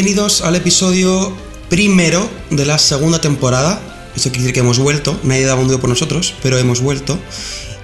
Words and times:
Bienvenidos 0.00 0.42
al 0.42 0.54
episodio 0.54 1.36
primero 1.68 2.30
de 2.50 2.64
la 2.64 2.78
segunda 2.78 3.20
temporada. 3.20 3.80
Eso 4.14 4.28
quiere 4.30 4.42
decir 4.42 4.54
que 4.54 4.60
hemos 4.60 4.78
vuelto, 4.78 5.18
nadie 5.24 5.44
daba 5.44 5.60
un 5.60 5.66
duro 5.66 5.80
por 5.80 5.90
nosotros, 5.90 6.34
pero 6.40 6.56
hemos 6.56 6.80
vuelto. 6.80 7.18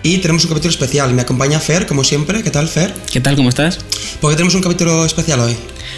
Y 0.04 0.18
tenemos 0.18 0.45
un 0.45 0.50
capítulo 0.50 0.70
especial. 0.70 1.12
Me 1.12 1.22
acompaña 1.22 1.58
Fer, 1.58 1.86
como 1.88 2.04
siempre. 2.04 2.45
¿Qué 2.45 2.52
tal, 2.52 2.68
Fer? 2.68 2.95
¿Qué 3.12 3.20
tal? 3.20 3.34
¿Cómo 3.34 3.48
estás? 3.48 3.80
¿Por 4.20 4.30
qué 4.30 4.36
tenemos 4.36 4.54
un 4.54 4.60
capítulo 4.62 5.04
especial 5.04 5.40
hoy? 5.40 5.56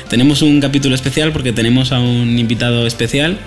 Tenemos 0.08 0.40
un 0.40 0.58
capítulo 0.58 0.94
especial 0.94 1.32
porque 1.34 1.52
tenemos 1.52 1.92
a 1.92 1.98
un 1.98 2.38
invitado 2.38 2.86
especial 2.86 3.38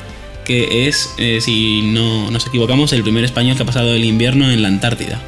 que 0.46 0.88
es, 0.88 1.10
eh, 1.18 1.40
si 1.42 1.82
no 1.82 2.30
nos 2.30 2.46
equivocamos, 2.46 2.94
el 2.94 3.02
primer 3.02 3.24
español 3.24 3.58
que 3.58 3.64
ha 3.64 3.66
pasado 3.66 3.96
el 3.96 4.06
invierno 4.06 4.52
en 4.52 4.62
la 4.62 4.68
Antártida. 4.68 5.20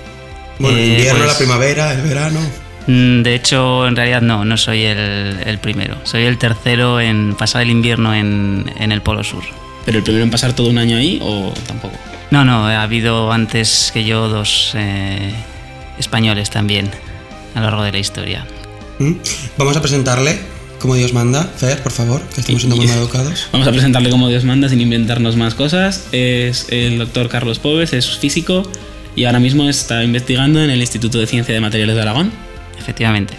Bueno, 0.59 0.77
el 0.77 0.83
Eh, 0.83 0.87
invierno, 0.89 1.17
pues- 1.21 1.31
la 1.31 1.37
primavera, 1.39 1.93
el 1.95 2.01
verano. 2.03 2.39
Mm, 2.87 3.21
De 3.23 3.35
hecho, 3.35 3.87
en 3.87 3.95
realidad 3.95 4.21
no, 4.21 4.45
no 4.45 4.57
soy 4.57 4.83
el, 4.83 5.37
el 5.45 5.57
primero. 5.59 5.97
Soy 6.03 6.23
el 6.23 6.37
tercero 6.37 6.99
en 6.99 7.35
pasar 7.37 7.61
el 7.63 7.69
invierno 7.69 8.13
en, 8.13 8.71
en 8.79 8.91
el 8.91 9.01
Polo 9.01 9.23
Sur. 9.23 9.43
¿Pero 9.85 9.97
el 9.97 10.03
primero 10.03 10.23
en 10.23 10.31
pasar 10.31 10.53
todo 10.53 10.69
un 10.69 10.77
año 10.77 10.97
ahí 10.97 11.19
o 11.21 11.53
tampoco? 11.67 11.97
No, 12.29 12.45
no, 12.45 12.67
ha 12.67 12.81
habido 12.83 13.31
antes 13.31 13.91
que 13.93 14.03
yo 14.05 14.29
dos 14.29 14.71
eh, 14.75 15.33
españoles 15.99 16.49
también 16.49 16.89
a 17.55 17.59
lo 17.59 17.65
largo 17.65 17.83
de 17.83 17.91
la 17.91 17.99
historia. 17.99 18.45
¿Mm? 18.99 19.13
Vamos 19.57 19.75
a 19.75 19.81
presentarle, 19.81 20.39
como 20.79 20.95
Dios 20.95 21.13
manda. 21.13 21.43
Fer, 21.43 21.79
por 21.83 21.91
favor, 21.91 22.21
que 22.33 22.41
estamos 22.41 22.61
siendo 22.61 22.75
muy 22.77 22.87
mal 22.89 22.99
educados. 22.99 23.47
Vamos 23.51 23.67
a 23.67 23.71
presentarle 23.71 24.09
como 24.09 24.29
Dios 24.29 24.43
manda 24.43 24.69
sin 24.69 24.79
inventarnos 24.81 25.35
más 25.35 25.55
cosas. 25.55 26.07
Es 26.11 26.67
el 26.69 26.99
doctor 26.99 27.27
Carlos 27.27 27.59
Pobes, 27.59 27.93
es 27.93 28.17
físico 28.17 28.63
y 29.15 29.25
ahora 29.25 29.39
mismo 29.39 29.67
está 29.67 30.03
investigando 30.03 30.63
en 30.63 30.69
el 30.69 30.79
Instituto 30.79 31.19
de 31.19 31.27
Ciencia 31.27 31.53
de 31.53 31.59
Materiales 31.59 31.95
de 31.95 32.01
Aragón. 32.01 32.31
Efectivamente. 32.81 33.33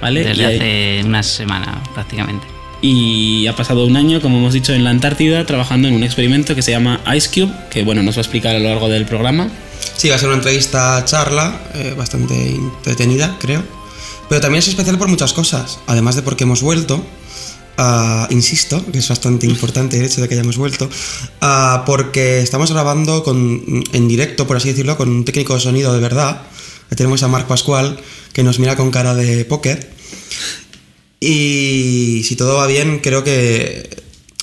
¿Vale? 0.00 0.24
Desde 0.24 0.42
Y 0.42 0.44
ahí- 0.44 0.56
hace 0.56 1.02
una 1.08 1.22
semana 1.22 1.82
prácticamente. 1.94 2.46
y 2.80 3.46
ha 3.48 3.56
pasado 3.56 3.84
un 3.84 3.96
año, 3.96 4.20
como 4.20 4.38
hemos 4.38 4.52
dicho, 4.54 4.72
en 4.72 4.84
la 4.84 4.90
Antártida 4.90 5.44
trabajando 5.46 5.88
en 5.88 5.94
un 5.94 6.04
experimento 6.04 6.54
que 6.54 6.62
se 6.62 6.70
llama 6.70 7.00
Ice 7.16 7.28
Cube, 7.34 7.52
que 7.70 7.82
bueno, 7.82 8.02
nos 8.04 8.14
va 8.16 8.20
a 8.20 8.22
explicar 8.22 8.54
a 8.54 8.58
lo 8.60 8.68
largo 8.68 8.88
del 8.88 9.04
programa. 9.06 9.48
Sí, 9.96 10.08
va 10.08 10.14
a 10.14 10.18
ser 10.18 10.28
una 10.28 10.36
entrevista 10.36 11.04
charla, 11.04 11.60
eh, 11.74 11.94
bastante 11.98 12.34
entretenida, 12.54 13.36
creo. 13.40 13.64
Pero 14.28 14.40
también 14.40 14.60
es 14.60 14.68
especial 14.68 14.96
por 14.98 15.08
muchas 15.08 15.32
cosas. 15.32 15.80
Además 15.88 16.14
de 16.14 16.22
porque 16.22 16.44
hemos 16.44 16.62
vuelto, 16.62 17.04
ah, 17.78 18.28
insisto, 18.30 18.84
que 18.92 18.98
es 18.98 19.08
bastante 19.08 19.46
importante 19.46 19.98
el 19.98 20.04
hecho 20.04 20.20
de 20.20 20.28
que 20.28 20.34
hayamos 20.34 20.56
vuelto, 20.56 20.88
ah, 21.40 21.82
porque 21.86 22.40
estamos 22.42 22.70
grabando 22.70 23.24
con, 23.24 23.82
en 23.92 24.06
directo, 24.08 24.46
por 24.46 24.56
así 24.56 24.68
decirlo, 24.68 24.96
con 24.96 25.08
un 25.08 25.24
técnico 25.24 25.54
de 25.54 25.60
sonido 25.60 25.92
de 25.94 26.00
verdad. 26.00 26.42
Tenemos 26.96 27.22
a 27.22 27.28
Marc 27.28 27.46
Pascual, 27.46 28.00
que 28.32 28.42
nos 28.42 28.58
mira 28.58 28.76
con 28.76 28.90
cara 28.90 29.14
de 29.14 29.44
póker. 29.44 29.90
Y 31.20 32.22
si 32.24 32.36
todo 32.36 32.56
va 32.56 32.66
bien, 32.66 33.00
creo 33.00 33.24
que 33.24 33.98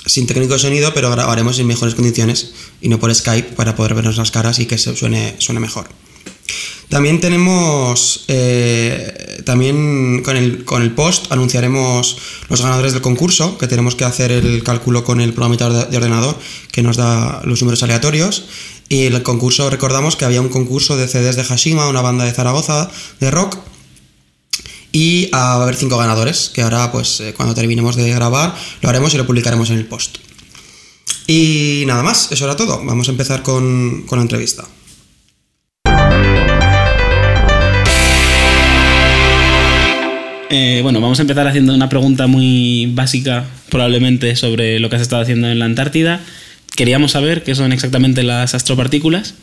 sin 0.06 0.28
técnico 0.28 0.54
de 0.54 0.60
sonido, 0.60 0.94
pero 0.94 1.10
grabaremos 1.10 1.58
en 1.60 1.68
mejores 1.68 1.96
condiciones 1.96 2.54
y 2.82 2.90
no 2.90 3.00
por 3.00 3.14
Skype 3.14 3.54
para 3.56 3.76
poder 3.76 3.96
vernos 3.96 4.18
las 4.18 4.32
caras 4.32 4.60
y 4.60 4.66
que 4.66 4.78
se 4.78 4.96
suene, 4.96 5.36
suene 5.40 5.60
mejor. 5.60 5.88
También 6.90 7.20
tenemos, 7.20 8.26
eh, 8.28 9.42
también 9.44 10.22
con 10.24 10.38
el, 10.38 10.64
con 10.66 10.84
el 10.84 10.92
post 10.92 11.32
anunciaremos 11.32 12.18
los 12.48 12.62
ganadores 12.62 12.94
del 12.94 13.02
concurso, 13.02 13.58
que 13.58 13.68
tenemos 13.68 13.96
que 13.96 14.04
hacer 14.04 14.32
el 14.32 14.62
cálculo 14.64 15.04
con 15.04 15.20
el 15.20 15.34
programador 15.34 15.90
de 15.90 15.98
ordenador 15.98 16.38
que 16.72 16.84
nos 16.84 16.98
da 16.98 17.42
los 17.44 17.62
números 17.62 17.82
aleatorios. 17.82 18.46
Y 18.88 19.06
el 19.06 19.24
concurso, 19.24 19.70
recordamos 19.70 20.16
que 20.16 20.26
había 20.26 20.42
un 20.42 20.50
concurso 20.50 20.96
de 20.96 21.08
CDs 21.08 21.36
de 21.36 21.44
Hashima, 21.44 21.88
una 21.88 22.02
banda 22.02 22.26
de 22.26 22.32
Zaragoza 22.32 22.90
de 23.20 23.32
rock, 23.32 23.58
y 24.92 25.30
a 25.34 25.56
haber 25.56 25.76
cinco 25.76 25.98
ganadores, 25.98 26.50
que 26.54 26.62
ahora 26.62 26.92
pues 26.92 27.20
eh, 27.20 27.34
cuando 27.36 27.54
terminemos 27.54 27.98
de 27.98 28.10
grabar 28.12 28.56
lo 28.82 28.90
haremos 28.90 29.14
y 29.14 29.18
lo 29.18 29.26
publicaremos 29.26 29.70
en 29.70 29.78
el 29.78 29.86
post. 29.86 30.20
Y 31.28 31.84
nada 31.88 32.04
más, 32.04 32.32
eso 32.32 32.46
era 32.46 32.56
todo. 32.56 32.82
Vamos 32.86 33.08
a 33.08 33.12
empezar 33.12 33.42
con, 33.42 34.04
con 34.04 34.20
la 34.20 34.22
entrevista. 34.22 34.64
Eh, 40.50 40.80
bueno, 40.84 41.02
vamos 41.02 41.20
a 41.20 41.24
empezar 41.24 41.48
haciendo 41.48 41.74
una 41.74 41.90
pregunta 41.90 42.28
muy 42.28 42.90
básica, 42.94 43.46
probablemente, 43.70 44.36
sobre 44.38 44.80
lo 44.80 44.90
que 44.90 44.96
has 44.96 45.02
estado 45.02 45.24
haciendo 45.24 45.50
en 45.50 45.60
la 45.60 45.66
Antártida. 45.66 46.22
Queríamos 46.76 47.12
saber 47.12 47.44
qué 47.44 47.56
son 47.56 47.72
exactamente 47.72 48.24
las 48.24 48.54
astropartículas 48.54 49.36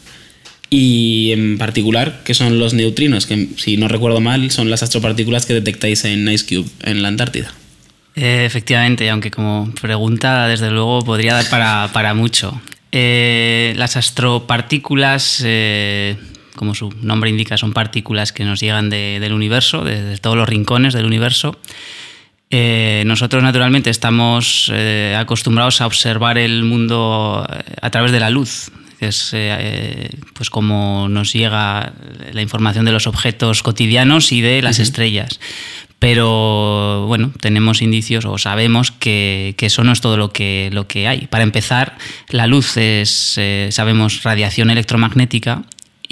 y, 0.70 1.30
en 1.32 1.58
particular, 1.58 2.20
qué 2.24 2.34
son 2.34 2.58
los 2.58 2.74
neutrinos, 2.74 3.26
que, 3.26 3.48
si 3.56 3.76
no 3.76 3.88
recuerdo 3.88 4.20
mal, 4.20 4.50
son 4.50 4.70
las 4.70 4.82
astropartículas 4.82 5.46
que 5.46 5.54
detectáis 5.54 6.04
en 6.04 6.28
Ice 6.28 6.46
Cube, 6.46 6.68
en 6.82 7.02
la 7.02 7.08
Antártida. 7.08 7.52
Eh, 8.14 8.44
efectivamente, 8.44 9.08
aunque 9.08 9.30
como 9.30 9.72
pregunta, 9.80 10.46
desde 10.46 10.70
luego, 10.70 11.02
podría 11.04 11.34
dar 11.34 11.48
para, 11.48 11.88
para 11.92 12.12
mucho. 12.14 12.60
Eh, 12.90 13.72
las 13.76 13.96
astropartículas, 13.96 15.42
eh, 15.44 16.16
como 16.56 16.74
su 16.74 16.90
nombre 17.00 17.30
indica, 17.30 17.56
son 17.56 17.72
partículas 17.72 18.32
que 18.32 18.44
nos 18.44 18.60
llegan 18.60 18.90
de- 18.90 19.18
del 19.20 19.32
universo, 19.32 19.84
de, 19.84 20.02
de 20.02 20.18
todos 20.18 20.36
los 20.36 20.46
rincones 20.48 20.92
del 20.92 21.06
universo. 21.06 21.56
Eh, 22.54 23.02
nosotros, 23.06 23.42
naturalmente, 23.42 23.88
estamos 23.88 24.70
eh, 24.74 25.16
acostumbrados 25.18 25.80
a 25.80 25.86
observar 25.86 26.36
el 26.36 26.64
mundo 26.64 27.46
eh, 27.50 27.62
a 27.80 27.88
través 27.88 28.12
de 28.12 28.20
la 28.20 28.28
luz, 28.28 28.70
que 28.98 29.06
es 29.06 29.30
eh, 29.32 30.10
pues 30.34 30.50
como 30.50 31.08
nos 31.08 31.32
llega 31.32 31.94
la 32.30 32.42
información 32.42 32.84
de 32.84 32.92
los 32.92 33.06
objetos 33.06 33.62
cotidianos 33.62 34.32
y 34.32 34.42
de 34.42 34.60
las 34.60 34.80
estrellas. 34.80 35.40
Pero 35.98 37.06
bueno, 37.06 37.32
tenemos 37.40 37.80
indicios 37.80 38.26
o 38.26 38.36
sabemos 38.36 38.90
que, 38.90 39.54
que 39.56 39.66
eso 39.66 39.82
no 39.82 39.92
es 39.92 40.02
todo 40.02 40.18
lo 40.18 40.30
que, 40.30 40.68
lo 40.72 40.86
que 40.86 41.08
hay. 41.08 41.28
Para 41.28 41.44
empezar, 41.44 41.96
la 42.28 42.46
luz 42.46 42.76
es, 42.76 43.40
sabemos, 43.70 44.24
radiación 44.24 44.68
electromagnética 44.68 45.62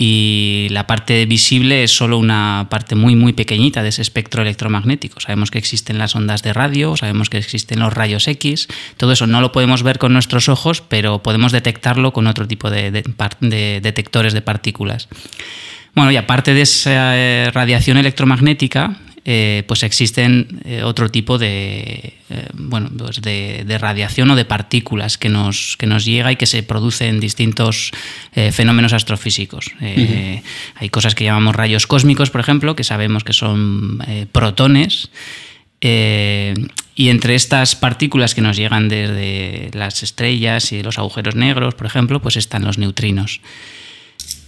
y 0.03 0.69
la 0.71 0.87
parte 0.87 1.27
visible 1.27 1.83
es 1.85 1.91
solo 1.91 2.17
una 2.17 2.69
parte 2.71 2.95
muy 2.95 3.17
muy 3.17 3.35
pequeñita 3.35 3.83
de 3.83 3.91
ese 3.91 4.01
espectro 4.01 4.41
electromagnético. 4.41 5.21
Sabemos 5.21 5.51
que 5.51 5.59
existen 5.59 5.99
las 5.99 6.17
ondas 6.17 6.43
de 6.43 6.55
radio, 6.55 6.97
sabemos 6.97 7.29
que 7.29 7.37
existen 7.37 7.81
los 7.81 7.93
rayos 7.93 8.27
X, 8.27 8.67
todo 8.97 9.13
eso 9.13 9.27
no 9.27 9.43
lo 9.43 9.53
podemos 9.53 9.83
ver 9.83 9.99
con 9.99 10.15
nuestros 10.15 10.49
ojos, 10.49 10.81
pero 10.81 11.23
podemos 11.23 11.53
detectarlo 11.53 12.15
con 12.15 12.29
otro 12.29 12.49
tipo 12.49 12.71
de, 12.71 12.91
detectores 13.43 14.33
de 14.33 14.41
partículas. 14.41 15.11
Bueno, 15.95 16.11
y 16.11 16.17
aparte 16.17 16.55
de 16.55 16.63
esa 16.63 17.19
eh, 17.19 17.51
radiación 17.53 17.99
electromagnética, 17.99 18.97
eh, 19.27 19.65
pues 19.69 19.83
existen 19.83 20.63
eh, 20.65 20.83
otro 20.83 21.11
tipo 21.11 21.37
de, 21.37 22.15
eh, 22.31 22.49
bueno, 22.55 22.91
pues 22.97 23.21
de, 23.21 23.65
de 23.67 23.79
radiación 23.79 24.31
o 24.31 24.37
de 24.37 24.47
partículas 24.47 25.19
que 25.19 25.29
nos, 25.29 25.77
que 25.77 25.87
nos 25.87 26.07
llega 26.07 26.33
y 26.33 26.37
que 26.37 26.47
se 26.47 26.63
produce 26.63 27.07
en 27.09 27.21
distintos 27.21 27.93
fenómenos 28.53 28.93
astrofísicos. 28.93 29.73
Hay 29.81 30.89
cosas 30.91 31.15
que 31.15 31.25
llamamos 31.25 31.55
rayos 31.55 31.87
cósmicos, 31.87 32.31
por 32.31 32.41
ejemplo, 32.41 32.75
que 32.75 32.85
sabemos 32.85 33.25
que 33.25 33.33
son 33.33 34.03
protones. 34.33 35.11
Y 35.81 37.09
entre 37.09 37.35
estas 37.35 37.77
partículas 37.77 38.35
que 38.35 38.41
nos 38.41 38.57
llegan 38.57 38.89
desde 38.89 39.71
las 39.75 40.03
estrellas 40.03 40.73
y 40.73 40.83
los 40.83 40.99
agujeros 40.99 41.35
negros, 41.35 41.75
por 41.75 41.87
ejemplo, 41.87 42.21
pues 42.23 42.37
están 42.37 42.65
los 42.65 42.79
neutrinos. 42.79 43.41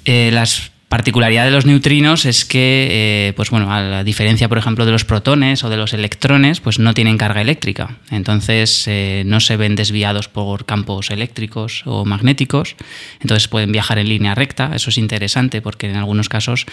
Las 0.04 0.71
particularidad 0.92 1.46
de 1.46 1.50
los 1.52 1.64
neutrinos 1.64 2.26
es 2.26 2.44
que, 2.44 2.88
eh, 2.90 3.32
pues 3.32 3.48
bueno, 3.48 3.72
a 3.72 3.80
la 3.80 4.04
diferencia, 4.04 4.46
por 4.50 4.58
ejemplo, 4.58 4.84
de 4.84 4.92
los 4.92 5.06
protones 5.06 5.64
o 5.64 5.70
de 5.70 5.78
los 5.78 5.94
electrones, 5.94 6.60
pues 6.60 6.78
no 6.78 6.92
tienen 6.92 7.16
carga 7.16 7.40
eléctrica. 7.40 7.96
Entonces 8.10 8.84
eh, 8.88 9.22
no 9.24 9.40
se 9.40 9.56
ven 9.56 9.74
desviados 9.74 10.28
por 10.28 10.66
campos 10.66 11.10
eléctricos 11.10 11.82
o 11.86 12.04
magnéticos. 12.04 12.76
Entonces 13.22 13.48
pueden 13.48 13.72
viajar 13.72 13.96
en 13.96 14.10
línea 14.10 14.34
recta. 14.34 14.72
Eso 14.74 14.90
es 14.90 14.98
interesante 14.98 15.62
porque 15.62 15.88
en 15.88 15.96
algunos 15.96 16.28
casos, 16.28 16.66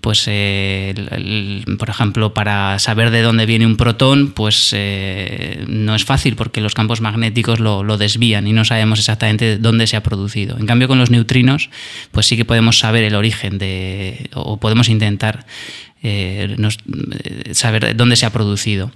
pues, 0.00 0.24
eh, 0.26 0.94
por 1.78 1.90
ejemplo, 1.90 2.32
para 2.32 2.78
saber 2.78 3.10
de 3.10 3.22
dónde 3.22 3.44
viene 3.44 3.66
un 3.66 3.76
protón, 3.76 4.32
pues 4.32 4.70
eh, 4.72 5.64
no 5.68 5.94
es 5.94 6.04
fácil 6.04 6.36
porque 6.36 6.60
los 6.60 6.74
campos 6.74 7.00
magnéticos 7.00 7.60
lo, 7.60 7.84
desvían 7.98 8.46
y 8.46 8.52
no 8.52 8.64
sabemos 8.64 8.98
exactamente 8.98 9.58
dónde 9.58 9.86
se 9.86 9.96
ha 9.96 10.02
producido. 10.02 10.58
En 10.58 10.66
cambio, 10.66 10.88
con 10.88 10.98
los 10.98 11.10
neutrinos, 11.10 11.68
pues 12.12 12.26
sí 12.26 12.36
que 12.36 12.44
podemos 12.44 12.78
saber 12.78 13.04
el 13.04 13.14
origen 13.14 13.58
de, 13.58 14.30
o 14.34 14.58
podemos 14.58 14.88
intentar 14.88 15.44
eh, 16.02 16.56
saber 17.52 17.94
dónde 17.94 18.16
se 18.16 18.24
ha 18.24 18.30
producido. 18.30 18.90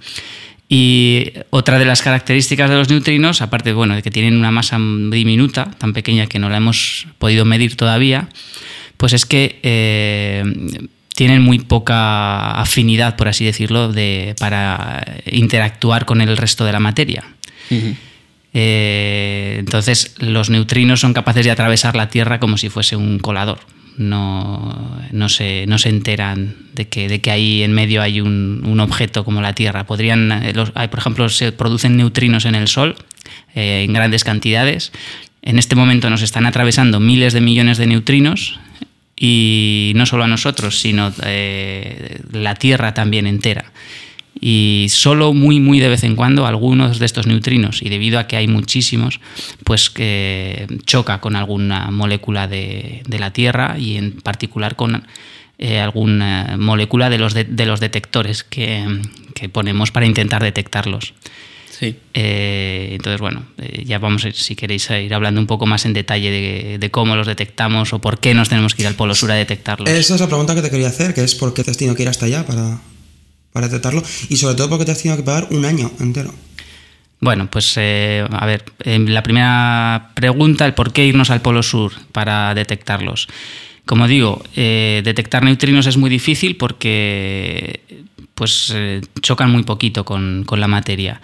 Y 0.67 1.33
otra 1.51 1.77
de 1.77 1.85
las 1.85 2.01
características 2.01 2.67
de 2.71 2.77
los 2.77 2.89
neutrinos, 2.89 3.43
aparte 3.43 3.73
bueno, 3.73 3.93
de 3.93 4.01
que 4.01 4.09
tienen 4.09 4.35
una 4.35 4.49
masa 4.49 4.79
diminuta, 4.79 5.69
tan 5.77 5.93
pequeña 5.93 6.25
que 6.25 6.39
no 6.39 6.49
la 6.49 6.57
hemos 6.57 7.05
podido 7.19 7.45
medir 7.45 7.77
todavía, 7.77 8.29
pues 8.97 9.13
es 9.13 9.27
que 9.27 9.59
tienen 11.15 11.41
muy 11.41 11.59
poca 11.59 12.51
afinidad, 12.51 13.15
por 13.15 13.29
así 13.29 13.45
decirlo, 13.45 13.91
de, 13.91 14.35
para 14.37 15.03
interactuar 15.31 16.05
con 16.05 16.21
el 16.21 16.35
resto 16.35 16.65
de 16.65 16.73
la 16.73 16.81
materia. 16.81 17.23
Eh, 18.53 19.55
entonces, 19.59 20.15
los 20.19 20.49
neutrinos 20.49 20.99
son 20.99 21.13
capaces 21.13 21.45
de 21.45 21.51
atravesar 21.51 21.95
la 21.95 22.09
Tierra 22.09 22.39
como 22.39 22.57
si 22.57 22.69
fuese 22.69 22.95
un 22.97 23.19
colador. 23.19 23.59
no, 23.97 25.01
no, 25.11 25.29
se, 25.29 25.65
no 25.67 25.77
se 25.77 25.87
enteran 25.87 26.55
de 26.73 26.89
que, 26.89 27.07
de 27.07 27.21
que 27.21 27.31
ahí 27.31 27.63
en 27.63 27.71
medio 27.71 28.01
hay 28.01 28.19
un, 28.19 28.61
un 28.65 28.81
objeto 28.81 29.23
como 29.23 29.41
la 29.41 29.53
Tierra. 29.53 29.85
Podrían, 29.85 30.31
eh, 30.31 30.53
los, 30.53 30.73
hay, 30.75 30.89
por 30.89 30.99
ejemplo, 30.99 31.29
se 31.29 31.53
producen 31.53 31.95
neutrinos 31.95 32.43
en 32.43 32.55
el 32.55 32.67
Sol 32.67 32.95
eh, 33.55 33.83
en 33.85 33.93
grandes 33.93 34.25
cantidades. 34.25 34.91
En 35.41 35.59
este 35.59 35.75
momento 35.75 36.09
nos 36.09 36.23
están 36.23 36.45
atravesando 36.45 36.99
miles 36.99 37.31
de 37.31 37.39
millones 37.39 37.77
de 37.77 37.87
neutrinos 37.87 38.59
y 39.15 39.93
no 39.95 40.05
solo 40.05 40.23
a 40.23 40.27
nosotros, 40.27 40.79
sino 40.79 41.11
eh, 41.23 42.19
la 42.31 42.55
Tierra 42.55 42.93
también 42.93 43.27
entera. 43.27 43.71
Y 44.39 44.87
solo 44.89 45.33
muy, 45.33 45.61
muy 45.61 45.79
de 45.79 45.87
vez 45.87 46.03
en 46.03 46.15
cuando 46.15 46.45
algunos 46.45 46.99
de 46.99 47.05
estos 47.05 47.25
neutrinos, 47.25 47.81
y 47.81 47.89
debido 47.89 48.19
a 48.19 48.27
que 48.27 48.35
hay 48.35 48.47
muchísimos, 48.47 49.21
pues 49.63 49.89
que 49.89 50.67
choca 50.85 51.21
con 51.21 51.37
alguna 51.37 51.89
molécula 51.89 52.47
de, 52.47 53.01
de 53.07 53.19
la 53.19 53.31
Tierra 53.31 53.77
y 53.79 53.95
en 53.95 54.11
particular 54.21 54.75
con 54.75 55.07
eh, 55.57 55.79
alguna 55.79 56.57
molécula 56.59 57.09
de 57.09 57.17
los, 57.17 57.33
de 57.33 57.65
los 57.65 57.79
detectores 57.79 58.43
que, 58.43 58.85
que 59.33 59.47
ponemos 59.47 59.91
para 59.91 60.05
intentar 60.05 60.43
detectarlos. 60.43 61.13
Sí. 61.77 61.95
Eh, 62.13 62.89
entonces, 62.93 63.19
bueno, 63.19 63.45
eh, 63.57 63.83
ya 63.85 63.99
vamos, 63.99 64.23
a 64.23 64.29
ir, 64.29 64.35
si 64.35 64.55
queréis, 64.55 64.89
a 64.91 64.99
ir 64.99 65.13
hablando 65.13 65.41
un 65.41 65.47
poco 65.47 65.65
más 65.65 65.85
en 65.85 65.93
detalle 65.93 66.31
de, 66.31 66.77
de, 66.77 66.91
cómo 66.91 67.15
los 67.15 67.27
detectamos 67.27 67.91
o 67.93 67.99
por 67.99 68.19
qué 68.19 68.33
nos 68.33 68.49
tenemos 68.49 68.75
que 68.75 68.83
ir 68.83 68.87
al 68.87 68.95
Polo 68.95 69.13
Sur 69.13 69.31
a 69.31 69.35
detectarlos. 69.35 69.89
Esa 69.89 70.15
es 70.15 70.21
la 70.21 70.27
pregunta 70.27 70.55
que 70.55 70.61
te 70.61 70.69
quería 70.69 70.87
hacer, 70.87 71.13
que 71.13 71.23
es 71.23 71.35
por 71.35 71.53
qué 71.53 71.63
te 71.63 71.71
has 71.71 71.77
tenido 71.77 71.95
que 71.95 72.03
ir 72.03 72.09
hasta 72.09 72.27
allá 72.27 72.45
para, 72.45 72.79
para 73.51 73.67
detectarlo 73.67 74.03
y 74.29 74.37
sobre 74.37 74.55
todo 74.55 74.69
por 74.69 74.79
qué 74.79 74.85
te 74.85 74.91
has 74.91 75.01
tenido 75.01 75.17
que 75.17 75.23
pagar 75.23 75.47
un 75.51 75.65
año 75.65 75.91
entero. 75.99 76.33
Bueno, 77.19 77.49
pues 77.49 77.73
eh, 77.77 78.25
a 78.29 78.45
ver, 78.45 78.63
la 78.85 79.23
primera 79.23 80.11
pregunta, 80.13 80.65
el 80.65 80.73
por 80.73 80.93
qué 80.93 81.05
irnos 81.05 81.29
al 81.29 81.41
Polo 81.41 81.63
Sur 81.63 81.91
para 82.11 82.53
detectarlos. 82.53 83.27
Como 83.85 84.07
digo, 84.07 84.43
eh, 84.55 85.01
detectar 85.03 85.43
neutrinos 85.43 85.85
es 85.85 85.97
muy 85.97 86.09
difícil 86.09 86.57
porque 86.57 87.81
pues, 88.33 88.71
eh, 88.75 89.01
chocan 89.21 89.51
muy 89.51 89.63
poquito 89.63 90.05
con, 90.05 90.43
con 90.45 90.59
la 90.59 90.67
materia 90.67 91.21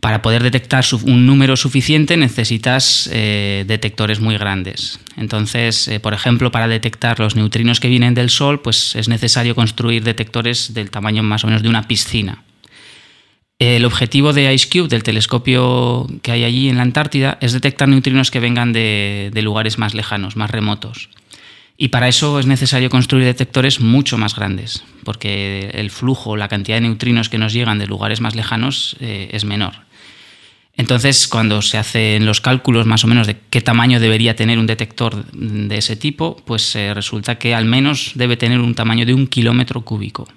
para 0.00 0.22
poder 0.22 0.42
detectar 0.42 0.84
un 1.02 1.26
número 1.26 1.56
suficiente 1.56 2.16
necesitas 2.16 3.08
eh, 3.12 3.64
detectores 3.66 4.20
muy 4.20 4.36
grandes. 4.36 5.00
Entonces, 5.16 5.88
eh, 5.88 5.98
por 5.98 6.14
ejemplo, 6.14 6.52
para 6.52 6.68
detectar 6.68 7.18
los 7.18 7.34
neutrinos 7.34 7.80
que 7.80 7.88
vienen 7.88 8.14
del 8.14 8.30
Sol, 8.30 8.60
pues 8.60 8.94
es 8.94 9.08
necesario 9.08 9.54
construir 9.54 10.04
detectores 10.04 10.72
del 10.72 10.90
tamaño 10.90 11.22
más 11.22 11.42
o 11.42 11.48
menos 11.48 11.62
de 11.62 11.68
una 11.68 11.88
piscina. 11.88 12.44
El 13.58 13.84
objetivo 13.84 14.32
de 14.32 14.54
IceCube, 14.54 14.88
del 14.88 15.02
telescopio 15.02 16.06
que 16.22 16.30
hay 16.30 16.44
allí 16.44 16.68
en 16.68 16.76
la 16.76 16.82
Antártida, 16.82 17.38
es 17.40 17.52
detectar 17.52 17.88
neutrinos 17.88 18.30
que 18.30 18.38
vengan 18.38 18.72
de, 18.72 19.32
lugares 19.42 19.78
más 19.78 19.94
lejanos, 19.94 20.36
más 20.36 20.52
remotos. 20.52 21.08
Y 21.76 21.88
para 21.88 22.06
eso 22.06 22.38
es 22.38 22.46
necesario 22.46 22.88
construir 22.88 23.24
detectores 23.24 23.80
mucho 23.80 24.16
más 24.16 24.36
grandes, 24.36 24.84
porque 25.02 25.70
el 25.74 25.90
flujo, 25.90 26.36
la 26.36 26.46
cantidad 26.46 26.76
de 26.76 26.82
neutrinos 26.82 27.28
que 27.28 27.38
nos 27.38 27.52
llegan 27.52 27.80
de 27.80 27.88
lugares 27.88 28.20
más 28.20 28.36
lejanos 28.36 28.96
eh, 29.00 29.30
es 29.32 29.44
menor. 29.44 29.87
Entonces, 30.78 31.26
cuando 31.26 31.60
se 31.60 31.76
hacen 31.76 32.24
los 32.24 32.40
cálculos 32.40 32.86
más 32.86 33.02
o 33.02 33.08
menos 33.08 33.26
de 33.26 33.36
qué 33.50 33.60
tamaño 33.60 33.98
debería 33.98 34.36
tener 34.36 34.60
un 34.60 34.66
detector 34.66 35.24
de 35.32 35.76
ese 35.76 35.96
tipo, 35.96 36.36
pues 36.46 36.74
eh, 36.76 36.94
resulta 36.94 37.36
que 37.36 37.52
al 37.52 37.64
menos 37.64 38.12
debe 38.14 38.36
tener 38.36 38.60
un 38.60 38.76
tamaño 38.76 39.04
de 39.04 39.12
un 39.12 39.26
kilómetro 39.26 39.80
cúbico. 39.82 40.28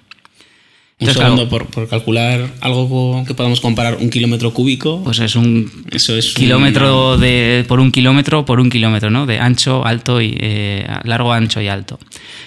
Un 1.02 1.08
Entonces, 1.08 1.22
segundo, 1.22 1.48
claro, 1.48 1.66
por, 1.66 1.74
por, 1.74 1.88
calcular 1.88 2.54
algo 2.60 3.24
que 3.24 3.34
podamos 3.34 3.60
comparar 3.60 3.98
un 4.00 4.10
kilómetro 4.10 4.52
cúbico. 4.52 5.02
Pues 5.04 5.20
es 5.20 5.36
un 5.36 5.70
eso 5.92 6.16
es 6.16 6.34
kilómetro 6.34 7.14
un... 7.14 7.20
de, 7.20 7.64
por 7.68 7.78
un 7.78 7.92
kilómetro 7.92 8.44
por 8.44 8.58
un 8.58 8.68
kilómetro, 8.68 9.10
¿no? 9.10 9.26
De 9.26 9.38
ancho, 9.38 9.86
alto 9.86 10.20
y 10.20 10.36
eh, 10.40 10.86
largo, 11.04 11.32
ancho 11.32 11.60
y 11.60 11.68
alto. 11.68 12.00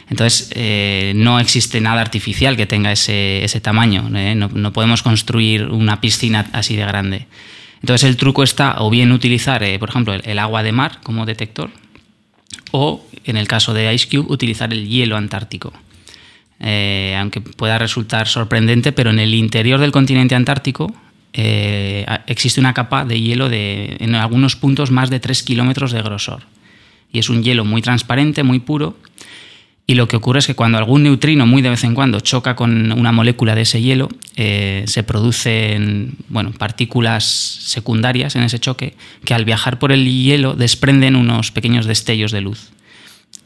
Entonces, 0.09 0.51
eh, 0.53 1.13
no 1.15 1.39
existe 1.39 1.79
nada 1.79 2.01
artificial 2.01 2.57
que 2.57 2.65
tenga 2.65 2.91
ese, 2.91 3.43
ese 3.43 3.61
tamaño. 3.61 4.09
¿eh? 4.15 4.35
No, 4.35 4.49
no, 4.53 4.73
podemos 4.73 5.01
construir 5.01 5.67
una 5.67 6.01
piscina 6.01 6.49
así 6.51 6.75
de 6.75 6.85
grande. 6.85 7.27
Entonces, 7.81 8.09
el 8.09 8.17
truco 8.17 8.43
está 8.43 8.77
o 8.79 8.89
bien 8.89 9.11
utilizar, 9.11 9.63
eh, 9.63 9.77
por 9.79 9.89
ejemplo, 9.89 10.13
el, 10.13 10.39
agua 10.39 10.63
de 10.63 10.71
mar 10.71 10.99
como 11.03 11.25
detector, 11.25 11.69
o 12.71 13.05
en 13.23 13.37
el 13.37 13.47
caso 13.47 13.73
de 13.73 13.93
IceCube, 13.93 14.31
utilizar 14.31 14.73
el 14.73 14.87
hielo 14.87 15.17
antártico. 15.17 15.73
Eh, 16.59 17.15
aunque 17.19 17.41
pueda 17.41 17.77
resultar 17.77 18.27
sorprendente, 18.27 18.91
pero 18.91 19.09
en 19.09 19.19
el 19.19 19.33
interior 19.33 19.79
del 19.79 19.91
continente 19.91 20.35
antártico 20.35 20.93
eh, 21.33 22.05
existe 22.27 22.61
una 22.61 22.73
capa 22.73 23.03
de 23.03 23.19
hielo 23.19 23.49
de, 23.49 23.97
en 23.99 24.15
algunos 24.15 24.55
puntos, 24.55 24.89
más 24.89 25.09
de 25.09 25.19
3 25.19 25.43
kilómetros 25.43 25.91
de 25.91 26.01
grosor. 26.01 26.43
Y 27.11 27.19
es 27.19 27.29
un 27.29 27.43
hielo 27.43 27.65
muy 27.65 27.81
transparente, 27.81 28.43
muy 28.43 28.59
puro. 28.59 28.97
Y 29.87 29.93
lo 29.93 30.07
que 30.07 30.15
ocurre 30.15 30.39
es 30.39 30.47
que 30.47 30.55
cuando 30.55 30.79
algún 30.79 31.03
neutrino, 31.03 31.45
muy 31.45 31.61
de 31.61 31.69
vez 31.69 31.83
en 31.83 31.93
cuando, 31.93 32.19
choca 32.19 32.55
con 32.55 32.91
una 32.91 33.11
molécula 33.11 33.53
de 33.53 33.61
ese 33.61 33.81
hielo, 33.81 34.09
eh, 34.35 34.83
se 34.87 35.03
producen 35.03 36.15
bueno, 36.27 36.51
partículas 36.51 37.23
secundarias 37.23 38.35
en 38.35 38.43
ese 38.43 38.59
choque 38.59 38.95
que 39.23 39.33
al 39.33 39.45
viajar 39.45 39.77
por 39.77 39.91
el 39.91 40.05
hielo 40.05 40.55
desprenden 40.55 41.15
unos 41.15 41.51
pequeños 41.51 41.85
destellos 41.85 42.31
de 42.31 42.41
luz 42.41 42.71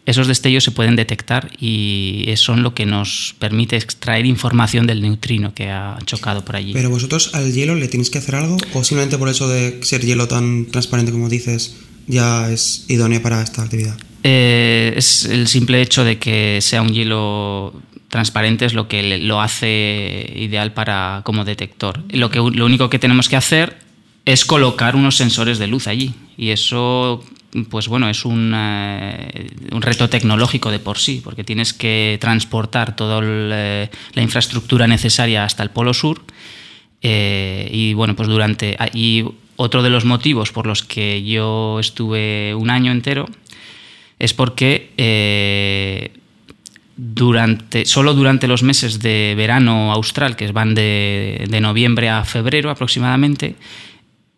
esos 0.10 0.28
destellos 0.28 0.64
se 0.64 0.72
pueden 0.72 0.96
detectar 0.96 1.52
y 1.60 2.26
son 2.36 2.64
lo 2.64 2.74
que 2.74 2.88
nos 2.88 3.36
permite 3.38 3.76
extraer 3.76 4.26
información 4.26 4.88
del 4.88 5.02
neutrino 5.02 5.54
que 5.54 5.70
ha 5.70 6.00
chocado 6.06 6.44
por 6.44 6.56
allí. 6.56 6.74
Pero 6.74 6.90
vosotros 6.90 7.36
al 7.36 7.54
hielo 7.54 7.76
le 7.76 7.88
tenéis 7.88 8.10
que 8.10 8.18
hacer 8.18 8.36
algo 8.36 8.58
o 8.74 8.84
simplemente 8.84 9.20
por 9.20 9.30
eso 9.30 9.48
de 9.48 9.80
ser 9.84 10.04
hielo 10.04 10.28
tan 10.28 10.66
transparente 10.66 11.12
como 11.12 11.30
dices 11.30 11.76
ya 12.08 12.52
es 12.52 12.86
idóneo 12.88 13.22
para 13.22 13.44
esta 13.44 13.62
actividad? 13.62 13.98
Eh, 14.24 14.94
es 14.96 15.26
el 15.26 15.48
simple 15.48 15.82
hecho 15.82 16.04
de 16.04 16.18
que 16.18 16.60
sea 16.62 16.82
un 16.82 16.94
hielo 16.94 17.74
transparente 18.10 18.66
es 18.66 18.74
lo 18.74 18.88
que 18.88 19.20
lo 19.20 19.40
hace 19.40 20.34
ideal 20.36 20.74
para 20.74 21.22
como 21.24 21.46
detector. 21.46 22.04
Lo, 22.10 22.30
que, 22.30 22.40
lo 22.40 22.66
único 22.66 22.90
que 22.90 23.00
tenemos 23.00 23.30
que 23.30 23.36
hacer 23.36 23.78
es 24.26 24.46
colocar 24.46 24.96
unos 24.96 25.16
sensores 25.16 25.60
de 25.60 25.68
luz 25.68 25.88
allí 25.88 26.14
y 26.38 26.50
eso 26.50 27.24
pues 27.70 27.88
bueno, 27.88 28.10
es 28.10 28.26
un, 28.26 28.54
eh, 28.56 29.50
un, 29.72 29.82
reto 29.82 30.08
tecnológico 30.08 30.70
de 30.70 30.78
por 30.78 31.00
sí, 31.00 31.20
porque 31.24 31.44
tienes 31.44 31.74
que 31.74 32.18
transportar 32.22 32.96
toda 32.96 33.22
la 33.22 34.22
infraestructura 34.22 34.86
necesaria 34.86 35.44
hasta 35.44 35.64
el 35.64 35.72
Polo 35.72 35.96
Sur. 35.96 36.22
Eh, 37.02 37.70
y 37.74 37.94
bueno, 37.94 38.16
pues 38.16 38.30
durante. 38.30 38.78
Y 38.94 39.26
otro 39.56 39.82
de 39.82 39.90
los 39.90 40.06
motivos 40.06 40.52
por 40.52 40.68
los 40.68 40.84
que 40.84 41.24
yo 41.24 41.80
estuve 41.80 42.54
un 42.54 42.70
año 42.70 42.92
entero 42.92 43.28
es 44.20 44.34
porque 44.34 44.92
eh, 44.98 46.12
durante, 46.98 47.86
solo 47.86 48.14
durante 48.14 48.48
los 48.48 48.62
meses 48.62 49.00
de 49.00 49.34
verano 49.38 49.94
austral, 49.94 50.36
que 50.36 50.52
van 50.52 50.76
de, 50.76 51.48
noviembre 51.62 52.10
a 52.10 52.26
febrero 52.26 52.70
aproximadamente, 52.70 53.56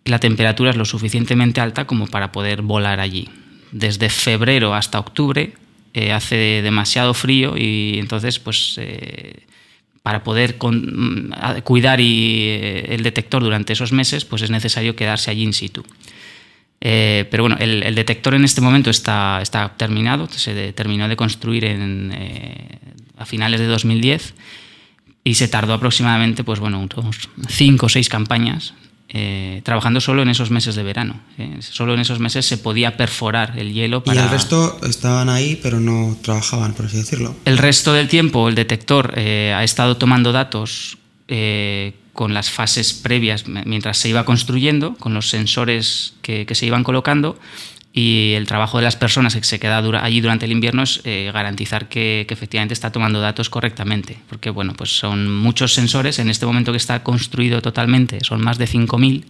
la 0.06 0.20
temperatura 0.20 0.70
es 0.70 0.78
lo 0.78 0.86
suficientemente 0.86 1.60
alta 1.60 1.86
como 1.86 2.06
para 2.08 2.32
poder 2.32 2.62
volar 2.62 3.00
allí. 3.00 3.28
Desde 3.72 4.10
febrero 4.10 4.76
hasta 4.76 5.00
octubre 5.00 5.54
eh, 5.94 6.12
hace 6.12 6.62
demasiado 6.62 7.14
frío 7.14 7.56
y 7.58 7.98
entonces 7.98 8.38
pues 8.38 8.76
eh, 8.78 9.46
para 10.04 10.24
poder 10.24 10.58
mm, 10.62 11.62
cuidar 11.64 12.00
el 12.02 13.02
detector 13.04 13.44
durante 13.44 13.74
esos 13.74 13.92
meses 13.92 14.26
pues 14.26 14.42
es 14.42 14.50
necesario 14.52 14.96
quedarse 14.96 15.32
allí 15.32 15.44
in 15.44 15.54
situ. 15.54 15.84
Eh, 16.84 17.28
pero 17.30 17.44
bueno, 17.44 17.58
el, 17.60 17.84
el, 17.84 17.94
detector 17.94 18.34
en 18.34 18.44
este 18.44 18.60
momento 18.60 18.90
está, 18.90 19.40
está 19.42 19.74
terminado, 19.78 20.28
se 20.30 20.54
de, 20.54 20.74
terminó 20.74 21.08
de 21.08 21.16
construir 21.16 21.64
en, 21.64 22.12
eh, 22.12 22.80
a 23.18 23.26
finales 23.26 23.60
de 23.60 23.68
2010 23.68 24.34
y 25.24 25.36
se 25.36 25.48
tardó 25.48 25.74
aproximadamente 25.74 26.44
pues 26.44 26.60
bueno, 26.60 26.80
unos 26.80 27.30
cinco 27.48 27.86
o 27.86 27.90
seis 27.90 28.10
campañas 28.10 28.74
eh, 29.14 29.62
trabajando 29.66 30.00
solo 30.00 30.22
en 30.22 30.30
esos 30.30 30.52
meses 30.52 30.76
de 30.76 30.84
verano. 30.84 31.20
Eh. 31.38 31.58
Solo 31.60 31.94
en 31.94 32.00
esos 32.00 32.20
meses 32.20 32.46
se 32.46 32.58
podía 32.58 32.96
perforar 32.96 33.60
el 33.60 33.74
hielo. 33.74 34.04
Para... 34.04 34.22
Y 34.22 34.24
el 34.24 34.30
resto 34.30 34.80
estaban 34.84 35.28
ahí, 35.28 35.60
pero 35.62 35.82
no 35.82 36.18
trabajaban, 36.22 36.74
por 36.74 36.86
así 36.86 36.98
decirlo. 36.98 37.36
El 37.44 37.58
resto 37.58 37.92
del 37.92 38.08
tiempo 38.08 38.48
el 38.48 38.56
detector 38.56 39.14
eh, 39.18 39.54
ha 39.56 39.66
estado 39.66 39.98
tomando 39.98 40.32
datos 40.32 40.98
eh, 41.28 41.94
con 42.14 42.34
las 42.34 42.50
fases 42.50 42.94
previas 42.94 43.46
mientras 43.48 43.98
se 43.98 44.10
iba 44.10 44.26
construyendo, 44.26 44.96
con 44.96 45.14
los 45.14 45.30
sensores 45.30 46.14
que, 46.22 46.46
se 46.52 46.66
iban 46.66 46.84
colocando 46.84 47.40
y 47.94 48.34
el 48.36 48.48
trabajo 48.48 48.78
de 48.78 48.84
las 48.84 48.96
personas 48.96 49.36
que 49.36 49.44
se 49.44 49.60
queda 49.60 49.82
dura, 49.82 50.04
allí 50.04 50.22
durante 50.22 50.46
el 50.46 50.52
invierno 50.52 50.84
es 50.84 51.02
eh, 51.04 51.30
garantizar 51.34 51.90
que, 51.90 52.26
que, 52.28 52.34
efectivamente 52.34 52.74
está 52.74 52.92
tomando 52.92 53.20
datos 53.20 53.50
correctamente, 53.50 54.18
porque 54.30 54.50
bueno, 54.50 54.74
pues 54.78 54.92
son 54.92 55.34
muchos 55.34 55.74
sensores, 55.74 56.20
en 56.20 56.30
este 56.30 56.46
momento 56.46 56.72
que 56.72 56.78
está 56.78 57.04
construido 57.04 57.62
totalmente 57.62 58.20
son 58.24 58.42
más 58.42 58.58
de 58.58 58.66
5.000, 58.66 59.26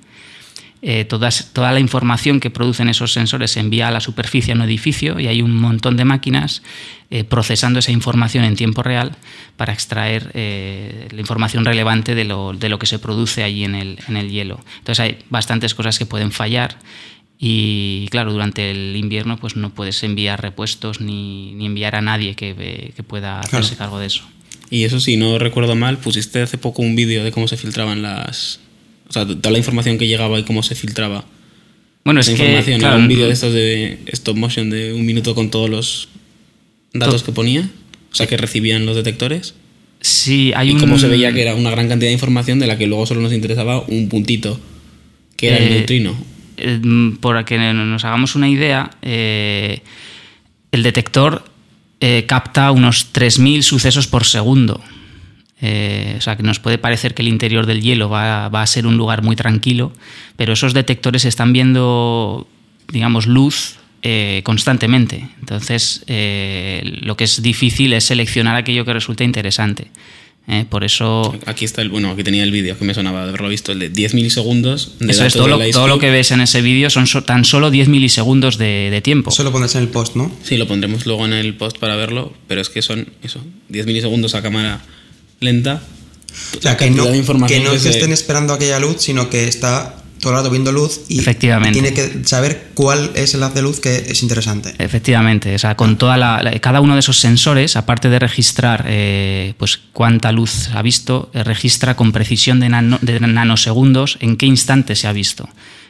eh, 0.84 1.06
todas, 1.06 1.52
toda 1.54 1.72
la 1.72 1.80
información 1.80 2.40
que 2.40 2.50
producen 2.50 2.90
esos 2.90 3.14
sensores 3.14 3.52
se 3.52 3.60
envía 3.60 3.90
a 3.90 3.92
la 3.92 4.00
superficie 4.00 4.52
en 4.52 4.62
un 4.62 4.66
edificio 4.66 5.20
y 5.20 5.28
hay 5.28 5.44
un 5.44 5.56
montón 5.56 5.96
de 5.96 6.06
máquinas 6.06 6.64
eh, 7.12 7.24
procesando 7.24 7.78
esa 7.78 7.92
información 7.92 8.46
en 8.46 8.56
tiempo 8.56 8.82
real 8.82 9.16
para 9.58 9.74
extraer 9.74 10.32
eh, 10.34 11.08
la 11.12 11.20
información 11.22 11.66
relevante 11.66 12.16
de 12.16 12.26
lo, 12.26 12.54
de 12.54 12.68
lo, 12.68 12.80
que 12.80 12.88
se 12.88 12.98
produce 12.98 13.44
allí 13.44 13.64
en 13.64 13.76
el, 13.76 14.00
en 14.08 14.18
el 14.18 14.32
hielo. 14.32 14.60
Entonces 14.80 15.00
hay 15.02 15.18
bastantes 15.30 15.76
cosas 15.76 16.00
que 16.00 16.08
pueden 16.08 16.32
fallar 16.32 16.78
Y 17.38 18.08
claro, 18.10 18.34
durante 18.34 18.72
el 18.72 18.96
invierno 18.96 19.38
pues 19.38 19.56
no 19.56 19.70
puedes 19.70 20.02
enviar 20.02 20.42
repuestos 20.42 21.00
ni, 21.00 21.54
ni 21.54 21.68
enviar 21.68 21.96
a 21.96 22.02
nadie 22.02 22.34
que, 22.34 22.94
que 22.96 23.04
pueda 23.04 23.40
hacerse 23.40 23.76
cargo 23.76 24.00
de 24.00 24.08
eso. 24.08 24.24
Y 24.72 24.86
eso, 24.86 25.00
si 25.00 25.18
no 25.18 25.38
recuerdo 25.38 25.76
mal, 25.76 25.98
pusiste 25.98 26.42
hace 26.42 26.58
poco 26.58 26.82
un 26.82 26.96
vídeo 26.96 27.24
de 27.24 27.32
cómo 27.32 27.48
se 27.48 27.58
filtraban 27.58 28.02
las. 28.02 28.60
O 29.12 29.13
sea, 29.13 29.27
toda 29.27 29.51
la 29.51 29.58
información 29.58 29.98
que 29.98 30.08
llegaba 30.08 30.39
y 30.39 30.44
cómo 30.44 30.63
se 30.63 30.74
filtraba. 30.74 31.25
Bueno, 32.06 32.22
es 32.22 32.30
que. 32.30 32.75
claro, 32.80 32.98
un 32.98 33.10
vídeo 33.10 33.27
de 33.27 33.34
estos 33.34 33.53
de 33.53 34.00
stop 34.08 34.38
motion 34.38 34.70
de 34.70 34.94
un 34.94 35.06
minuto 35.06 35.36
con 35.36 35.51
todos 35.51 35.70
los 35.70 36.08
datos 36.94 37.22
To- 37.22 37.25
que 37.27 37.32
ponía. 37.34 37.70
O 38.12 38.15
sea, 38.15 38.25
que 38.25 38.38
recibían 38.38 38.86
los 38.86 38.96
detectores. 38.96 39.53
Sí, 40.00 40.53
hay 40.56 40.70
y 40.70 40.74
un. 40.74 40.80
cómo 40.80 40.98
se 40.98 41.08
veía 41.08 41.32
que 41.34 41.41
era 41.41 41.56
una 41.56 41.70
gran 41.72 41.89
cantidad 41.89 42.08
de 42.10 42.13
información 42.13 42.58
de 42.60 42.68
la 42.68 42.77
que 42.77 42.88
luego 42.88 43.06
solo 43.06 43.20
nos 43.22 43.34
interesaba 43.34 43.82
un 43.82 44.08
puntito, 44.10 44.60
que 45.36 45.48
era 45.50 45.58
el 45.58 45.63
Eh, 45.65 45.70
neutrino. 45.72 46.15
eh, 46.58 46.80
Por 47.20 47.44
que 47.46 47.58
nos 47.58 48.03
hagamos 48.06 48.36
una 48.36 48.48
idea, 48.50 48.91
eh, 49.01 49.82
el 50.72 50.84
detector 50.84 51.44
eh, 52.00 52.25
capta 52.27 52.72
unos 52.72 53.12
3.000 53.13 53.62
sucesos 53.62 54.08
por 54.08 54.24
segundo. 54.25 54.82
Eh, 55.62 56.15
o 56.18 56.22
sea, 56.22 56.36
que 56.38 56.44
nos 56.44 56.60
puede 56.60 56.77
parecer 56.80 57.13
que 57.13 57.22
el 57.22 57.27
interior 57.27 57.65
del 57.68 57.82
hielo 57.82 58.10
va, 58.10 58.50
va 58.50 58.62
a 58.63 58.68
ser 58.68 58.88
un 58.88 58.98
lugar 58.98 59.22
muy 59.22 59.36
tranquilo, 59.36 59.94
pero 60.36 60.53
esos 60.53 60.74
detectores 60.74 61.24
están 61.25 61.53
viendo, 61.53 62.48
digamos, 62.91 63.27
luz 63.27 63.75
eh, 64.01 64.41
constantemente. 64.44 65.27
Entonces, 65.39 66.03
eh, 66.08 66.82
lo 67.01 67.15
que 67.15 67.25
es 67.25 67.41
difícil 67.44 67.94
es 67.94 68.06
seleccionar 68.06 68.56
aquello 68.56 68.86
que 68.86 68.94
resulte 68.94 69.24
interesante. 69.24 69.88
Eh, 70.48 70.65
por 70.68 70.84
eso 70.84 71.38
Aquí 71.46 71.65
está 71.65 71.84
el. 71.84 71.89
Bueno, 71.89 72.10
aquí 72.10 72.24
tenía 72.24 72.44
el 72.44 72.50
vídeo 72.50 72.75
que 72.75 72.84
me 72.84 72.96
sonaba 72.96 73.22
de 73.22 73.30
haberlo 73.30 73.48
visto, 73.48 73.72
el 73.72 73.77
de 73.77 73.89
10 73.89 74.15
milisegundos. 74.15 74.98
De 75.00 75.12
Eso 75.12 75.24
es 75.24 75.34
todo 75.34 75.48
lo, 75.48 75.60
todo 75.70 75.88
lo 75.88 76.00
que 76.00 76.10
ves 76.10 76.32
en 76.32 76.41
ese 76.41 76.63
vídeo 76.63 76.89
son 76.89 77.06
so- 77.06 77.22
tan 77.24 77.46
solo 77.46 77.70
10 77.70 77.88
milisegundos 77.89 78.58
de, 78.58 78.89
de 78.89 79.01
tiempo. 79.01 79.30
Eso 79.30 79.44
lo 79.44 79.51
pondrás 79.51 79.75
en 79.75 79.84
el 79.84 79.89
post, 79.89 80.15
¿no? 80.15 80.32
Sí, 80.41 80.58
lo 80.58 80.68
pondremos 80.68 81.06
luego 81.06 81.25
en 81.27 81.34
el 81.34 81.53
post 81.53 81.77
para 81.77 81.96
verlo, 81.96 82.34
pero 82.48 82.60
es 82.60 82.70
que 82.70 82.82
son 82.82 83.10
eso, 83.22 83.39
10 83.70 83.86
milisegundos 83.86 84.34
a 84.34 84.41
cámara 84.41 84.82
lenta. 85.42 85.82
O 86.58 86.62
sea, 86.62 86.78
que 86.78 86.90
no, 86.90 87.06
de 87.06 87.18
información 87.18 87.60
que 87.62 87.66
no 87.68 87.74
es 87.74 87.84
que 87.84 87.92
se- 87.92 87.98
estén 87.98 88.14
esperando 88.14 88.54
aquella 88.54 88.80
luz, 88.80 88.98
sino 89.00 89.30
que 89.30 89.48
está 89.50 89.98
todo 90.22 90.34
el 90.34 90.38
rato 90.38 90.52
viendo 90.52 90.72
luz 90.72 91.02
y 91.10 91.20
Efectivamente. 91.20 91.74
tiene 91.82 91.94
que 91.96 92.24
saber 92.26 92.70
cuál 92.76 93.10
es 93.16 93.34
el 93.34 93.42
haz 93.44 93.54
de 93.56 93.64
luz 93.64 93.80
que 93.80 93.96
es 93.96 94.22
interesante. 94.22 94.74
Efectivamente, 94.78 95.54
o 95.56 95.60
sea, 95.60 95.76
con 95.76 95.98
toda 95.98 96.16
la, 96.16 96.42
la- 96.44 96.58
cada 96.60 96.80
uno 96.80 96.94
de 96.94 97.00
esos 97.00 97.20
sensores, 97.20 97.76
aparte 97.76 98.08
de 98.10 98.20
registrar 98.20 98.86
eh, 98.88 99.56
pues 99.58 99.80
cuánta 99.94 100.32
luz 100.32 100.70
ha 100.74 100.82
visto, 100.84 101.32
eh, 101.34 101.44
registra 101.44 101.96
con 101.96 102.12
precisión 102.12 102.60
de, 102.60 102.70
nano- 102.70 103.00
de 103.02 103.20
nanosegundos 103.20 104.18
en 104.22 104.38
qué 104.38 104.46
instante 104.46 104.96
se 104.96 105.08
ha 105.08 105.12
visto. 105.12 105.50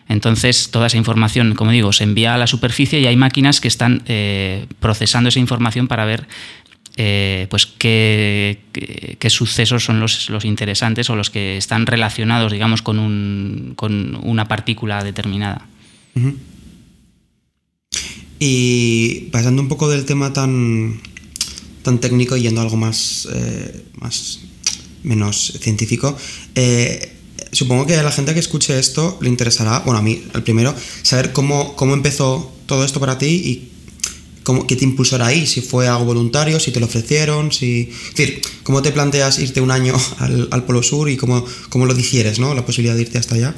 Entonces, 0.09 0.69
toda 0.71 0.87
esa 0.87 0.97
información, 0.97 1.53
como 1.55 1.71
digo, 1.71 1.93
se 1.93 2.03
envía 2.03 2.33
a 2.33 2.37
la 2.37 2.47
superficie 2.47 2.99
y 2.99 3.05
hay 3.07 3.15
máquinas 3.15 3.61
que 3.61 3.67
están 3.69 4.01
eh, 4.07 4.65
procesando 4.81 5.29
esa 5.29 5.39
información 5.39 5.87
para 5.87 6.03
ver 6.05 6.27
eh, 7.03 7.47
pues 7.49 7.65
qué, 7.65 8.59
qué- 9.17 9.29
sucesos 9.31 9.83
son 9.83 9.99
los, 9.99 10.29
los 10.29 10.45
interesantes 10.45 11.09
o 11.09 11.15
los 11.15 11.31
que 11.31 11.57
están 11.57 11.87
relacionados, 11.87 12.51
digamos, 12.51 12.83
con, 12.83 12.99
un- 12.99 13.73
con 13.75 14.19
una 14.23 14.47
partícula 14.47 15.03
determinada. 15.03 15.67
Y 18.39 19.29
pasando 19.31 19.61
un 19.61 19.67
poco 19.67 19.89
del 19.89 20.05
tema 20.05 20.31
tan, 20.33 20.99
tan 21.83 21.99
técnico 21.99 22.37
y 22.37 22.41
yendo 22.43 22.61
a 22.61 22.63
algo 22.65 22.77
más, 22.77 23.27
eh, 23.33 23.83
más 23.95 24.39
menos 25.03 25.53
científico, 25.59 26.15
eh, 26.55 27.13
supongo 27.51 27.85
que 27.87 27.95
a 27.95 28.03
la 28.03 28.11
gente 28.11 28.33
que 28.33 28.39
escuche 28.39 28.77
esto 28.77 29.17
le 29.21 29.29
interesará, 29.29 29.79
bueno, 29.79 29.99
a 29.99 30.03
mí, 30.03 30.23
el 30.33 30.43
primero, 30.43 30.75
saber 31.01 31.33
cómo, 31.33 31.75
cómo 31.75 31.93
empezó 31.95 32.51
todo 32.67 32.85
esto 32.85 32.99
para 32.99 33.17
ti 33.17 33.25
y 33.27 33.70
cómo, 34.43 34.67
qué 34.67 34.75
te 34.75 34.85
impulsó 34.85 35.23
ahí, 35.23 35.45
si 35.45 35.61
fue 35.61 35.87
algo 35.87 36.05
voluntario, 36.05 36.59
si 36.59 36.71
te 36.71 36.79
lo 36.79 36.85
ofrecieron, 36.85 37.51
si... 37.51 37.89
Es 38.09 38.15
decir, 38.15 38.41
cómo 38.63 38.81
te 38.81 38.91
planteas 38.91 39.39
irte 39.39 39.61
un 39.61 39.71
año 39.71 39.95
al, 40.19 40.47
al 40.51 40.63
Polo 40.63 40.83
Sur 40.83 41.09
y 41.09 41.17
cómo, 41.17 41.45
cómo 41.69 41.85
lo 41.85 41.93
digieres, 41.93 42.39
¿no? 42.39 42.53
La 42.53 42.65
posibilidad 42.65 42.95
de 42.95 43.01
irte 43.01 43.17
hasta 43.17 43.35
allá. 43.35 43.55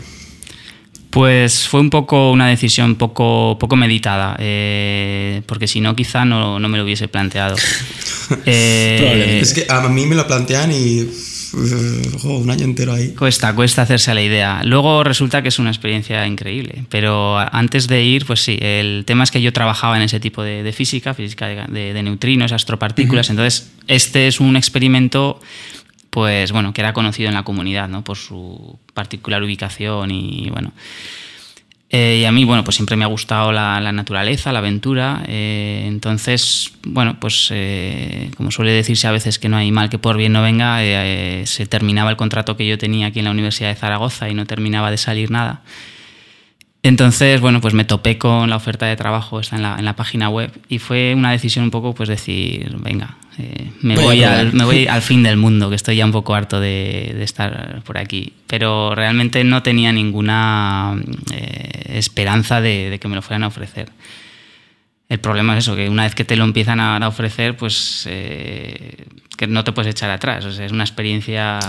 Pues 1.13 1.67
fue 1.67 1.79
un 1.79 1.91
poco 1.91 2.31
una 2.31 2.47
decisión 2.47 2.95
poco, 2.95 3.57
poco 3.59 3.75
meditada, 3.75 4.35
eh, 4.39 5.43
porque 5.45 5.67
si 5.67 5.79
no 5.79 5.95
quizá 5.95 6.25
no, 6.25 6.59
no 6.59 6.67
me 6.69 6.79
lo 6.79 6.83
hubiese 6.83 7.07
planteado. 7.07 7.55
Eh. 8.45 9.39
Es 9.41 9.53
que 9.53 9.65
a 9.69 9.87
mí 9.89 10.05
me 10.05 10.15
lo 10.15 10.25
plantean 10.25 10.71
y... 10.71 11.07
jo, 12.21 12.37
un 12.37 12.49
año 12.49 12.65
entero 12.65 12.93
ahí. 12.93 13.09
Cuesta, 13.13 13.53
cuesta 13.55 13.83
hacerse 13.83 14.11
a 14.11 14.13
la 14.13 14.21
idea. 14.21 14.61
Luego 14.63 15.03
resulta 15.03 15.41
que 15.41 15.49
es 15.49 15.59
una 15.59 15.69
experiencia 15.69 16.25
increíble, 16.27 16.83
pero 16.89 17.37
antes 17.37 17.87
de 17.87 18.03
ir, 18.03 18.25
pues 18.25 18.41
sí, 18.41 18.57
el 18.61 19.03
tema 19.05 19.23
es 19.23 19.31
que 19.31 19.41
yo 19.41 19.53
trabajaba 19.53 19.95
en 19.97 20.03
ese 20.03 20.19
tipo 20.19 20.43
de, 20.43 20.63
de 20.63 20.73
física, 20.73 21.13
física 21.13 21.47
de, 21.47 21.63
de- 21.71 21.93
de 21.93 22.03
neutrinos, 22.03 22.51
astropartículas, 22.51 23.29
entonces 23.29 23.71
este 23.87 24.27
es 24.27 24.39
un 24.39 24.55
experimento 24.55 25.39
pues 26.09 26.51
bueno, 26.51 26.73
que 26.73 26.81
era 26.81 26.93
conocido 26.93 27.29
en 27.29 27.33
la 27.35 27.43
comunidad, 27.43 27.87
¿no? 27.89 28.03
Por 28.03 28.17
su 28.17 28.77
particular 28.93 29.41
ubicación 29.41 30.11
y 30.11 30.49
bueno. 30.51 30.71
Eh, 31.95 32.17
y 32.21 32.25
a 32.25 32.31
mí, 32.31 32.43
bueno, 32.43 32.63
pues 32.63 32.75
siempre 32.75 32.95
me 32.95 33.03
ha 33.03 33.07
gustado 33.07 33.51
la, 33.51 33.91
naturaleza, 33.91 34.51
la 34.51 34.59
aventura. 34.59 35.23
eh, 35.27 35.85
entonces, 35.85 36.73
bueno, 36.83 37.17
pues 37.19 37.49
eh, 37.51 38.31
como 38.35 38.49
suele 38.49 38.71
decirse 38.71 39.07
a 39.07 39.11
veces 39.11 39.37
que 39.37 39.47
no 39.47 39.57
hay 39.57 39.71
mal 39.71 39.91
que 39.91 39.99
por 39.99 40.17
bien 40.17 40.33
no 40.33 40.41
venga, 40.41 40.79
se 41.45 41.67
terminaba 41.67 42.09
el 42.09 42.17
contrato 42.17 42.57
que 42.57 42.65
yo 42.65 42.79
tenía 42.79 43.07
aquí 43.07 43.19
en 43.19 43.25
la 43.25 43.31
Universidad 43.31 43.69
de 43.69 43.75
Zaragoza 43.75 44.27
y 44.27 44.33
no 44.33 44.47
terminaba 44.47 44.89
de 44.89 44.97
salir 44.97 45.29
nada. 45.29 45.61
Entonces, 46.85 47.39
bueno, 47.39 47.61
pues 47.61 47.73
me 47.73 47.85
topé 47.85 48.17
con 48.17 48.49
la 48.49 48.57
oferta 48.57 48.85
de 48.85 48.97
trabajo, 48.97 49.39
está 49.39 49.55
en 49.55 49.61
la, 49.61 49.77
en 49.79 49.85
la 49.85 49.95
página 49.95 50.27
web, 50.27 50.51
y 50.67 50.79
fue 50.79 51.13
una 51.15 51.31
decisión 51.31 51.63
un 51.63 51.71
poco, 51.71 51.95
pues 51.95 52.09
decir, 52.09 52.75
venga, 52.79 53.15
eh, 53.37 53.71
me, 53.81 53.95
Voy 53.95 54.03
voy 54.03 54.23
al, 54.23 54.51
me 54.51 54.65
voy 54.65 54.87
al 54.89 55.01
fin 55.01 55.23
del 55.23 55.37
mundo, 55.37 55.69
que 55.69 55.75
estoy 55.75 55.95
ya 55.95 56.05
un 56.05 56.11
poco 56.11 56.35
harto 56.35 56.59
de, 56.59 57.13
de 57.15 57.23
estar 57.23 57.81
por 57.83 57.97
aquí. 57.97 58.33
Pero 58.47 58.93
realmente 58.95 59.45
no 59.45 59.63
tenía 59.63 59.93
ninguna 59.93 60.95
eh, 61.31 61.93
esperanza 61.93 62.59
de, 62.59 62.89
de 62.89 62.99
que 62.99 63.07
me 63.07 63.15
lo 63.15 63.21
fueran 63.21 63.43
a 63.43 63.47
ofrecer. 63.47 63.89
El 65.07 65.19
problema 65.19 65.57
es 65.57 65.63
eso, 65.63 65.75
que 65.75 65.89
una 65.89 66.03
vez 66.03 66.15
que 66.15 66.25
te 66.25 66.35
lo 66.35 66.43
empiezan 66.43 66.81
a, 66.81 66.97
a 66.97 67.07
ofrecer, 67.07 67.55
pues 67.55 68.05
eh, 68.09 69.05
que 69.37 69.47
no 69.47 69.63
te 69.63 69.71
puedes 69.71 69.89
echar 69.91 70.09
atrás. 70.11 70.45
O 70.45 70.51
sea, 70.51 70.65
es 70.65 70.71
una 70.71 70.83
experiencia... 70.83 71.59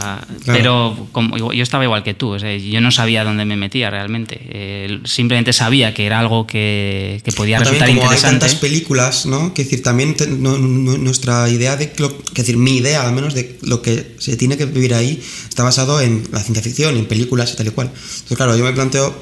Pero 0.46 1.08
como, 1.12 1.36
yo 1.52 1.62
estaba 1.62 1.84
igual 1.84 2.02
que 2.02 2.12
tú, 2.14 2.30
o 2.34 2.38
sea, 2.38 2.54
yo 2.56 2.80
no 2.80 2.90
sabía 2.90 3.24
dónde 3.24 3.44
me 3.46 3.56
metía 3.56 3.88
realmente. 3.90 4.38
Eh, 4.50 5.00
simplemente 5.04 5.52
sabía 5.52 5.94
que 5.94 6.04
era 6.06 6.20
algo 6.20 6.46
que, 6.46 7.20
que 7.24 7.32
podía 7.32 7.58
Pero 7.58 7.70
resultar 7.70 7.86
también 7.88 7.98
como 7.98 8.10
hay 8.10 8.16
interesante. 8.16 8.40
tantas 8.46 8.60
películas, 8.60 9.26
¿no? 9.26 9.54
Que 9.54 9.64
decir, 9.64 9.82
también 9.82 10.14
te- 10.14 10.26
no- 10.26 10.58
no- 10.58 10.98
nuestra 10.98 11.48
idea 11.48 11.76
de 11.76 11.92
lo, 11.98 12.16
que 12.18 12.42
decir, 12.42 12.56
mi 12.58 12.76
idea 12.76 13.06
al 13.06 13.14
menos 13.14 13.32
de 13.34 13.58
lo 13.62 13.80
que 13.82 14.14
se 14.18 14.36
tiene 14.36 14.56
que 14.58 14.66
vivir 14.66 14.92
ahí 14.94 15.22
está 15.48 15.62
basado 15.62 16.00
en 16.00 16.22
la 16.32 16.40
ciencia 16.40 16.62
ficción, 16.62 16.96
en 16.96 17.06
películas 17.06 17.52
y 17.54 17.56
tal 17.56 17.66
y 17.68 17.70
cual. 17.70 17.86
Entonces, 17.88 18.36
claro, 18.36 18.56
yo 18.56 18.64
me 18.64 18.72
planteo, 18.72 19.20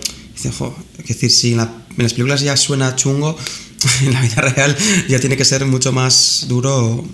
jo, 0.59 0.77
es 0.99 1.07
decir, 1.09 1.31
si 1.31 1.53
en, 1.53 1.59
la- 1.59 1.73
en 1.97 2.03
las 2.03 2.13
películas 2.15 2.41
ya 2.41 2.57
suena 2.57 2.97
chungo, 2.97 3.37
en 4.03 4.13
la 4.13 4.21
vida 4.21 4.37
real 4.43 4.77
ya 5.09 5.21
tiene 5.21 5.37
que 5.37 5.45
ser 5.45 5.65
mucho 5.67 5.93
más 5.93 6.47
duro. 6.49 7.05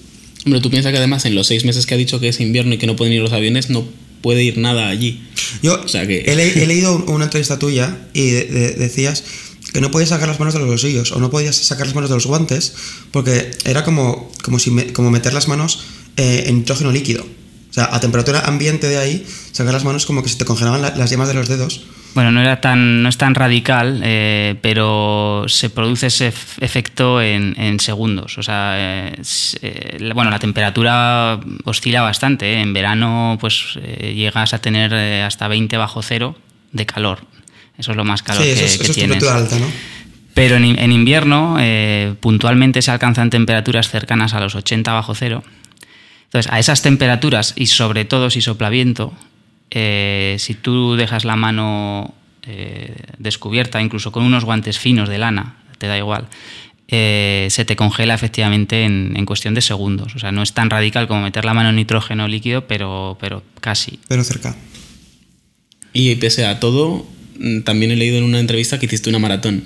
Hombre, 0.49 0.61
tú 0.63 0.71
piensas 0.71 0.93
que 0.93 0.99
además 0.99 1.27
en 1.27 1.35
los 1.35 1.47
seis 1.47 1.65
meses 1.67 1.85
que 1.85 1.93
ha 1.93 1.99
dicho 1.99 2.19
que 2.21 2.29
es 2.29 2.41
invierno 2.41 2.73
y 2.75 2.79
que 2.79 2.87
no 2.87 2.97
pueden 2.97 3.13
ir 3.13 3.21
los 3.21 3.33
aviones, 3.33 3.69
no 3.69 3.87
puede 4.23 4.43
ir 4.43 4.57
nada 4.57 4.89
allí. 4.89 5.23
Yo 5.63 5.79
O 5.85 5.89
sea 5.89 6.07
que- 6.07 6.23
he, 6.27 6.35
le- 6.35 6.63
he 6.63 6.67
leído 6.73 6.97
una 7.07 7.25
entrevista 7.27 7.59
tuya 7.59 7.99
y 8.15 8.31
de- 8.31 8.45
de- 8.45 8.73
decías 8.73 9.25
que 9.75 9.83
no 9.83 9.91
podías 9.91 10.09
sacar 10.09 10.27
las 10.27 10.39
manos 10.41 10.55
de 10.55 10.61
los 10.61 10.69
bolsillos 10.71 11.13
o 11.13 11.21
no 11.21 11.31
podías 11.31 11.55
sacar 11.55 11.87
las 11.87 11.95
manos 11.95 12.09
de 12.09 12.17
los 12.17 12.27
guantes 12.27 12.73
porque 13.13 13.51
era 13.67 13.85
como, 13.85 14.33
como, 14.43 14.59
si 14.59 14.71
me- 14.71 14.93
como 14.95 15.11
meter 15.11 15.35
las 15.35 15.49
manos 15.49 15.81
eh, 16.17 16.45
en 16.47 16.57
nitrógeno 16.61 16.91
líquido. 16.91 17.23
O 17.71 17.73
sea, 17.75 17.91
a 17.95 18.01
temperatura 18.01 18.41
ambiente 18.47 18.89
de 18.89 18.97
ahí, 18.97 19.27
sacar 19.53 19.75
las 19.75 19.85
manos 19.85 20.07
como 20.07 20.23
que 20.23 20.31
se 20.31 20.37
te 20.37 20.47
congelaban 20.47 20.81
la- 20.81 20.97
las 20.97 21.11
yemas 21.11 21.29
de 21.29 21.35
los 21.35 21.47
dedos. 21.49 21.83
Bueno, 22.19 22.33
no, 22.33 22.41
era 22.41 22.61
tan, 22.61 23.01
no 23.05 23.09
es 23.09 23.17
tan 23.17 23.37
radical, 23.37 24.01
eh, 24.03 24.57
pero 24.61 25.45
se 25.47 25.71
produce 25.71 26.09
ese 26.09 26.33
ef- 26.33 26.57
efecto 26.61 27.23
en, 27.23 27.55
en 27.57 27.79
segundos. 27.79 28.39
O 28.39 28.43
sea, 28.43 28.73
eh, 28.77 29.13
eh, 29.63 29.99
la- 30.01 30.15
bueno, 30.15 30.29
la 30.29 30.41
temperatura 30.41 31.39
oscila 31.65 32.03
bastante. 32.03 32.61
En 32.61 32.73
verano, 32.73 33.39
pues 33.41 33.79
llegas 34.15 34.53
a 34.53 34.59
tener 34.59 34.93
hasta 35.23 35.47
20 35.47 35.77
bajo 35.77 36.03
cero 36.03 36.37
de 36.73 36.87
calor. 36.87 37.21
Eso 37.79 37.93
es 37.93 37.97
lo 37.97 38.05
más 38.05 38.25
calor 38.25 38.43
sí, 38.43 38.49
que, 38.49 38.53
eso, 38.55 38.65
es- 38.65 38.77
que 38.79 38.83
eso 38.83 38.91
es 38.91 38.97
tienes. 38.97 39.19
temperatura 39.21 39.45
alta, 39.45 39.59
¿no? 39.61 39.73
Pero 40.35 40.57
en, 40.57 40.65
en 40.77 40.91
invierno, 40.91 41.57
puntualmente 42.19 42.83
se 42.83 42.91
alcanzan 42.91 43.31
temperaturas 43.31 43.89
cercanas 43.91 44.35
a 44.35 44.41
los 44.41 44.57
80 44.57 44.93
bajo 44.93 45.15
cero. 45.15 45.45
Entonces, 46.25 46.51
a 46.53 46.59
esas 46.59 46.83
temperaturas 46.83 47.55
y 47.57 47.67
sobre 47.67 48.05
todo 48.05 48.29
si 48.31 48.41
sopla 48.41 48.71
viento, 48.71 49.13
eh, 49.71 50.37
si 50.39 50.55
tú 50.55 50.97
dejas 50.97 51.25
la 51.25 51.37
mano 51.37 52.15
eh, 52.47 52.95
descubierta, 53.19 53.81
incluso 53.81 54.13
con 54.13 54.25
unos 54.25 54.45
guantes 54.45 54.79
finos 54.79 55.09
de 55.09 55.19
lana, 55.19 55.57
te 55.79 55.87
da 55.87 55.99
igual, 55.99 56.27
eh, 56.89 57.49
se 57.51 57.65
te 57.65 57.77
congela 57.77 58.15
efectivamente 58.15 58.85
en, 58.85 59.13
en 59.17 59.27
cuestión 59.27 59.55
de 59.55 59.61
segundos. 59.61 60.15
O 60.15 60.19
sea, 60.19 60.33
no 60.33 60.43
es 60.43 60.55
tan 60.55 60.71
radical 60.71 61.07
como 61.07 61.23
meter 61.23 61.45
la 61.45 61.55
mano 61.55 61.69
en 61.69 61.77
nitrógeno 61.77 62.29
líquido, 62.29 62.67
pero, 62.67 63.19
pero 63.21 63.43
casi. 63.61 63.99
Pero 64.09 64.25
cerca. 64.25 64.57
Y 65.93 66.15
pese 66.17 66.47
a 66.47 66.61
todo, 66.61 67.07
mm, 67.39 67.61
también 67.61 67.91
he 67.91 67.97
leído 67.97 68.19
en 68.19 68.25
una 68.25 68.41
entrevista 68.41 68.79
que 68.79 68.87
hiciste 68.87 69.11
una 69.11 69.19
maratón. 69.19 69.65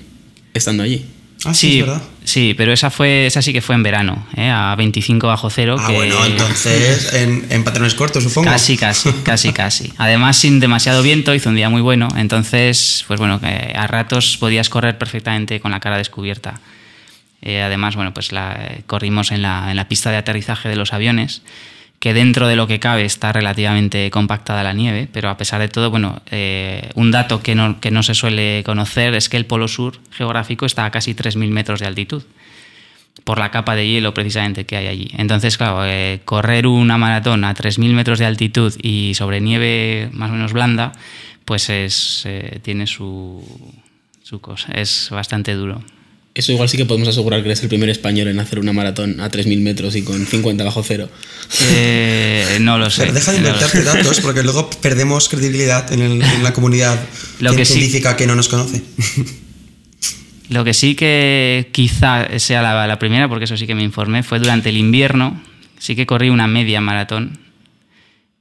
estando 0.53 0.83
allí. 0.83 1.03
Ah, 1.45 1.53
sí, 1.53 1.67
Sí, 1.73 1.79
es 1.79 1.85
verdad. 1.87 2.01
sí, 2.23 2.53
pero 2.55 2.71
esa 2.71 2.89
fue 2.89 3.25
esa 3.25 3.41
sí 3.41 3.51
que 3.53 3.61
fue 3.61 3.75
en 3.75 3.83
verano, 3.83 4.27
¿eh? 4.35 4.49
a 4.49 4.75
25 4.75 5.27
bajo 5.27 5.49
cero. 5.49 5.75
Ah, 5.79 5.87
que 5.87 5.93
bueno, 5.93 6.25
entonces 6.25 7.13
en, 7.15 7.45
en 7.49 7.63
patrones 7.63 7.95
cortos, 7.95 8.23
supongo. 8.23 8.49
Casi, 8.49 8.77
casi, 8.77 9.11
casi, 9.23 9.51
casi. 9.53 9.93
Además, 9.97 10.37
sin 10.37 10.59
demasiado 10.59 11.01
viento, 11.03 11.33
hizo 11.33 11.49
un 11.49 11.55
día 11.55 11.69
muy 11.69 11.81
bueno. 11.81 12.07
Entonces, 12.15 13.03
pues 13.07 13.19
bueno, 13.19 13.39
a 13.75 13.87
ratos 13.87 14.37
podías 14.37 14.69
correr 14.69 14.97
perfectamente 14.97 15.59
con 15.59 15.71
la 15.71 15.79
cara 15.79 15.97
descubierta. 15.97 16.59
Eh, 17.41 17.61
además, 17.61 17.95
bueno, 17.97 18.13
pues 18.13 18.31
la, 18.31 18.53
eh, 18.57 18.83
corrimos 18.87 19.31
en 19.31 19.41
la, 19.41 19.69
en 19.69 19.75
la 19.75 19.89
pista 19.89 20.09
de 20.11 20.15
aterrizaje 20.17 20.69
de 20.69 20.77
los 20.77 20.93
aviones, 20.93 21.41
que 22.03 22.13
dentro 22.13 22.49
de 22.49 22.57
lo 22.57 22.67
que 22.67 22.81
cabe 22.81 23.05
está 23.05 23.31
relativamente 23.31 24.11
compactada 24.11 24.61
la 24.61 24.73
nieve, 24.73 25.07
pero 25.09 25.29
a 25.29 25.37
pesar 25.37 25.61
de 25.61 25.69
todo, 25.69 25.89
bueno, 25.89 26.21
eh, 26.31 26.89
un 26.95 27.11
dato 27.11 27.41
que 27.41 27.55
no, 27.55 27.79
que 27.79 27.91
no 27.91 28.03
se 28.03 28.13
suele 28.13 28.61
conocer 28.65 29.13
es 29.13 29.29
que 29.29 29.37
el 29.37 29.45
polo 29.45 29.69
sur 29.69 30.01
geográfico 30.11 30.65
está 30.65 30.83
a 30.83 30.91
casi 30.91 31.13
3.000 31.15 31.47
metros 31.51 31.79
de 31.79 31.85
altitud 31.85 32.23
por 33.23 33.39
la 33.39 33.51
capa 33.51 33.73
de 33.75 33.87
hielo 33.87 34.13
precisamente 34.13 34.65
que 34.65 34.75
hay 34.75 34.87
allí. 34.87 35.11
Entonces, 35.17 35.57
claro, 35.57 35.85
eh, 35.85 36.19
correr 36.25 36.67
una 36.67 36.97
maratón 36.97 37.45
a 37.45 37.55
3.000 37.55 37.93
metros 37.93 38.19
de 38.19 38.25
altitud 38.25 38.73
y 38.81 39.13
sobre 39.13 39.39
nieve 39.39 40.09
más 40.11 40.29
o 40.29 40.33
menos 40.33 40.51
blanda, 40.51 40.91
pues 41.45 41.69
es, 41.69 42.23
eh, 42.25 42.59
tiene 42.61 42.85
su, 42.85 43.47
su 44.23 44.41
cosa, 44.41 44.73
es 44.73 45.07
bastante 45.09 45.53
duro. 45.53 45.81
Eso 46.35 46.51
igual 46.51 46.67
sí 46.67 46.77
que 46.77 46.85
podemos 46.85 47.07
asegurar 47.07 47.41
que 47.41 47.49
eres 47.49 47.61
el 47.61 47.69
primer 47.69 47.89
español 47.89 48.27
en 48.27 48.39
hacer 48.39 48.57
una 48.57 48.73
maratón 48.73 49.19
a 49.19 49.29
3.000 49.29 49.61
metros 49.61 49.95
y 49.95 50.01
con 50.01 50.25
50 50.25 50.63
bajo 50.63 50.81
cero. 50.83 51.07
Eh, 51.69 52.57
no 52.59 52.79
lo 52.79 52.89
sé. 52.89 53.03
Pero 53.03 53.13
deja 53.13 53.31
de 53.33 53.37
inventarte 53.37 53.83
datos 53.83 54.19
porque 54.19 54.41
luego 54.41 54.67
perdemos 54.81 55.29
credibilidad 55.29 55.91
en, 55.93 56.01
el- 56.01 56.21
en 56.23 56.43
la 56.43 56.51
comunidad 56.53 56.99
Lo 57.39 57.55
que 57.55 57.65
sí- 57.65 57.73
científica 57.73 58.15
que 58.17 58.25
no 58.25 58.33
nos 58.35 58.47
conoce. 58.49 58.81
Lo 60.49 60.63
que 60.63 60.73
sí 60.73 60.95
que 60.95 61.69
quizá 61.71 62.27
sea 62.39 62.61
la, 62.63 62.87
la 62.87 62.97
primera, 62.99 63.29
porque 63.29 63.45
eso 63.45 63.55
sí 63.55 63.67
que 63.67 63.75
me 63.75 63.83
informé, 63.83 64.23
fue 64.23 64.39
durante 64.39 64.69
el 64.69 64.77
invierno. 64.77 65.41
Sí 65.77 65.95
que 65.95 66.05
corrí 66.07 66.29
una 66.29 66.47
media 66.47 66.81
maratón 66.81 67.37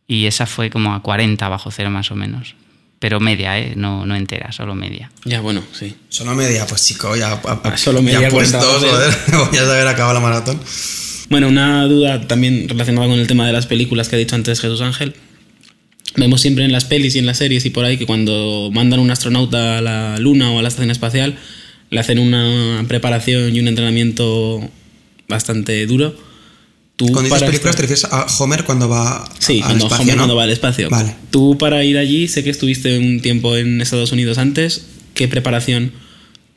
y 0.06 0.26
esa 0.26 0.46
fue 0.46 0.70
como 0.70 0.94
a 0.94 1.02
40 1.02 1.46
bajo 1.48 1.70
cero 1.70 1.90
más 1.90 2.10
o 2.10 2.14
menos. 2.14 2.54
Pero 3.02 3.18
media, 3.18 3.58
¿eh? 3.58 3.72
no, 3.74 4.06
no 4.06 4.14
entera, 4.14 4.52
solo 4.52 4.76
media. 4.76 5.10
Ya, 5.24 5.40
bueno, 5.40 5.60
sí. 5.78 5.92
Solo 6.08 6.36
media, 6.36 6.68
pues 6.68 6.86
chico, 6.86 7.16
ya, 7.16 7.32
a- 7.32 7.60
a- 7.64 7.76
Solo 7.76 8.00
media 8.00 8.20
ya 8.20 8.28
puestos, 8.28 8.64
joder. 8.64 9.12
joder, 9.26 9.48
voy 9.50 9.58
a 9.58 9.64
saber 9.64 9.88
acabado 9.88 10.14
la 10.14 10.20
maratón. 10.20 10.60
Bueno, 11.28 11.48
una 11.48 11.84
duda 11.86 12.28
también 12.28 12.68
relacionada 12.68 13.08
con 13.08 13.18
el 13.18 13.26
tema 13.26 13.44
de 13.44 13.52
las 13.52 13.66
películas 13.66 14.08
que 14.08 14.14
ha 14.14 14.18
dicho 14.20 14.36
antes 14.36 14.60
Jesús 14.60 14.80
Ángel. 14.82 15.16
Vemos 16.14 16.42
siempre 16.42 16.64
en 16.64 16.70
las 16.70 16.84
pelis 16.84 17.16
y 17.16 17.18
en 17.18 17.26
las 17.26 17.38
series 17.38 17.66
y 17.66 17.70
por 17.70 17.84
ahí 17.84 17.96
que 17.98 18.06
cuando 18.06 18.70
mandan 18.72 19.00
un 19.00 19.10
astronauta 19.10 19.78
a 19.78 19.80
la 19.80 20.18
Luna 20.18 20.52
o 20.52 20.60
a 20.60 20.62
la 20.62 20.68
Estación 20.68 20.92
Espacial, 20.92 21.36
le 21.90 21.98
hacen 21.98 22.20
una 22.20 22.84
preparación 22.86 23.56
y 23.56 23.58
un 23.58 23.66
entrenamiento 23.66 24.60
bastante 25.26 25.84
duro. 25.86 26.14
Tú 26.96 27.06
Cuando 27.06 27.22
dices 27.34 27.42
películas 27.42 27.76
te 27.76 27.82
estar- 27.84 27.88
refieres 28.04 28.04
a 28.38 28.42
Homer 28.42 28.64
cuando 28.64 28.88
va 28.88 29.24
Sí, 29.38 29.54
al 29.60 29.60
cuando 29.68 29.84
espacio, 29.86 30.02
Homer 30.02 30.16
¿no? 30.16 30.20
cuando 30.22 30.36
va 30.36 30.42
al 30.44 30.50
espacio. 30.50 30.90
Vale. 30.90 31.14
Tú 31.30 31.56
para 31.58 31.82
ir 31.84 31.96
allí, 31.98 32.28
sé 32.28 32.44
que 32.44 32.50
estuviste 32.50 32.98
un 32.98 33.20
tiempo 33.20 33.56
en 33.56 33.80
Estados 33.80 34.12
Unidos 34.12 34.38
antes. 34.38 34.86
¿Qué 35.14 35.26
preparación 35.28 35.92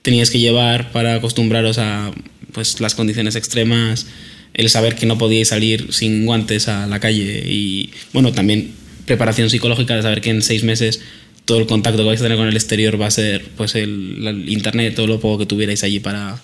tenías 0.02 0.30
que 0.30 0.40
llevar 0.40 0.92
para 0.92 1.16
acostumbraros 1.16 1.78
a 1.78 2.12
pues, 2.52 2.80
las 2.82 2.96
condiciones 2.96 3.36
extremas? 3.36 4.08
El 4.54 4.70
saber 4.70 4.96
que 4.96 5.06
no 5.06 5.18
podíais 5.18 5.48
salir 5.50 5.88
sin 5.92 6.26
guantes 6.26 6.68
a 6.68 6.86
la 6.88 7.00
calle 7.00 7.44
y, 7.48 7.92
bueno, 8.14 8.32
también 8.32 8.72
preparación 9.06 9.50
psicológica 9.50 9.96
de 9.96 10.02
saber 10.02 10.22
que 10.22 10.30
en 10.30 10.42
seis 10.42 10.64
meses 10.64 11.02
todo 11.46 11.60
el 11.60 11.66
contacto 11.68 12.00
que 12.00 12.08
vais 12.08 12.20
a 12.22 12.24
tener 12.24 12.38
con 12.38 12.48
el 12.48 12.56
exterior 12.56 13.00
va 13.00 13.08
a 13.08 13.12
ser 13.12 13.46
pues 13.58 13.76
el, 13.76 14.26
el 14.26 14.50
internet 14.50 14.98
o 15.00 15.06
lo 15.08 15.20
poco 15.20 15.40
que 15.40 15.46
tuvierais 15.46 15.84
allí 15.84 16.00
para, 16.00 16.42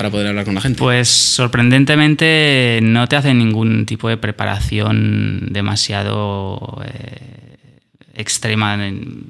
para 0.00 0.08
poder 0.10 0.28
hablar 0.28 0.46
con 0.46 0.54
la 0.54 0.62
gente. 0.62 0.78
Pues 0.78 1.08
sorprendentemente 1.10 2.80
no 2.82 3.06
te 3.06 3.16
hacen 3.16 3.36
ningún 3.36 3.84
tipo 3.84 4.08
de 4.08 4.16
preparación 4.16 5.48
demasiado 5.50 6.80
eh, 6.86 7.66
extrema 8.14 8.78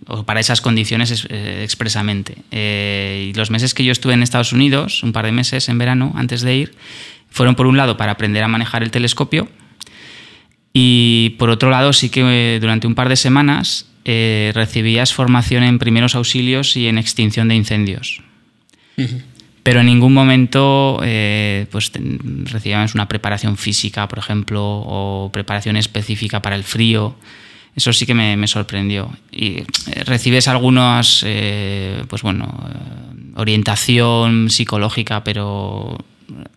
o 0.06 0.22
para 0.22 0.38
esas 0.38 0.60
condiciones 0.60 1.10
es- 1.10 1.26
eh, 1.28 1.62
expresamente. 1.64 2.36
Eh, 2.52 3.30
y 3.30 3.34
los 3.36 3.50
meses 3.50 3.74
que 3.74 3.84
yo 3.84 3.90
estuve 3.90 4.12
en 4.14 4.22
Estados 4.22 4.52
Unidos, 4.52 5.02
un 5.02 5.12
par 5.12 5.24
de 5.24 5.32
meses 5.32 5.68
en 5.68 5.76
verano 5.76 6.12
antes 6.14 6.40
de 6.42 6.54
ir, 6.54 6.74
fueron 7.30 7.56
por 7.56 7.66
un 7.66 7.76
lado 7.76 7.96
para 7.96 8.12
aprender 8.12 8.44
a 8.44 8.48
manejar 8.48 8.84
el 8.84 8.92
telescopio 8.92 9.48
y 10.72 11.30
por 11.38 11.50
otro 11.50 11.70
lado 11.70 11.92
sí 11.92 12.10
que 12.10 12.58
durante 12.60 12.86
un 12.86 12.94
par 12.94 13.08
de 13.08 13.16
semanas 13.16 13.86
eh, 14.04 14.52
recibías 14.54 15.12
formación 15.12 15.64
en 15.64 15.80
primeros 15.80 16.14
auxilios 16.14 16.76
y 16.76 16.86
en 16.86 16.96
extinción 16.96 17.48
de 17.48 17.56
incendios 17.56 18.22
pero 19.62 19.80
en 19.80 19.86
ningún 19.86 20.14
momento 20.14 21.00
eh, 21.02 21.66
pues, 21.70 21.92
recibíamos 22.44 22.94
una 22.94 23.08
preparación 23.08 23.56
física, 23.56 24.08
por 24.08 24.18
ejemplo, 24.18 24.62
o 24.62 25.30
preparación 25.32 25.76
específica 25.76 26.40
para 26.40 26.56
el 26.56 26.64
frío. 26.64 27.14
Eso 27.76 27.92
sí 27.92 28.06
que 28.06 28.14
me, 28.14 28.46
sorprendió. 28.46 29.10
Y 29.30 29.58
eh, 29.58 29.64
recibes 30.04 30.48
algunas, 30.48 31.22
eh, 31.26 32.04
pues 32.08 32.22
bueno, 32.22 32.52
orientación 33.36 34.50
psicológica, 34.50 35.22
pero 35.24 35.98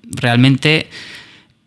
realmente 0.06 0.89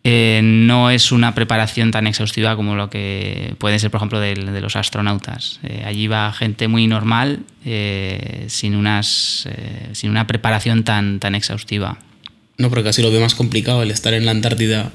eh, 0.09 0.39
no 0.41 0.89
es 0.89 1.11
una 1.11 1.35
preparación 1.35 1.91
tan 1.91 2.07
exhaustiva 2.07 2.55
como 2.55 2.75
lo 2.75 2.89
que 2.89 3.55
puede 3.59 3.77
ser, 3.77 3.91
por 3.91 3.99
ejemplo, 3.99 4.19
del- 4.21 4.53
de, 4.53 4.61
los 4.61 4.77
astronautas. 4.77 5.59
Eh, 5.63 5.83
allí 5.85 6.07
va 6.07 6.31
gente 6.31 6.69
muy 6.69 6.87
normal, 6.87 7.41
eh, 7.65 8.45
sin, 8.47 8.75
unas, 8.75 9.47
eh, 9.51 9.89
sin 9.91 10.09
una 10.09 10.25
preparación 10.25 10.83
tan, 10.85 11.19
tan 11.19 11.35
exhaustiva. 11.35 11.97
No, 12.57 12.69
pero 12.69 12.83
casi 12.85 13.01
lo 13.01 13.11
veo 13.11 13.19
más 13.19 13.35
complicado 13.35 13.83
el 13.83 13.91
estar 13.91 14.13
en 14.13 14.25
la 14.25 14.31
Antártida 14.31 14.91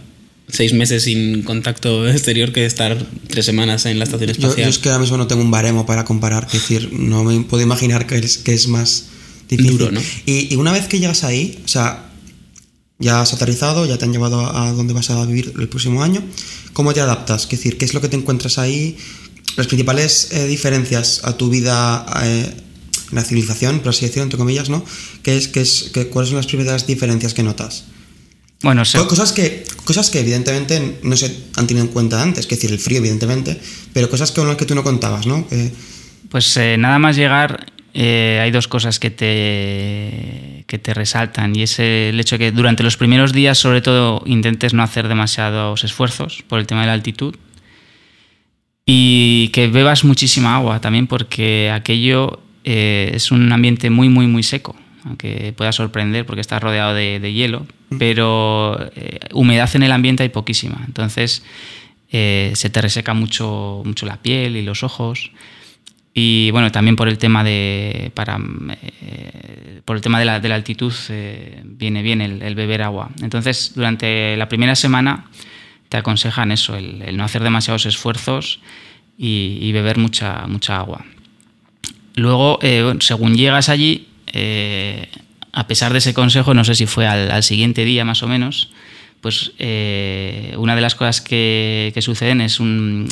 seis 0.49 0.73
meses 0.73 1.05
sin 1.05 1.43
contacto 1.43 2.09
exterior 2.09 2.53
que 2.53 2.65
estar 2.67 2.97
tres 3.29 3.45
semanas 3.45 3.85
en 3.87 3.99
la 3.99 4.05
estación 4.05 4.31
Yo, 4.31 4.35
yo 4.37 4.49
espacial. 4.49 4.69
es 4.71 4.79
que 4.79 4.89
ahora 4.89 5.01
mismo 5.01 5.17
no 5.19 5.27
tengo 5.27 5.43
un 5.43 5.51
baremo 5.51 5.85
para 5.87 6.05
comparar, 6.05 6.45
es 6.47 6.53
decir, 6.55 6.89
no 6.93 7.23
me 7.25 7.39
puedo 7.43 7.63
imaginar 7.63 8.07
que 8.07 8.17
es, 8.17 8.39
que 8.39 8.53
es 8.55 8.67
más 8.69 9.11
difícil. 9.49 9.73
Duro, 9.79 9.91
¿no? 9.93 10.01
y, 10.27 10.53
y 10.53 10.57
una 10.57 10.73
vez 10.73 10.89
que 10.89 10.99
llegas 10.99 11.23
ahí, 11.25 11.59
o 11.65 11.69
sea, 11.69 12.07
ya 13.03 13.21
has 13.21 13.35
aterrizado, 13.35 13.85
ya 13.85 13.99
te 13.99 14.05
han 14.07 14.13
llevado 14.13 14.41
a, 14.41 14.69
a 14.69 14.73
donde 14.73 14.95
vas 14.95 15.11
a 15.11 15.25
vivir 15.27 15.53
el 15.59 15.69
próximo 15.69 16.03
año, 16.03 16.23
¿cómo 16.73 16.95
te 16.95 17.01
adaptas? 17.01 17.43
Es 17.45 17.51
decir, 17.51 17.77
¿qué 17.77 17.85
es 17.85 17.93
lo 17.95 18.01
que 18.01 18.09
te 18.09 18.17
encuentras 18.17 18.57
ahí? 18.59 18.97
Las 19.57 19.67
principales 19.67 20.29
eh, 20.33 20.47
diferencias 20.47 21.21
a 21.25 21.37
tu 21.37 21.51
vida 21.51 22.07
eh, 22.23 22.51
en 23.11 23.15
la 23.17 23.23
civilización, 23.25 23.81
por 23.81 23.91
así 23.91 24.07
decirlo, 24.07 24.23
entre 24.23 24.39
comillas, 24.39 24.71
¿no? 24.71 24.83
¿Qué 25.23 25.37
es, 25.37 25.49
qué 25.49 25.61
es, 25.61 25.91
qué- 25.93 26.07
¿Cuáles 26.09 26.31
son 26.31 26.37
las 26.39 26.47
primeras 26.47 26.87
diferencias 26.87 27.35
que 27.35 27.43
notas? 27.43 27.85
Bueno, 28.63 28.85
Co- 28.95 29.09
Cosas 29.09 29.33
que, 29.33 29.65
cosas 29.85 30.09
que 30.09 30.21
evidentemente 30.21 31.01
no 31.03 31.17
se 31.17 31.27
han 31.57 31.67
tenido 31.67 31.85
en 31.85 31.93
cuenta 31.93 32.23
antes, 32.23 32.47
que 32.47 32.55
decir, 32.55 32.71
el 32.71 32.79
frío, 32.79 32.99
evidentemente, 32.99 33.61
pero 33.93 34.09
cosas 34.09 34.31
con 34.33 34.47
las 34.49 34.57
que 34.57 34.65
tú 34.65 34.75
no 34.77 34.85
contabas, 34.85 35.27
¿no? 35.27 35.47
Pues 36.31 36.57
eh, 36.57 36.77
nada 36.79 36.99
más 36.99 37.17
llegar, 37.17 37.72
eh, 37.95 38.41
hay 38.43 38.51
dos 38.51 38.69
cosas 38.69 38.99
que 38.99 39.11
te, 39.11 40.65
que 40.67 40.79
te 40.79 40.95
resaltan 40.95 41.55
y 41.55 41.63
es 41.63 41.79
el 41.79 42.19
hecho 42.19 42.37
de 42.37 42.47
que 42.47 42.53
durante 42.53 42.83
los 42.83 42.97
primeros 42.97 43.33
días 43.33 43.59
sobre 43.59 43.83
todo 43.83 44.23
intentes 44.27 44.75
no 44.75 44.83
hacer 44.83 45.09
demasiados 45.09 45.85
esfuerzos 45.85 46.43
por 46.49 46.59
el 46.59 46.67
tema 46.67 46.83
de 46.83 46.87
la 46.89 46.95
altitud 46.95 47.35
y 48.87 49.49
que 49.49 49.69
bebas 49.69 50.05
muchísima 50.05 50.57
agua 50.57 50.81
también 50.81 51.07
porque 51.07 51.71
aquello 51.71 52.41
eh, 52.65 53.13
es 53.15 53.31
un 53.31 53.53
ambiente 53.53 53.91
muy 53.91 54.09
muy 54.09 54.27
muy 54.27 54.43
seco 54.43 54.75
aunque 55.05 55.53
pueda 55.57 55.73
sorprender 55.73 56.25
porque 56.27 56.41
está 56.41 56.59
rodeado 56.59 56.95
de, 56.95 57.21
de 57.21 57.33
hielo 57.33 57.67
pero 57.99 58.79
eh, 58.95 59.21
humedad 59.33 59.71
en 59.75 59.83
el 59.83 59.93
ambiente 59.93 60.23
hay 60.23 60.29
poquísima. 60.29 60.83
Entonces 60.87 61.43
eh, 62.11 62.53
se 62.55 62.71
te 62.71 62.81
reseca 62.81 63.15
mucho, 63.15 63.83
mucho 63.85 64.07
la 64.07 64.17
piel 64.17 64.57
y 64.57 64.63
los 64.63 64.83
ojos 64.83 65.33
y 66.15 66.51
bueno, 66.51 66.71
también 66.71 66.97
por 66.97 67.09
el 67.09 67.19
tema 67.19 67.43
de 67.43 68.13
para 68.15 68.39
eh, 68.39 69.63
por 69.85 69.97
el 69.97 70.03
tema 70.03 70.19
de 70.19 70.25
la, 70.25 70.41
de 70.41 70.49
la 70.49 70.55
altitud 70.55 70.93
eh, 71.09 71.61
viene 71.65 72.03
bien 72.03 72.21
el, 72.21 72.55
beber 72.55 72.83
agua. 72.83 73.11
Entonces, 73.21 73.73
durante 73.75 74.37
la 74.37 74.49
primera 74.49 74.75
semana 74.75 75.27
te 75.89 75.97
aconsejan 75.97 76.53
eso, 76.53 76.77
el, 76.77 77.17
no 77.17 77.25
hacer 77.25 77.43
demasiados 77.43 77.87
esfuerzos 77.87 78.61
y, 79.19 79.71
beber 79.73 79.99
mucha, 79.99 80.47
mucha 80.47 80.79
agua. 80.79 81.05
Luego, 82.15 82.59
eh, 82.63 82.95
según 83.01 83.37
llegas 83.37 83.69
allí, 83.69 84.09
eh, 84.33 85.09
a 85.53 85.67
pesar 85.67 85.93
de 85.93 85.99
ese 85.99 86.15
consejo, 86.15 86.55
no 86.55 86.65
sé 86.65 86.75
si 86.75 86.87
fue 86.87 87.07
al, 87.07 87.31
al 87.31 87.43
siguiente 87.43 87.85
día 87.85 88.05
más 88.05 88.23
o 88.23 88.29
menos, 88.29 88.73
pues 89.21 89.53
una 90.57 90.75
de 90.75 90.81
las 90.81 90.97
cosas 90.97 91.21
que, 91.21 91.93
que 91.95 92.03
suceden 92.03 92.41
es 92.41 92.59
un, 92.59 93.07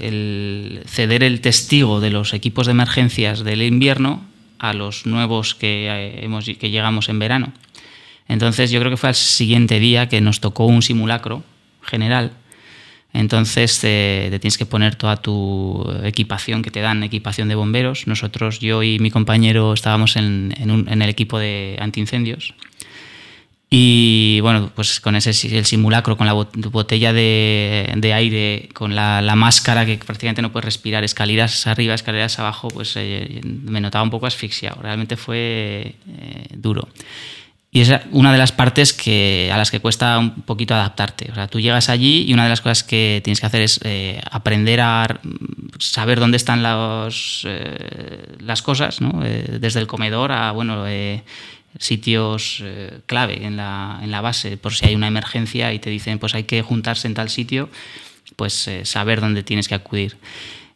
el 0.00 0.82
ceder 0.86 1.22
el 1.22 1.40
testigo 1.40 2.00
de 2.00 2.10
los 2.10 2.34
equipos 2.34 2.66
de 2.66 2.72
emergencias 2.72 3.44
del 3.44 3.62
invierno 3.62 4.22
a 4.58 4.72
los 4.72 5.06
nuevos 5.06 5.54
que, 5.54 5.88
eh, 5.88 6.24
hemos, 6.24 6.44
que 6.44 6.70
llegamos 6.70 7.08
en 7.08 7.18
verano. 7.18 7.52
Entonces 8.28 8.70
yo 8.70 8.80
creo 8.80 8.90
que 8.90 8.96
fue 8.96 9.08
al 9.10 9.14
siguiente 9.14 9.78
día 9.78 10.08
que 10.08 10.20
nos 10.20 10.40
tocó 10.40 10.66
un 10.66 10.82
simulacro 10.82 11.42
general 11.82 12.32
Entonces 13.14 13.80
tienes 13.80 14.58
que 14.58 14.66
poner 14.66 14.96
toda 14.96 15.16
tu 15.16 15.82
equipación 16.04 16.62
que 16.62 16.70
te 16.70 16.80
dan, 16.80 17.02
equipación 17.02 17.48
de 17.48 17.54
bomberos. 17.54 18.06
Nosotros, 18.06 18.60
yo 18.60 18.82
y 18.82 18.98
mi 18.98 19.10
compañero 19.10 19.72
estábamos 19.72 20.16
en, 20.16 20.54
en 20.58 21.02
el 21.02 21.08
equipo 21.08 21.38
de 21.38 21.78
antiincendios 21.80 22.54
y 23.70 24.40
bueno, 24.40 24.70
pues 24.74 24.98
con 24.98 25.14
ese 25.14 25.30
el 25.56 25.66
simulacro, 25.66 26.16
con 26.16 26.26
la 26.26 26.32
botella 26.32 27.12
de, 27.12 28.12
aire, 28.14 28.70
con 28.72 28.94
la, 28.94 29.34
máscara 29.36 29.84
que 29.84 29.98
prácticamente 29.98 30.40
no 30.40 30.50
puedes 30.50 30.64
respirar, 30.64 31.04
escaleras 31.04 31.66
arriba, 31.66 31.94
escaleras 31.94 32.38
abajo, 32.38 32.68
pues 32.68 32.94
eh, 32.96 33.40
me 33.44 33.82
notaba 33.82 34.02
un 34.02 34.10
poco 34.10 34.26
asfixiado. 34.26 34.80
Realmente 34.80 35.18
fue 35.18 35.96
eh, 36.08 36.46
duro. 36.54 36.88
Y 37.70 37.82
es 37.82 37.92
una 38.12 38.32
de 38.32 38.38
las 38.38 38.52
partes 38.52 38.94
que, 38.94 39.50
a 39.52 39.58
las 39.58 39.70
que 39.70 39.80
cuesta 39.80 40.18
un 40.18 40.40
poquito 40.42 40.74
adaptarte. 40.74 41.30
O 41.30 41.34
sea, 41.34 41.48
tú 41.48 41.60
llegas 41.60 41.90
allí 41.90 42.24
y 42.26 42.32
una 42.32 42.44
de 42.44 42.48
las 42.48 42.62
cosas 42.62 42.82
que 42.82 43.20
tienes 43.22 43.40
que 43.40 43.46
hacer 43.46 43.60
es 43.60 43.80
eh, 43.84 44.22
aprender 44.30 44.80
a 44.80 45.20
saber 45.78 46.20
dónde 46.20 46.38
están 46.38 46.62
los, 46.62 47.46
las 48.40 48.62
cosas, 48.62 49.02
¿no? 49.02 49.20
desde 49.20 49.80
el 49.80 49.86
comedor 49.86 50.32
a, 50.32 50.52
bueno, 50.52 50.86
sitios 51.78 52.60
eh, 52.62 53.00
clave 53.06 53.44
en 53.44 53.56
la, 53.56 54.00
en 54.02 54.10
la, 54.10 54.20
base, 54.20 54.56
por 54.56 54.74
si 54.74 54.86
hay 54.86 54.94
una 54.94 55.08
emergencia 55.08 55.72
y 55.72 55.78
te 55.78 55.90
dicen 55.90 56.18
pues 56.18 56.34
hay 56.34 56.44
que 56.44 56.62
juntarse 56.62 57.06
en 57.06 57.14
tal 57.14 57.30
sitio, 57.30 57.68
pues 58.36 58.68
eh, 58.68 58.84
saber 58.84 59.20
dónde 59.20 59.42
tienes 59.42 59.68
que 59.68 59.74
acudir. 59.74 60.16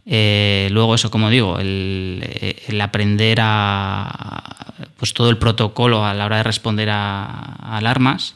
Eh, 0.04 0.68
luego 0.72 0.94
eso, 0.94 1.10
como 1.10 1.30
digo, 1.30 1.58
el, 1.58 2.80
aprender 2.80 3.38
a 3.40 4.74
pues 4.96 5.14
todo 5.14 5.30
el 5.30 5.38
protocolo 5.38 6.04
a 6.04 6.14
la 6.14 6.26
hora 6.26 6.38
de 6.38 6.42
responder 6.42 6.90
a, 6.90 7.76
alarmas. 7.76 8.34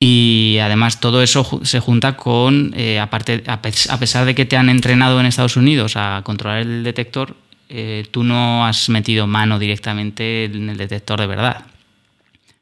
Y 0.00 0.58
además 0.60 1.00
todo 1.00 1.22
eso 1.22 1.60
se 1.62 1.80
junta 1.80 2.16
con, 2.16 2.74
a 2.98 3.98
pesar 3.98 4.26
de 4.26 4.34
que 4.34 4.44
te 4.44 4.56
han 4.56 4.68
entrenado 4.68 5.18
en 5.18 5.26
Estados 5.26 5.56
Unidos 5.56 5.94
a 5.96 6.20
controlar 6.24 6.58
el 6.60 6.84
detector, 6.84 7.36
eh, 7.68 8.06
tú 8.10 8.24
no 8.24 8.66
has 8.66 8.88
metido 8.88 9.26
mano 9.26 9.58
directamente 9.58 10.44
en 10.44 10.70
el 10.70 10.76
detector 10.76 11.20
de 11.20 11.26
verdad. 11.26 11.66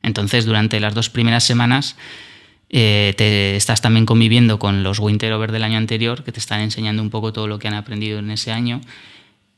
Entonces, 0.03 0.45
durante 0.45 0.81
las 0.81 0.95
dos 0.95 1.11
primeras 1.11 1.45
semanas, 1.45 1.97
eh, 2.71 3.15
te 3.17 3.57
estás 3.57 3.81
también 3.81 4.07
conviviendo 4.07 4.59
con 4.59 4.83
los 4.83 4.99
Winter 4.99 5.33
Over 5.33 5.53
del 5.53 5.65
año 5.65 5.79
anterior, 5.79 6.25
que 6.25 6.33
te 6.33 6.41
están 6.41 6.61
enseñando 6.61 7.03
un 7.03 7.11
poco 7.11 7.33
todo 7.33 7.47
lo 7.47 7.59
que 7.59 7.69
han 7.69 7.75
aprendido 7.75 8.19
en 8.19 8.31
ese 8.31 8.53
año 8.53 8.81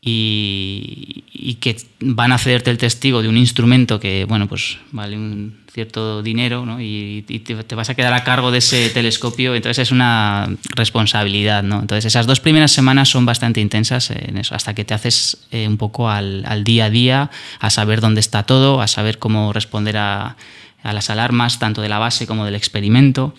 y, 0.06 1.56
que 1.60 1.76
van 2.00 2.32
a 2.32 2.38
cederte 2.38 2.70
el 2.70 2.76
testigo 2.76 3.22
de 3.22 3.28
un 3.28 3.38
instrumento 3.38 3.98
que, 3.98 4.26
bueno, 4.26 4.46
pues 4.46 4.78
vale 4.92 5.16
un 5.16 5.64
cierto 5.72 6.22
dinero 6.22 6.66
¿no? 6.66 6.80
y, 6.80 7.22
te, 7.22 7.74
vas 7.74 7.88
a 7.88 7.94
quedar 7.94 8.12
a 8.12 8.22
cargo 8.22 8.50
de 8.50 8.58
ese 8.58 8.90
telescopio, 8.90 9.54
entonces 9.54 9.88
es 9.88 9.92
una 9.92 10.48
responsabilidad. 10.76 11.62
¿no? 11.62 11.80
Entonces 11.80 12.04
esas 12.04 12.26
dos 12.26 12.40
primeras 12.40 12.72
semanas 12.72 13.08
son 13.08 13.24
bastante 13.24 13.60
intensas 13.60 14.10
en 14.10 14.36
eso, 14.36 14.54
hasta 14.54 14.74
que 14.74 14.84
te 14.84 14.92
haces 14.92 15.46
eh, 15.50 15.66
un 15.66 15.78
poco 15.78 16.10
al, 16.10 16.64
día 16.64 16.86
a 16.86 16.90
día, 16.90 17.30
a 17.58 17.70
saber 17.70 18.00
dónde 18.00 18.20
está 18.20 18.42
todo, 18.42 18.82
a 18.82 18.86
saber 18.86 19.18
cómo 19.18 19.52
responder 19.52 19.96
a, 19.96 20.36
las 20.82 21.08
alarmas, 21.08 21.58
tanto 21.58 21.80
de 21.80 21.88
la 21.88 21.98
base 21.98 22.26
como 22.26 22.44
del 22.44 22.54
experimento. 22.54 23.34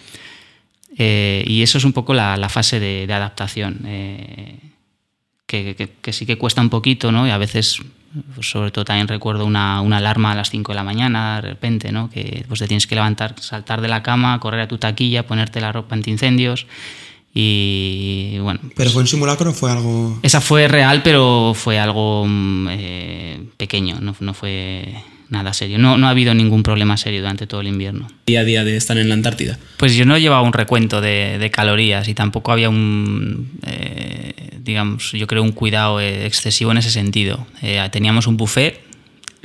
Eh, 0.97 1.43
y 1.45 1.61
eso 1.61 1.77
es 1.77 1.83
un 1.83 1.93
poco 1.93 2.15
la, 2.15 2.49
fase 2.49 2.79
de, 2.79 3.13
adaptación. 3.13 3.81
Eh, 3.85 4.57
que, 6.01 6.13
sí 6.13 6.25
que 6.25 6.37
cuesta 6.37 6.61
un 6.61 6.69
poquito, 6.69 7.11
¿no? 7.11 7.27
Y 7.27 7.31
a 7.31 7.37
veces, 7.37 7.79
pues, 8.33 8.49
sobre 8.49 8.71
todo 8.71 8.85
también 8.85 9.07
recuerdo 9.07 9.45
una, 9.45 9.79
alarma 9.79 10.31
a 10.31 10.35
las 10.35 10.49
5 10.49 10.71
de 10.71 10.75
la 10.75 10.83
mañana, 10.83 11.41
de 11.41 11.49
repente, 11.49 11.91
¿no? 11.91 12.09
Que 12.09 12.45
pues 12.47 12.59
te 12.59 12.67
tienes 12.67 12.87
que 12.87 12.95
levantar, 12.95 13.35
saltar 13.39 13.81
de 13.81 13.87
la 13.87 14.03
cama, 14.03 14.39
correr 14.39 14.61
a 14.61 14.67
tu 14.67 14.77
taquilla, 14.77 15.25
ponerte 15.25 15.61
la 15.61 15.71
ropa 15.71 15.95
antiincendios 15.95 16.67
y 17.33 18.37
bueno. 18.39 18.59
¿Pero 18.61 18.73
pues 18.75 18.93
fue 18.93 19.01
un 19.01 19.07
simulacro 19.07 19.49
o 19.49 19.53
fue 19.53 19.71
algo...? 19.71 20.19
Esa 20.21 20.39
fue 20.39 20.67
real, 20.67 21.03
pero 21.03 21.53
fue 21.53 21.79
algo 21.79 22.25
mm, 22.25 22.67
eh, 22.71 23.43
pequeño, 23.57 23.99
no, 23.99 24.15
no 24.19 24.33
fue 24.33 24.95
nada 25.29 25.53
serio. 25.53 25.77
No, 25.77 25.97
no 25.97 26.07
ha 26.07 26.11
habido 26.11 26.33
ningún 26.33 26.63
problema 26.63 26.97
serio 26.97 27.21
durante 27.21 27.47
todo 27.47 27.61
el 27.61 27.67
invierno. 27.67 28.07
¿Día 28.25 28.41
a 28.41 28.43
día 28.43 28.63
de 28.63 28.77
estar 28.77 28.97
en 28.97 29.09
la 29.09 29.15
Antártida? 29.15 29.57
Pues 29.77 29.95
yo 29.95 30.05
no 30.05 30.17
llevaba 30.17 30.41
un 30.41 30.53
recuento 30.53 31.01
de, 31.01 31.49
calorías 31.53 32.07
y 32.07 32.13
tampoco 32.13 32.51
había 32.51 32.69
un, 32.69 33.51
eh, 33.65 34.33
digamos, 34.59 35.11
yo 35.11 35.27
creo 35.27 35.43
un 35.43 35.51
cuidado 35.51 36.01
excesivo 36.01 36.71
en 36.71 36.77
ese 36.77 36.91
sentido. 36.91 37.47
Eh, 37.61 37.81
teníamos 37.91 38.27
un 38.27 38.37
buffet 38.37 38.81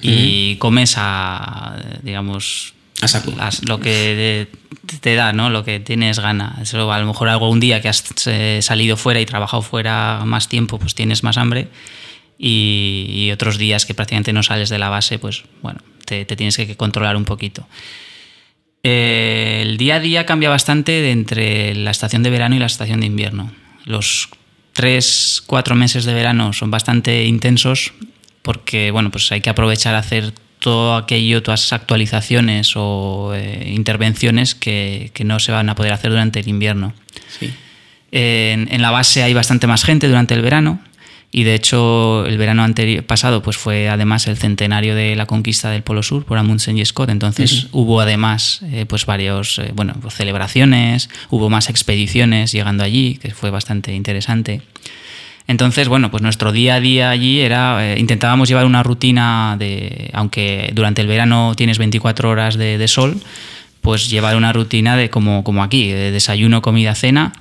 y 0.02 0.56
comes 0.56 0.94
a, 0.96 1.76
digamos, 2.02 2.74
a 3.02 3.08
saco. 3.08 3.32
lo 3.66 3.80
que 3.80 4.48
te 5.00 5.14
da, 5.14 5.32
¿no? 5.32 5.50
Lo 5.50 5.64
que 5.64 5.80
tienes 5.80 6.18
gana. 6.18 6.58
Eso, 6.62 6.90
a 6.90 6.98
lo 6.98 7.06
mejor 7.06 7.28
algún 7.28 7.60
día 7.60 7.80
que 7.80 7.88
has 7.88 8.04
eh, 8.26 8.60
salido 8.62 8.96
fuera 8.96 9.20
y 9.20 9.26
trabajado 9.26 9.62
fuera 9.62 10.22
más 10.24 10.48
tiempo, 10.48 10.78
pues 10.78 10.94
tienes 10.94 11.22
más 11.22 11.36
hambre 11.36 11.68
y, 12.42 13.30
otros 13.32 13.58
días 13.58 13.84
que 13.84 13.94
prácticamente 13.94 14.32
no 14.32 14.42
sales 14.42 14.70
de 14.70 14.78
la 14.78 14.88
base, 14.88 15.18
pues 15.18 15.44
bueno, 15.60 15.80
te, 16.06 16.24
tienes 16.24 16.56
que 16.56 16.74
controlar 16.76 17.16
un 17.16 17.26
poquito. 17.26 17.68
Eh, 18.82 19.60
el 19.62 19.76
día 19.76 19.96
a 19.96 20.00
día 20.00 20.24
cambia 20.24 20.48
bastante 20.48 21.10
entre 21.10 21.74
la 21.74 21.90
estación 21.90 22.22
de 22.22 22.30
verano 22.30 22.56
y 22.56 22.58
la 22.58 22.66
estación 22.66 23.00
de 23.00 23.06
invierno. 23.06 23.52
Los 23.84 24.30
tres, 24.72 25.42
cuatro 25.46 25.74
meses 25.74 26.06
de 26.06 26.14
verano 26.14 26.54
son 26.54 26.70
bastante 26.70 27.26
intensos 27.26 27.92
porque 28.40 28.90
bueno, 28.90 29.10
pues 29.10 29.30
hay 29.32 29.42
que 29.42 29.50
aprovechar 29.50 29.94
a 29.94 29.98
hacer 29.98 30.32
todo 30.60 30.96
aquello, 30.96 31.42
todas 31.42 31.74
actualizaciones 31.74 32.72
o 32.74 33.32
eh, 33.34 33.70
intervenciones 33.74 34.54
que, 34.54 35.10
que, 35.12 35.24
no 35.24 35.40
se 35.40 35.52
van 35.52 35.68
a 35.68 35.74
poder 35.74 35.92
hacer 35.92 36.10
durante 36.10 36.40
el 36.40 36.48
invierno. 36.48 36.94
en, 38.10 38.68
en, 38.70 38.82
la 38.82 38.90
base 38.90 39.22
hay 39.22 39.34
bastante 39.34 39.66
más 39.66 39.84
gente 39.84 40.08
durante 40.08 40.34
el 40.34 40.42
verano, 40.42 40.80
y 41.32 41.44
de 41.44 41.54
hecho, 41.54 42.26
el 42.26 42.38
verano 42.38 42.64
anterior, 42.64 43.04
pasado 43.04 43.40
pues 43.40 43.56
fue 43.56 43.88
además 43.88 44.26
el 44.26 44.36
centenario 44.36 44.96
de 44.96 45.14
la 45.14 45.26
conquista 45.26 45.70
del 45.70 45.84
Polo 45.84 46.02
Sur 46.02 46.24
por 46.24 46.38
Amundsen 46.38 46.76
y 46.76 46.84
Scott. 46.84 47.08
Entonces 47.08 47.68
hubo 47.70 48.00
además 48.00 48.62
eh, 48.72 48.84
pues 48.86 49.06
varios 49.06 49.60
eh, 49.60 49.70
bueno, 49.72 49.94
pues 50.02 50.14
celebraciones, 50.14 51.08
hubo 51.30 51.48
más 51.48 51.70
expediciones 51.70 52.50
llegando 52.50 52.82
allí, 52.82 53.18
que 53.22 53.30
fue 53.30 53.50
bastante 53.50 53.94
interesante. 53.94 54.62
Entonces, 55.46 55.88
bueno, 55.88 56.10
pues 56.10 56.22
nuestro 56.22 56.50
día 56.50 56.76
a 56.76 56.80
día 56.80 57.10
allí 57.10 57.40
era, 57.40 57.78
eh, 57.84 57.98
intentábamos 57.98 58.48
llevar 58.48 58.66
una 58.66 58.82
rutina 58.82 59.56
de, 59.56 60.10
aunque 60.12 60.70
durante 60.74 61.00
el 61.00 61.06
verano 61.06 61.54
tienes 61.56 61.78
24 61.78 62.28
horas 62.28 62.56
de, 62.56 62.76
de 62.76 62.88
sol, 62.88 63.20
pues 63.80 64.10
llevar 64.10 64.36
una 64.36 64.52
rutina 64.52 64.96
de 64.96 65.10
como, 65.10 65.44
como 65.44 65.62
aquí, 65.62 65.90
de 65.90 66.10
desayuno, 66.10 66.60
comida, 66.60 66.94
cena 66.96 67.32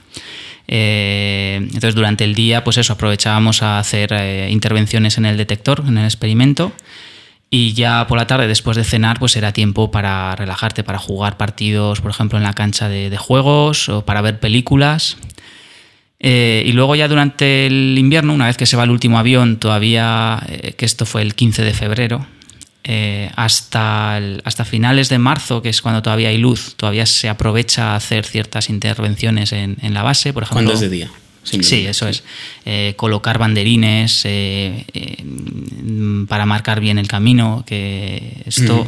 eh, 0.72 1.56
entonces 1.62 1.96
durante 1.96 2.24
el 2.24 2.36
día, 2.36 2.64
pues 2.64 2.78
eso, 2.78 2.94
aprovechábamos 2.94 3.64
a 3.64 3.80
hacer 3.80 4.14
eh, 4.14 4.50
intervenciones 4.52 5.18
en 5.18 5.26
el 5.26 5.36
detector, 5.36 5.84
en 5.88 5.98
el 5.98 6.06
experimento. 6.06 6.72
Y 7.50 7.74
ya 7.74 8.06
por 8.06 8.20
la 8.20 8.28
tarde, 8.28 8.48
después 8.48 8.78
de 8.78 8.84
cenar, 8.84 9.18
pues 9.18 9.36
era 9.36 9.52
tiempo 9.52 9.90
para 9.90 10.36
relajarte, 10.36 10.84
para 10.84 11.00
jugar 11.00 11.38
partidos, 11.38 12.02
por 12.02 12.12
ejemplo, 12.12 12.38
en 12.38 12.44
la 12.44 12.54
cancha 12.54 12.88
de, 12.88 13.18
juegos 13.18 13.90
o 13.90 14.06
para 14.06 14.22
ver 14.22 14.40
películas. 14.40 15.18
Eh, 16.20 16.64
y 16.68 16.74
luego 16.74 16.96
ya 16.96 17.08
durante 17.08 17.66
el 17.66 17.98
invierno, 17.98 18.36
una 18.36 18.46
vez 18.46 18.58
que 18.58 18.68
se 18.68 18.78
va 18.78 18.84
el 18.84 18.92
último 18.92 19.18
avión, 19.18 19.58
todavía, 19.58 20.44
que 20.78 20.86
esto 20.86 21.08
fue 21.08 21.24
el 21.24 21.34
15 21.34 21.64
de 21.64 21.74
febrero, 21.74 22.28
eh, 22.92 23.30
hasta, 23.36 24.18
hasta 24.18 24.66
finales 24.66 25.10
de 25.10 25.20
marzo, 25.20 25.62
que 25.62 25.70
es 25.70 25.80
cuando 25.80 26.02
todavía 26.02 26.30
hay 26.30 26.40
luz, 26.40 26.74
todavía 26.76 27.06
se 27.06 27.30
aprovecha 27.30 27.92
a 27.92 27.96
hacer 27.96 28.26
ciertas 28.26 28.68
intervenciones 28.68 29.54
en, 29.54 29.78
la 29.94 30.02
base, 30.02 30.34
por 30.34 30.42
ejemplo. 30.42 30.64
Cuando 30.64 30.74
es 30.74 30.80
de 30.80 30.90
día. 30.90 31.12
Sí, 31.44 31.86
eso 31.86 32.08
es. 32.08 32.24
Eh, 32.66 32.96
colocar 32.98 33.38
banderines 33.38 34.24
eh, 34.26 34.86
para 36.28 36.48
marcar 36.48 36.80
bien 36.80 36.98
el 36.98 37.08
camino, 37.08 37.64
que 37.68 38.42
esto, 38.46 38.88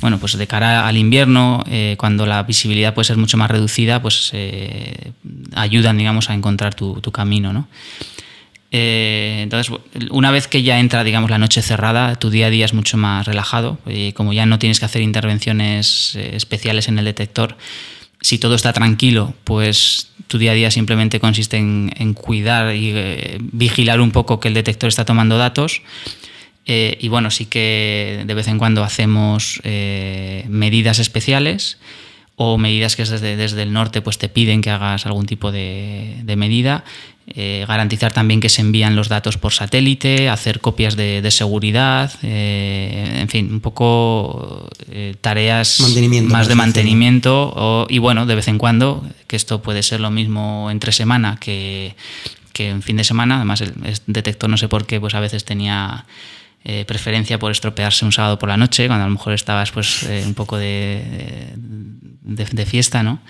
bueno, 0.00 0.20
pues 0.20 0.38
de 0.38 0.46
cara 0.46 0.86
al 0.86 0.96
invierno, 0.96 1.64
cuando 1.96 2.26
la 2.26 2.44
visibilidad 2.44 2.94
puede 2.94 3.06
ser 3.06 3.16
mucho 3.16 3.36
más 3.36 3.50
reducida, 3.50 4.00
pues 4.00 4.32
ayudan, 5.56 5.98
digamos, 5.98 6.30
a 6.30 6.34
encontrar 6.34 6.76
tu, 6.76 7.00
tu 7.00 7.10
camino, 7.10 7.52
¿no? 7.52 7.66
Eh, 8.72 9.40
entonces, 9.42 9.76
una 10.10 10.30
vez 10.30 10.46
que 10.46 10.62
ya 10.62 10.78
entra, 10.78 11.02
digamos, 11.02 11.30
la 11.30 11.38
noche 11.38 11.62
cerrada, 11.62 12.14
tu 12.16 12.30
día 12.30 12.46
a 12.46 12.50
día 12.50 12.64
es 12.64 12.74
mucho 12.74 12.96
más 12.96 13.26
relajado. 13.26 13.78
Y 13.86 14.12
como 14.12 14.32
ya 14.32 14.46
no 14.46 14.58
tienes 14.58 14.78
que 14.78 14.86
hacer 14.86 15.02
intervenciones 15.02 16.14
eh, 16.16 16.30
especiales 16.34 16.88
en 16.88 16.98
el 16.98 17.04
detector, 17.04 17.56
si 18.20 18.38
todo 18.38 18.54
está 18.54 18.72
tranquilo, 18.72 19.34
pues 19.44 20.08
tu 20.26 20.38
día 20.38 20.52
a 20.52 20.54
día 20.54 20.70
simplemente 20.70 21.20
consiste 21.20 21.56
en, 21.56 22.14
cuidar 22.14 22.76
y 22.76 22.92
eh, 22.94 23.38
vigilar 23.40 24.00
un 24.00 24.12
poco 24.12 24.38
que 24.38 24.48
el 24.48 24.54
detector 24.54 24.88
está 24.88 25.04
tomando 25.04 25.38
datos. 25.38 25.82
y 26.66 27.08
bueno, 27.08 27.30
sí 27.30 27.46
que 27.46 28.22
de 28.26 28.34
vez 28.34 28.46
en 28.46 28.58
cuando 28.58 28.84
hacemos 28.84 29.60
medidas 29.64 31.00
especiales 31.00 31.78
o 32.42 32.56
medidas 32.56 32.96
que 32.96 33.04
desde, 33.04 33.36
desde 33.36 33.62
el 33.62 33.70
norte 33.74 34.00
pues 34.00 34.16
te 34.16 34.30
piden 34.30 34.62
que 34.62 34.70
hagas 34.70 35.04
algún 35.04 35.26
tipo 35.26 35.52
de, 35.52 36.16
de 36.22 36.36
medida. 36.36 36.84
Eh, 37.26 37.66
garantizar 37.68 38.12
también 38.14 38.40
que 38.40 38.48
se 38.48 38.62
envían 38.62 38.96
los 38.96 39.08
datos 39.10 39.36
por 39.36 39.52
satélite, 39.52 40.30
hacer 40.30 40.60
copias 40.60 40.96
de, 40.96 41.20
de 41.20 41.30
seguridad, 41.30 42.10
eh, 42.22 43.18
en 43.20 43.28
fin, 43.28 43.52
un 43.52 43.60
poco 43.60 44.66
eh, 44.90 45.14
tareas 45.20 45.78
más 46.32 46.48
de 46.48 46.54
mantenimiento 46.56 47.52
o- 47.54 47.86
y 47.90 47.98
bueno, 47.98 48.24
de 48.24 48.34
vez 48.34 48.48
en 48.48 48.56
cuando, 48.56 49.04
que 49.26 49.36
esto 49.36 49.60
puede 49.60 49.82
ser 49.82 50.00
lo 50.00 50.10
mismo 50.10 50.70
entre 50.72 50.92
semana 50.92 51.36
que, 51.38 51.94
que 52.54 52.70
en 52.70 52.80
fin 52.82 52.96
de 52.96 53.04
semana, 53.04 53.36
además 53.36 53.60
el, 53.60 53.74
el 53.84 53.94
detector 54.06 54.48
no 54.48 54.56
sé 54.56 54.66
por 54.68 54.86
qué, 54.86 54.98
pues 54.98 55.14
a 55.14 55.20
veces 55.20 55.44
tenía 55.44 56.06
eh, 56.64 56.84
preferencia 56.86 57.38
por 57.38 57.50
estropearse 57.50 58.04
un 58.04 58.12
sábado 58.12 58.38
por 58.38 58.48
la 58.48 58.56
noche, 58.56 58.86
cuando 58.86 59.04
a 59.04 59.08
lo 59.08 59.14
mejor 59.14 59.32
estabas 59.32 59.70
pues 59.70 60.02
eh, 60.04 60.24
un 60.26 60.34
poco 60.34 60.58
de, 60.58 61.54
de- 62.22 62.66
fiesta, 62.66 63.02
¿no? 63.02 63.20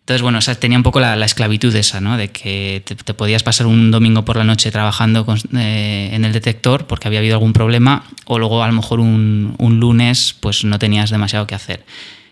Entonces, 0.00 0.22
bueno, 0.22 0.40
tenía 0.58 0.76
un 0.76 0.82
poco 0.82 0.98
la, 0.98 1.14
la 1.14 1.26
esclavitud 1.26 1.74
esa, 1.76 2.00
¿no? 2.00 2.16
De 2.16 2.28
que 2.28 2.82
te, 2.84 3.14
podías 3.14 3.44
pasar 3.44 3.66
un 3.66 3.90
domingo 3.92 4.24
por 4.24 4.36
la 4.36 4.42
noche 4.44 4.72
trabajando 4.72 5.24
eh, 5.56 6.10
en 6.12 6.24
el 6.24 6.32
detector 6.32 6.86
porque 6.86 7.06
había 7.06 7.20
habido 7.20 7.36
algún 7.36 7.52
problema, 7.52 8.04
o 8.26 8.38
luego 8.38 8.62
a 8.64 8.66
lo 8.66 8.72
mejor 8.72 8.98
un, 8.98 9.54
un 9.58 9.78
lunes 9.78 10.34
pues 10.40 10.64
no 10.64 10.78
tenías 10.78 11.10
demasiado 11.10 11.46
que 11.46 11.54
hacer. 11.54 11.84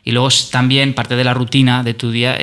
Y 0.05 0.11
luego 0.13 0.29
también 0.51 0.95
parte 0.95 1.15
de 1.15 1.25
la 1.25 1.33
rutina 1.33 1.83
de 1.85 1.95
tu 1.95 2.11
día 2.11 2.37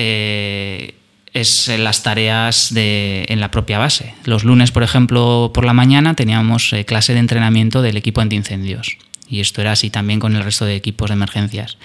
es 1.39 1.67
eh, 1.69 1.77
las 1.77 2.03
tareas 2.03 2.73
de, 2.73 3.25
en 3.29 3.39
la 3.39 3.51
propia 3.51 3.77
base. 3.77 4.13
Los 4.25 4.43
lunes, 4.43 4.71
por 4.71 4.83
ejemplo, 4.83 5.51
por 5.53 5.65
la 5.65 5.73
mañana 5.73 6.13
teníamos 6.15 6.71
eh, 6.73 6.85
clase 6.85 7.13
de 7.13 7.19
entrenamiento 7.19 7.81
del 7.81 7.97
equipo 7.97 8.21
antiincendios. 8.21 8.97
Y 9.29 9.39
esto 9.41 9.61
era 9.61 9.73
así 9.73 9.89
también 9.89 10.19
con 10.19 10.35
el 10.35 10.43
resto 10.43 10.65
de 10.65 10.75
equipos 10.75 11.09
de 11.09 11.13
emergencias. 11.15 11.77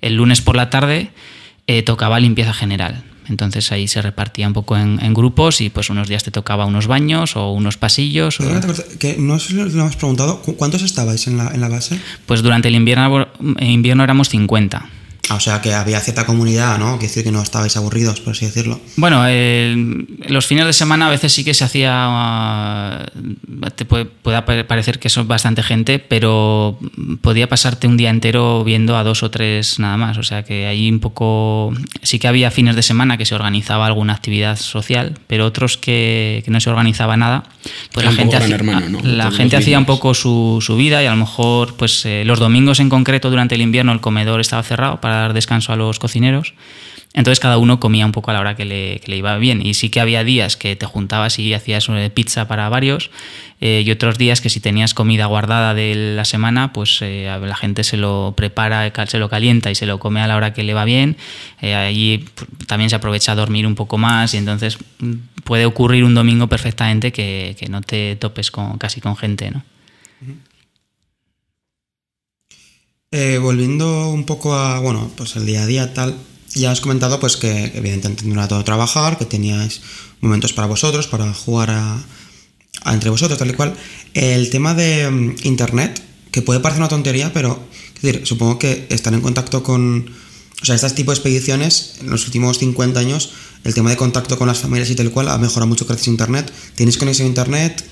El 0.00 0.14
lunes 0.16 0.40
por 0.40 0.56
la 0.56 0.68
tarde 0.70 1.10
eh, 1.66 1.82
tocaba 1.82 2.18
limpieza 2.20 2.52
general. 2.52 3.02
Entonces 3.28 3.70
ahí 3.72 3.88
se 3.88 4.00
repartía 4.00 4.46
un 4.46 4.54
poco 4.54 4.76
en, 4.78 4.98
en 5.04 5.12
grupos 5.12 5.60
y 5.60 5.68
pues 5.68 5.90
unos 5.90 6.08
días 6.08 6.24
te 6.24 6.30
tocaba 6.30 6.64
unos 6.64 6.86
baños 6.86 7.36
o 7.36 7.52
unos 7.52 7.76
pasillos. 7.76 8.40
o- 8.40 8.44
que 8.98 9.16
no 9.18 9.38
sé 9.38 9.48
si 9.48 9.54
lo 9.54 9.64
hemos 9.68 9.96
preguntado, 9.96 10.40
¿cu- 10.40 10.56
¿cuántos 10.56 10.82
estabais 10.82 11.26
en 11.26 11.36
la, 11.36 11.50
en 11.54 11.60
la 11.60 11.68
base? 11.68 12.00
Pues 12.24 12.40
durante 12.42 12.68
el 12.68 12.74
invierno, 12.74 13.28
invierno 13.60 14.02
éramos 14.02 14.30
50. 14.30 14.88
Ah, 15.30 15.34
o 15.36 15.40
sea, 15.40 15.60
que 15.60 15.74
había 15.74 16.00
cierta 16.00 16.24
comunidad, 16.26 16.78
¿no? 16.78 16.92
Quiere 16.98 17.08
decir 17.08 17.24
que 17.24 17.32
no 17.32 17.42
estabais 17.42 17.76
aburridos, 17.76 18.20
por 18.20 18.32
así 18.32 18.46
decirlo. 18.46 18.80
Bueno, 18.96 19.24
eh, 19.26 19.74
los 20.28 20.46
fines 20.46 20.66
de 20.66 20.72
semana 20.72 21.06
a 21.08 21.10
veces 21.10 21.32
sí 21.32 21.44
que 21.44 21.54
se 21.54 21.64
hacía. 21.64 23.06
uh, 23.12 23.70
Te 23.74 23.84
puede, 23.84 24.04
puede 24.06 24.40
pare- 24.42 24.64
parecer 24.64 24.98
que 24.98 25.08
son 25.08 25.26
bastante 25.28 25.62
gente, 25.62 25.98
pero 25.98 26.78
podía 27.20 27.48
pasarte 27.48 27.86
un 27.86 27.96
día 27.96 28.10
entero 28.10 28.64
viendo 28.64 28.96
a 28.96 29.04
dos 29.04 29.22
o 29.22 29.30
tres 29.30 29.78
nada 29.78 29.96
más. 29.96 30.18
O 30.18 30.22
sea 30.22 30.42
que 30.44 30.66
ahí 30.66 30.90
un 30.90 31.00
poco. 31.00 31.72
Sí 32.02 32.18
que 32.18 32.28
había 32.28 32.50
fines 32.50 32.76
de 32.76 32.82
semana 32.82 33.16
que 33.16 33.24
se 33.26 33.34
organizaba 33.34 33.86
alguna 33.86 34.14
actividad 34.14 34.56
social, 34.58 35.14
pero 35.26 35.46
otros 35.46 35.76
que, 35.76 36.42
que 36.44 36.50
no 36.50 36.60
se 36.60 36.70
organizaba 36.70 37.16
nada. 37.16 37.44
Pues 37.92 38.06
la 38.06 38.12
gente, 38.12 38.36
hacía, 38.36 38.54
Hermano, 38.54 38.88
¿no? 38.88 39.00
la 39.02 39.30
gente 39.30 39.56
hacía 39.56 39.78
un 39.78 39.84
poco 39.84 40.14
su, 40.14 40.58
su 40.62 40.76
vida 40.76 41.02
y 41.02 41.06
a 41.06 41.10
lo 41.10 41.16
mejor 41.16 41.74
pues 41.76 42.04
eh, 42.06 42.22
los 42.24 42.38
domingos 42.38 42.80
en 42.80 42.88
concreto 42.88 43.30
durante 43.30 43.54
el 43.54 43.60
invierno 43.60 43.92
el 43.92 44.00
comedor 44.00 44.40
estaba 44.40 44.62
cerrado 44.62 45.00
para 45.00 45.17
descanso 45.32 45.72
a 45.72 45.76
los 45.76 45.98
cocineros. 45.98 46.54
Entonces 47.14 47.40
cada 47.40 47.58
uno 47.58 47.80
comía 47.80 48.04
un 48.04 48.12
poco 48.12 48.30
a 48.30 48.34
la 48.34 48.40
hora 48.40 48.54
que 48.54 48.64
le, 48.64 49.16
iba 49.16 49.36
bien. 49.38 49.64
Y 49.64 49.74
sí 49.74 49.88
que 49.88 50.00
había 50.00 50.24
días 50.24 50.56
que 50.56 50.76
te 50.76 50.86
juntabas 50.86 51.38
y 51.38 51.54
hacías 51.54 51.88
eh, 51.88 52.10
pizza 52.14 52.46
para 52.46 52.68
varios 52.68 53.10
eh, 53.60 53.82
y 53.84 53.90
otros 53.90 54.18
días 54.18 54.40
que 54.40 54.50
si 54.50 54.60
tenías 54.60 54.94
comida 54.94 55.26
guardada 55.26 55.74
de 55.74 56.14
la 56.14 56.24
semana, 56.24 56.72
pues 56.72 56.98
eh, 57.02 57.28
la 57.40 57.56
gente 57.56 57.82
se 57.82 57.96
lo 57.96 58.34
prepara, 58.36 58.92
se 59.06 59.18
lo 59.18 59.28
calienta 59.28 59.70
y 59.70 59.74
se 59.74 59.86
lo 59.86 59.98
come 59.98 60.20
a 60.20 60.28
la 60.28 60.36
hora 60.36 60.52
que 60.52 60.62
le 60.62 60.74
va 60.74 60.84
bien. 60.84 61.16
Eh, 61.60 61.74
allí 61.74 62.24
también 62.66 62.88
se 62.90 62.96
aprovecha 62.96 63.32
a 63.32 63.34
dormir 63.34 63.66
un 63.66 63.74
poco 63.74 63.98
más 63.98 64.34
y 64.34 64.36
entonces 64.36 64.78
mm, 65.00 65.14
puede 65.42 65.66
ocurrir 65.66 66.04
un 66.04 66.14
domingo 66.14 66.46
perfectamente 66.46 67.10
que, 67.10 67.56
que 67.58 67.68
no 67.68 67.80
te 67.80 68.14
topes 68.16 68.50
con, 68.50 68.78
casi 68.78 69.00
con 69.00 69.16
gente, 69.16 69.50
¿no? 69.50 69.64
Eh, 73.10 73.38
volviendo 73.38 74.10
un 74.10 74.24
poco 74.24 74.52
a, 74.54 74.80
bueno, 74.80 75.10
pues 75.16 75.34
el 75.36 75.46
día 75.46 75.62
a 75.62 75.66
día 75.66 75.94
tal, 75.94 76.14
ya 76.54 76.70
has 76.70 76.82
comentado 76.82 77.18
pues 77.18 77.38
que 77.38 77.72
evidentemente 77.74 78.26
no 78.26 78.34
era 78.34 78.48
todo 78.48 78.62
trabajar, 78.64 79.16
que 79.16 79.24
teníais 79.24 79.80
momentos 80.20 80.52
para 80.52 80.68
vosotros, 80.68 81.06
para 81.06 81.32
jugar 81.32 81.70
a, 81.70 82.04
entre 82.84 83.08
vosotros, 83.08 83.38
tal 83.38 83.48
y 83.48 83.54
cual. 83.54 83.74
El 84.12 84.50
tema 84.50 84.74
de 84.74 85.10
mm, 85.10 85.36
internet, 85.44 86.02
que 86.30 86.42
puede 86.42 86.60
parecer 86.60 86.82
una 86.82 86.90
tontería, 86.90 87.32
pero 87.32 87.58
decir, 88.02 88.26
supongo 88.26 88.58
que 88.58 88.86
estar 88.90 89.14
en 89.14 89.22
contacto 89.22 89.62
con, 89.62 90.10
o 90.60 90.64
sea, 90.64 90.74
este 90.74 90.90
tipo 90.90 91.12
de 91.12 91.16
expediciones, 91.16 91.96
en 92.00 92.10
los 92.10 92.26
últimos 92.26 92.58
50 92.58 92.98
años, 92.98 93.30
el 93.64 93.74
tema 93.74 93.90
de 93.90 93.96
contacto 93.96 94.38
con 94.38 94.48
las 94.48 94.58
familias 94.58 94.90
y 94.90 94.94
tal 94.94 95.10
cual 95.10 95.28
ha 95.28 95.38
mejorado 95.38 95.66
mucho 95.66 95.84
gracias 95.84 96.08
a 96.08 96.10
internet. 96.10 96.52
¿Tienes 96.74 96.96
conexión 96.96 97.26
a 97.26 97.28
internet? 97.28 97.84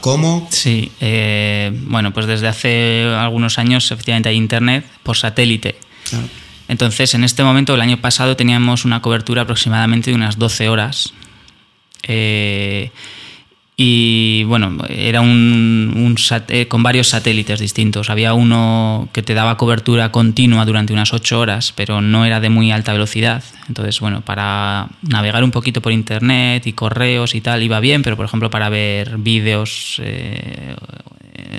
¿Cómo? 0.00 0.48
Sí, 0.50 0.92
eh, 1.00 1.72
bueno, 1.84 2.12
pues 2.12 2.26
desde 2.26 2.48
hace 2.48 3.04
algunos 3.04 3.58
años 3.58 3.90
efectivamente 3.90 4.28
hay 4.28 4.36
internet 4.36 4.84
por 5.02 5.16
satélite. 5.16 5.76
Claro. 6.08 6.28
Entonces, 6.68 7.14
en 7.14 7.24
este 7.24 7.42
momento, 7.42 7.74
el 7.74 7.80
año 7.80 8.00
pasado, 8.00 8.36
teníamos 8.36 8.84
una 8.84 9.00
cobertura 9.00 9.42
aproximadamente 9.42 10.10
de 10.10 10.16
unas 10.16 10.38
12 10.38 10.68
horas. 10.68 11.14
Eh, 12.02 12.90
y 13.80 14.42
bueno, 14.42 14.76
era 14.88 15.20
un, 15.20 16.16
eh, 16.48 16.66
con 16.66 16.82
varios 16.82 17.10
satélites 17.10 17.60
distintos. 17.60 18.10
Había 18.10 18.34
uno 18.34 19.08
que 19.12 19.22
te 19.22 19.34
daba 19.34 19.56
cobertura 19.56 20.10
continua 20.10 20.64
durante 20.64 20.92
unas 20.92 21.14
8 21.14 21.38
horas, 21.38 21.72
pero 21.76 22.00
no 22.00 22.24
era 22.24 22.40
de 22.40 22.50
muy 22.50 22.72
alta 22.72 22.92
velocidad. 22.92 23.44
Entonces, 23.68 24.00
bueno, 24.00 24.22
para 24.22 24.88
navegar 25.02 25.44
un 25.44 25.52
poquito 25.52 25.80
por 25.80 25.92
internet 25.92 26.66
y 26.66 26.72
correos 26.72 27.36
y 27.36 27.40
tal 27.40 27.62
iba 27.62 27.78
bien, 27.78 28.02
pero 28.02 28.16
por 28.16 28.26
ejemplo 28.26 28.50
para 28.50 28.68
ver 28.68 29.16
vídeos 29.18 30.00
eh, 30.02 30.74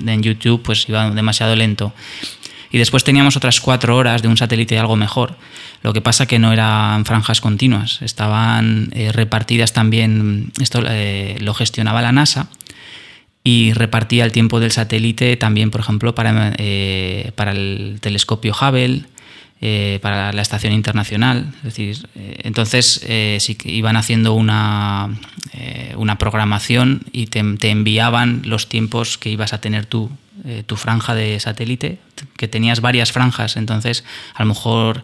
en 0.06 0.22
YouTube 0.22 0.62
pues 0.62 0.90
iba 0.90 1.10
demasiado 1.12 1.56
lento. 1.56 1.94
Y 2.72 2.78
después 2.78 3.04
teníamos 3.04 3.36
otras 3.36 3.62
cuatro 3.62 3.98
horas 3.98 4.22
de 4.22 4.28
un 4.28 4.38
satélite 4.38 4.78
algo 4.78 4.96
mejor. 4.96 5.36
Lo 5.82 5.94
que 5.94 6.02
pasa 6.02 6.28
que 6.28 6.40
no 6.40 6.54
eran 6.54 7.06
franjas 7.06 7.42
continuas, 7.42 8.02
estaban 8.02 8.90
eh, 8.92 9.12
repartidas 9.12 9.74
también, 9.74 10.52
esto 10.60 10.84
eh, 10.86 11.38
lo 11.40 11.54
gestionaba 11.54 12.02
la 12.02 12.12
NASA 12.12 12.50
y 13.44 13.74
repartía 13.74 14.26
el 14.26 14.32
tiempo 14.32 14.60
del 14.60 14.72
satélite 14.72 15.36
también, 15.38 15.72
por 15.72 15.82
ejemplo, 15.82 16.14
para, 16.14 16.54
eh, 16.58 17.32
para 17.36 17.52
el 17.52 17.98
telescopio 18.02 18.54
Hubble, 18.54 19.04
para 20.02 20.32
la 20.32 20.42
estación 20.42 20.72
internacional. 20.72 21.52
Es 21.58 21.64
decir, 21.64 22.08
entonces 22.16 23.06
iban 23.66 23.98
haciendo 23.98 24.34
una, 24.34 25.10
una 25.98 26.18
programación 26.18 27.02
y 27.12 27.28
te 27.28 27.70
enviaban 27.70 28.42
los 28.46 28.70
tiempos 28.70 29.18
que 29.18 29.30
ibas 29.30 29.52
a 29.52 29.60
tener 29.60 29.86
tú, 29.86 30.12
eh, 30.46 30.64
tu 30.66 30.76
franja 30.76 31.16
de 31.16 31.40
satélite, 31.40 32.00
que 32.38 32.48
tenías 32.48 32.82
varias 32.82 33.12
franjas, 33.12 33.58
entonces 33.58 34.04
a 34.34 34.44
lo 34.44 34.50
mejor 34.50 35.04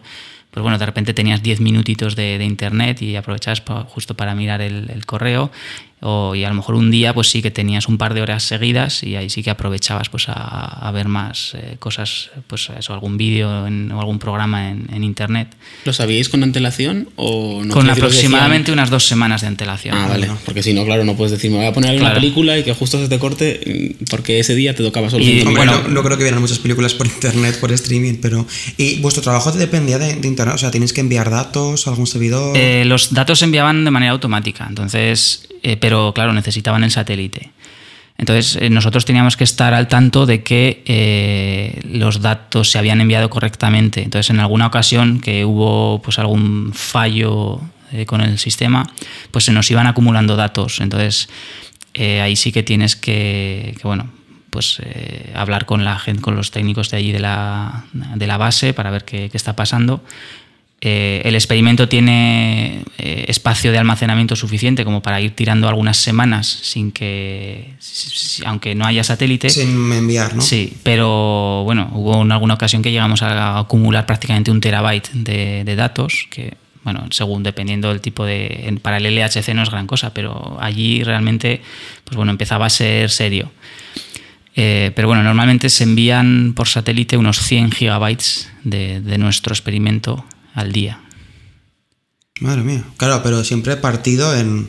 pues 0.50 0.62
bueno, 0.62 0.78
de 0.78 0.86
repente 0.86 1.12
tenías 1.12 1.42
10 1.42 1.60
minutitos 1.60 2.16
de, 2.16 2.42
internet 2.42 3.02
y 3.02 3.14
aprovechabas 3.16 3.62
justo 3.88 4.16
para 4.16 4.34
mirar 4.34 4.62
el 4.62 5.04
correo. 5.04 5.50
O, 6.02 6.34
y 6.34 6.44
a 6.44 6.48
lo 6.50 6.54
mejor 6.54 6.74
un 6.74 6.90
día, 6.90 7.14
pues 7.14 7.28
sí 7.30 7.40
que 7.40 7.50
tenías 7.50 7.88
un 7.88 7.96
par 7.96 8.12
de 8.12 8.20
horas 8.20 8.42
seguidas 8.42 9.02
y 9.02 9.16
ahí 9.16 9.30
sí 9.30 9.42
que 9.42 9.48
aprovechabas 9.48 10.10
pues 10.10 10.28
a, 10.28 10.32
a 10.34 10.90
ver 10.92 11.08
más 11.08 11.54
eh, 11.54 11.76
cosas, 11.78 12.30
pues 12.46 12.68
eso, 12.78 12.92
algún 12.92 13.16
vídeo 13.16 13.48
o 13.48 14.00
algún 14.00 14.18
programa 14.18 14.68
en, 14.70 14.86
en 14.92 15.02
internet. 15.04 15.48
¿Lo 15.86 15.94
sabíais 15.94 16.28
con 16.28 16.42
antelación 16.42 17.08
o 17.16 17.62
no? 17.64 17.72
Con 17.72 17.88
aproximadamente 17.88 18.72
unas 18.72 18.90
dos 18.90 19.06
semanas 19.06 19.40
de 19.40 19.46
antelación. 19.46 19.96
Ah, 19.96 20.06
vale. 20.06 20.28
Porque 20.44 20.62
si 20.62 20.74
no, 20.74 20.84
claro, 20.84 21.02
no 21.04 21.16
puedes 21.16 21.32
decir, 21.32 21.50
me 21.50 21.56
voy 21.56 21.66
a 21.66 21.72
poner 21.72 21.90
ahí 21.92 21.96
una 21.96 22.06
Claro. 22.10 22.20
película 22.20 22.58
y 22.58 22.62
que 22.62 22.74
justo 22.74 22.98
se 23.00 23.08
te 23.08 23.18
corte 23.18 23.96
mm, 24.00 24.04
porque 24.10 24.38
ese 24.38 24.54
día 24.54 24.74
te 24.74 24.82
tocaba 24.84 25.08
solo 25.08 25.24
Y, 25.24 25.44
minutos. 25.44 25.64
no, 25.64 25.88
no 25.88 26.02
creo 26.02 26.18
que 26.18 26.24
vieran 26.24 26.42
muchas 26.42 26.58
películas 26.58 26.92
por 26.92 27.06
internet, 27.06 27.58
por 27.58 27.72
streaming, 27.72 28.16
pero... 28.20 28.46
¿Y 28.76 29.00
vuestro 29.00 29.22
trabajo 29.22 29.50
dependía 29.50 29.98
de, 29.98 30.14
de 30.16 30.28
internet? 30.28 30.54
O 30.56 30.58
sea, 30.58 30.70
¿tenéis 30.70 30.92
que 30.92 31.00
enviar 31.00 31.30
datos 31.30 31.86
a 31.86 31.90
algún 31.90 32.06
servidor? 32.06 32.54
Eh, 32.56 32.84
los 32.84 33.14
datos 33.14 33.38
se 33.38 33.46
enviaban 33.46 33.84
de 33.84 33.90
manera 33.90 34.12
automática, 34.12 34.66
entonces, 34.68 35.48
eh, 35.66 35.76
pero 35.76 36.14
claro, 36.14 36.32
necesitaban 36.32 36.84
el 36.84 36.92
satélite. 36.92 37.50
Entonces, 38.18 38.56
eh, 38.62 38.70
nosotros 38.70 39.04
teníamos 39.04 39.36
que 39.36 39.42
estar 39.42 39.74
al 39.74 39.88
tanto 39.88 40.24
de 40.24 40.44
que 40.44 40.84
eh, 40.86 41.80
los 41.90 42.20
datos 42.22 42.70
se 42.70 42.78
habían 42.78 43.00
enviado 43.00 43.28
correctamente. 43.28 44.04
Entonces, 44.04 44.30
en 44.30 44.38
alguna 44.38 44.68
ocasión 44.68 45.18
que 45.18 45.44
hubo 45.44 46.00
pues 46.02 46.20
algún 46.20 46.70
fallo 46.72 47.60
con 48.06 48.20
el 48.20 48.38
sistema, 48.38 48.88
pues 49.32 49.44
se 49.44 49.52
nos 49.52 49.68
iban 49.68 49.88
acumulando 49.88 50.36
datos. 50.36 50.80
Entonces, 50.80 51.28
ahí 51.94 52.36
sí 52.36 52.52
que 52.52 52.62
tienes 52.62 52.94
que, 52.94 53.76
bueno, 53.82 54.08
pues 54.50 54.80
hablar 55.34 55.66
con 55.66 55.84
la 55.84 55.98
gente, 55.98 56.22
con 56.22 56.36
los 56.36 56.52
técnicos 56.52 56.90
de 56.90 56.98
allí 56.98 57.10
de 57.10 57.20
la, 57.20 57.84
de 57.92 58.26
la 58.26 58.36
base 58.36 58.72
para 58.72 58.90
ver 58.90 59.04
qué, 59.04 59.30
qué 59.30 59.36
está 59.36 59.56
pasando. 59.56 60.02
Eh, 60.82 61.22
el 61.24 61.34
experimento 61.34 61.88
tiene 61.88 62.82
eh, 62.98 63.24
espacio 63.28 63.72
de 63.72 63.78
almacenamiento 63.78 64.36
suficiente 64.36 64.84
como 64.84 65.00
para 65.00 65.20
ir 65.22 65.34
tirando 65.34 65.68
algunas 65.68 65.96
semanas 65.96 66.46
sin 66.46 66.92
que, 66.92 67.74
aunque 68.44 68.74
no 68.74 68.84
haya 68.84 69.02
satélite. 69.02 69.48
Sin 69.48 69.90
enviar, 69.90 70.34
¿no? 70.34 70.42
Sí, 70.42 70.74
pero 70.82 71.62
bueno, 71.64 71.90
hubo 71.94 72.20
en 72.22 72.30
alguna 72.30 72.54
ocasión 72.54 72.82
que 72.82 72.92
llegamos 72.92 73.22
a 73.22 73.58
acumular 73.58 74.04
prácticamente 74.04 74.50
un 74.50 74.60
terabyte 74.60 75.08
de, 75.12 75.64
de 75.64 75.76
datos, 75.76 76.26
que 76.30 76.54
bueno, 76.84 77.06
según 77.10 77.42
dependiendo 77.42 77.88
del 77.88 78.00
tipo 78.00 78.24
de... 78.24 78.78
Para 78.80 78.98
el 78.98 79.12
LHC 79.12 79.54
no 79.54 79.62
es 79.64 79.70
gran 79.70 79.88
cosa, 79.88 80.14
pero 80.14 80.56
allí 80.60 81.02
realmente, 81.02 81.60
pues 82.04 82.16
bueno, 82.16 82.30
empezaba 82.30 82.66
a 82.66 82.70
ser 82.70 83.10
serio. 83.10 83.50
Eh, 84.54 84.92
pero 84.94 85.08
bueno, 85.08 85.24
normalmente 85.24 85.68
se 85.68 85.82
envían 85.82 86.52
por 86.54 86.68
satélite 86.68 87.16
unos 87.16 87.40
100 87.40 87.72
gigabytes 87.72 88.48
de, 88.62 89.00
de 89.00 89.18
nuestro 89.18 89.52
experimento 89.52 90.24
al 90.56 90.72
día. 90.72 91.00
Madre 92.40 92.62
mía. 92.62 92.82
Claro, 92.96 93.22
pero 93.22 93.44
siempre 93.44 93.76
partido 93.76 94.34
en. 94.36 94.68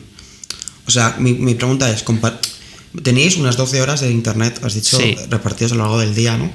O 0.86 0.90
sea, 0.90 1.16
mi, 1.18 1.34
mi 1.34 1.54
pregunta 1.54 1.90
es: 1.90 2.04
tenéis 3.02 3.36
unas 3.36 3.56
12 3.56 3.82
horas 3.82 4.00
de 4.00 4.10
internet, 4.10 4.60
has 4.62 4.74
dicho, 4.74 4.96
Sí. 4.98 5.16
repartidos 5.28 5.72
a 5.72 5.74
lo 5.74 5.82
largo 5.82 5.98
del 5.98 6.14
día, 6.14 6.38
¿no? 6.38 6.50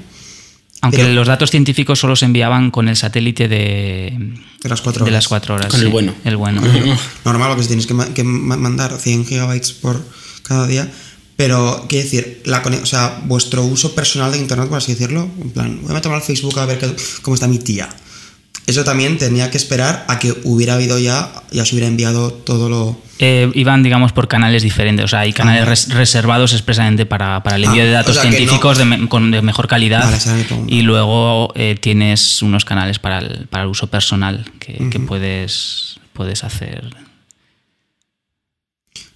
Aunque 0.82 0.98
Pero- 0.98 1.14
los 1.14 1.28
datos 1.28 1.50
científicos 1.52 2.00
solo 2.00 2.16
se 2.16 2.26
enviaban 2.26 2.70
con 2.72 2.90
el 2.90 2.96
satélite 2.98 3.48
de, 3.48 4.18
De 4.62 4.70
las 4.70 4.82
4 4.82 5.06
de 5.06 5.12
horas. 5.12 5.14
las 5.24 5.28
cuatro 5.30 5.56
horas. 5.56 5.68
Con 5.68 5.80
el 5.82 5.88
bueno. 5.90 6.14
El 6.26 6.36
bueno. 6.36 6.62
Normal, 7.26 7.50
porque 7.50 7.62
si 7.64 7.68
tienes 7.68 7.88
que, 7.88 7.94
ma- 7.94 8.14
que 8.14 8.24
ma- 8.24 8.58
mandar 8.58 8.98
100 9.00 9.26
gigabytes 9.26 9.72
por 9.74 10.04
cada 10.44 10.68
día. 10.68 10.92
Pero, 11.38 11.86
quiero 11.90 12.04
decir, 12.04 12.42
la, 12.46 12.60
o 12.62 12.86
sea, 12.86 13.22
vuestro 13.26 13.64
uso 13.64 13.96
personal 13.96 14.32
de 14.32 14.38
internet, 14.40 14.68
por 14.68 14.78
así 14.80 14.94
decirlo, 14.94 15.30
en 15.42 15.52
plan, 15.52 15.80
voy 15.82 15.92
a 15.92 15.94
meterme 15.96 16.18
al 16.18 16.22
Facebook 16.24 16.60
a 16.60 16.66
ver 16.66 16.80
qué- 16.80 16.96
cómo 17.22 17.36
está 17.36 17.48
mi 17.48 17.60
tía. 17.60 17.88
Eso 18.66 18.84
también 18.86 19.18
tenía 19.18 19.52
que 19.52 19.58
esperar 19.58 20.06
a 20.08 20.20
que 20.20 20.34
hubiera 20.46 20.76
habido 20.76 20.98
ya, 20.98 21.32
ya 21.52 21.66
se 21.66 21.76
hubiera 21.76 21.88
enviado 21.88 22.32
todo 22.32 22.70
lo. 22.70 22.98
Eh, 23.20 23.52
iban, 23.56 23.84
digamos, 23.84 24.14
por 24.14 24.28
canales 24.30 24.64
diferentes. 24.64 25.04
O 25.06 25.08
sea, 25.10 25.20
hay 25.20 25.34
canales 25.34 25.64
Ah. 25.64 25.66
res- 25.66 25.90
reservados 25.94 26.54
expresamente 26.54 27.06
para, 27.06 27.44
para 27.44 27.58
el 27.58 27.66
envío 27.66 27.84
Ah, 27.84 27.86
de 27.86 27.92
datos 27.92 28.18
o 28.18 28.22
sea, 28.22 28.30
que 28.30 28.38
científicos 28.38 28.78
no- 28.78 28.80
de, 28.80 28.98
me- 28.98 29.10
con, 29.10 29.32
de 29.32 29.42
mejor 29.42 29.68
calidad. 29.68 30.04
Vale, 30.10 30.46
y 30.68 30.82
luego 30.82 31.52
eh, 31.56 31.78
tienes 31.80 32.42
unos 32.42 32.64
canales 32.64 33.00
para 33.00 33.20
el, 33.20 33.48
para 33.50 33.64
el 33.66 33.70
uso 33.70 33.88
personal 33.88 34.46
que, 34.60 34.90
que 34.90 35.00
puedes, 35.02 36.00
puedes 36.14 36.44
hacer. 36.46 36.86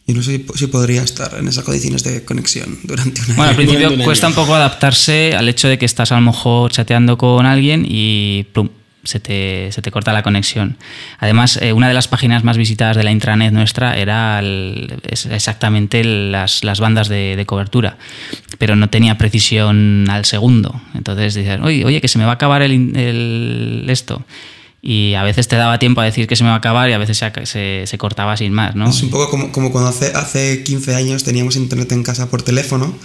Yo 0.05 0.15
no 0.15 0.23
sé 0.23 0.45
si 0.55 0.67
podría 0.67 1.03
estar 1.03 1.35
en 1.37 1.47
esas 1.49 1.65
condiciones 1.65 2.01
de 2.03 2.23
conexión 2.23 2.79
durante 2.83 3.19
una. 3.21 3.35
Bueno, 3.35 3.49
al 3.49 3.55
principio 3.57 4.03
cuesta 4.05 4.27
un 4.27 4.33
poco 4.35 4.55
adaptarse 4.55 5.35
al 5.35 5.49
hecho 5.49 5.67
de 5.67 5.77
que 5.77 5.85
estás 5.85 6.13
a 6.13 6.15
lo 6.15 6.21
mejor 6.21 6.71
chateando 6.71 7.17
con 7.17 7.45
alguien 7.45 7.85
y 7.85 8.45
plum, 8.53 8.69
se 9.07 9.19
te, 9.19 9.71
se 9.71 9.81
te 9.81 9.89
corta 9.89 10.11
la 10.11 10.21
conexión. 10.21 10.77
Además, 11.19 11.57
eh, 11.61 11.71
una 11.71 11.87
de 11.87 11.93
las 11.93 12.07
páginas 12.07 12.43
más 12.43 12.57
visitadas 12.57 12.97
de 12.97 13.03
la 13.03 13.11
intranet 13.11 13.53
nuestra 13.53 13.97
era 13.97 14.41
exactamente 14.41 16.03
las, 16.03 16.63
las 16.63 16.79
bandas 16.79 17.07
de, 17.07 17.43
cobertura, 17.47 17.97
pero 18.57 18.75
no 18.75 18.89
tenía 18.89 19.17
precisión 19.17 20.05
al 20.09 20.25
segundo. 20.25 20.81
Entonces 20.93 21.33
dices, 21.33 21.59
oye, 21.61 21.85
oye 21.85 22.01
que 22.01 22.07
se 22.09 22.17
me 22.19 22.25
va 22.25 22.31
a 22.31 22.33
acabar 22.35 22.61
el, 22.61 22.73
el- 22.97 23.85
esto. 23.87 24.25
Y 24.89 25.15
a 25.15 25.23
veces 25.23 25.49
te 25.49 25.57
daba 25.57 25.79
tiempo 25.79 25.99
a 25.99 26.05
decir 26.05 26.27
que 26.27 26.37
se 26.37 26.43
me 26.45 26.49
va 26.49 26.55
a 26.55 26.59
acabar 26.59 26.89
y 26.89 26.93
a 26.93 26.97
veces 26.97 27.17
se, 27.17 27.29
se, 27.45 27.83
se 27.85 27.97
cortaba 27.97 28.37
sin 28.37 28.53
más, 28.53 28.73
¿no? 28.73 28.89
Es 28.89 29.03
un 29.03 29.09
poco 29.09 29.29
como, 29.29 29.51
como 29.51 29.69
cuando 29.69 29.89
hace, 29.89 30.13
hace 30.15 30.63
15 30.63 30.95
años 30.95 31.25
teníamos 31.25 31.57
internet 31.57 31.91
en 31.91 32.03
casa 32.03 32.29
por 32.29 32.41
teléfono 32.41 32.97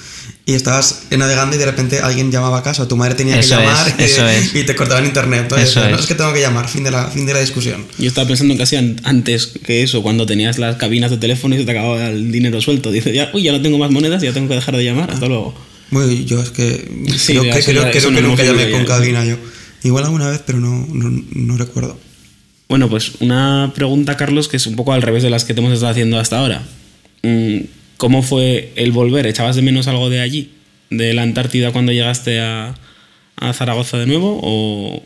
y 0.47 0.53
estabas 0.55 1.07
navegando 1.11 1.57
y 1.57 1.59
de 1.59 1.67
repente 1.67 1.99
alguien 1.99 2.31
llamaba 2.31 2.59
a 2.59 2.63
casa 2.63 2.85
o 2.85 2.87
tu 2.87 2.97
madre 2.97 3.17
tenía 3.17 3.37
Eso 3.37 3.57
que 3.59 3.65
es, 3.65 3.69
llamar 3.69 3.95
y, 3.99 4.03
eso 4.05 4.29
es. 4.29 4.55
y 4.55 4.63
te 4.63 4.77
cortaban 4.77 5.05
internet. 5.07 5.41
Entonces, 5.43 5.71
Eso 5.71 5.81
no, 5.81 5.97
es. 5.97 6.03
es 6.03 6.07
que 6.07 6.15
tengo 6.15 6.33
que 6.33 6.41
llamar, 6.41 6.69
fin 6.69 6.85
de 6.85 6.93
la, 6.93 7.07
fin 7.09 7.27
de 7.27 7.35
la 7.35 7.41
discusión. 7.41 7.85
Yo 7.99 8.07
estaba 8.07 8.29
pensando 8.29 8.53
en 8.55 8.59
casi 8.59 8.77
an- 8.77 9.01
antes 9.03 9.49
que 9.49 9.83
eso, 9.83 10.05
cuando 10.05 10.25
tenías 10.25 10.59
las 10.61 10.77
cabinas 10.77 11.11
de 11.11 11.17
teléfono 11.17 11.57
y 11.57 11.59
se 11.59 11.65
te 11.65 11.73
acababa 11.73 12.11
el 12.11 12.31
dinero 12.31 12.61
suelto. 12.61 12.93
Dices, 12.93 13.13
ya, 13.13 13.29
uy, 13.35 13.43
ya 13.43 13.51
no 13.51 13.61
tengo 13.61 13.79
más 13.79 13.91
monedas, 13.91 14.23
ya 14.23 14.33
tengo 14.33 14.47
que 14.47 14.55
dejar 14.55 14.77
de 14.77 14.85
llamar, 14.85 15.11
hasta 15.11 15.27
luego. 15.27 15.53
Bueno, 15.91 16.13
yo 16.13 16.41
es 16.41 16.51
que 16.51 16.89
Sí, 17.19 17.33
creo, 17.33 17.45
ya, 17.45 17.55
que, 17.57 17.65
creo, 17.65 17.83
ya- 17.83 17.91
creo 17.91 17.99
eso 17.99 18.11
no 18.13 18.19
que 18.19 18.23
nunca 18.23 18.45
llamé 18.45 18.71
con 18.71 18.83
ya. 18.83 18.87
cabina 18.87 19.25
yo. 19.25 19.37
Igual 19.85 20.05
alguna 20.05 20.29
vez, 20.31 20.43
pero 20.47 20.61
no, 20.61 20.87
no, 20.93 21.23
no 21.35 21.57
recuerdo. 21.57 21.99
Bueno, 22.69 22.89
pues 22.89 23.13
una 23.21 23.73
pregunta, 23.75 24.17
Carlos, 24.17 24.49
que 24.49 24.57
es 24.57 24.67
un 24.67 24.77
poco 24.77 24.93
al 24.93 25.03
revés 25.03 25.23
de 25.23 25.31
las 25.31 25.45
que 25.45 25.53
te 25.55 25.61
hemos 25.61 25.73
estado 25.73 25.91
haciendo 25.93 26.19
hasta 26.19 26.39
ahora. 26.39 26.63
Mm, 27.23 27.59
¿Cómo 27.99 28.23
fue 28.23 28.73
el 28.77 28.93
volver? 28.93 29.27
¿Echabas 29.27 29.57
de 29.57 29.63
menos 29.63 29.89
algo 29.89 30.09
de 30.09 30.21
allí? 30.21 30.53
¿De 30.91 31.13
la 31.15 31.23
Antártida 31.23 31.73
cuando 31.73 31.93
llegaste 31.93 32.41
a, 32.41 32.75
a 33.37 33.53
Zaragoza 33.53 33.99
de 33.99 34.07
nuevo? 34.07 34.41
¿O 34.43 35.03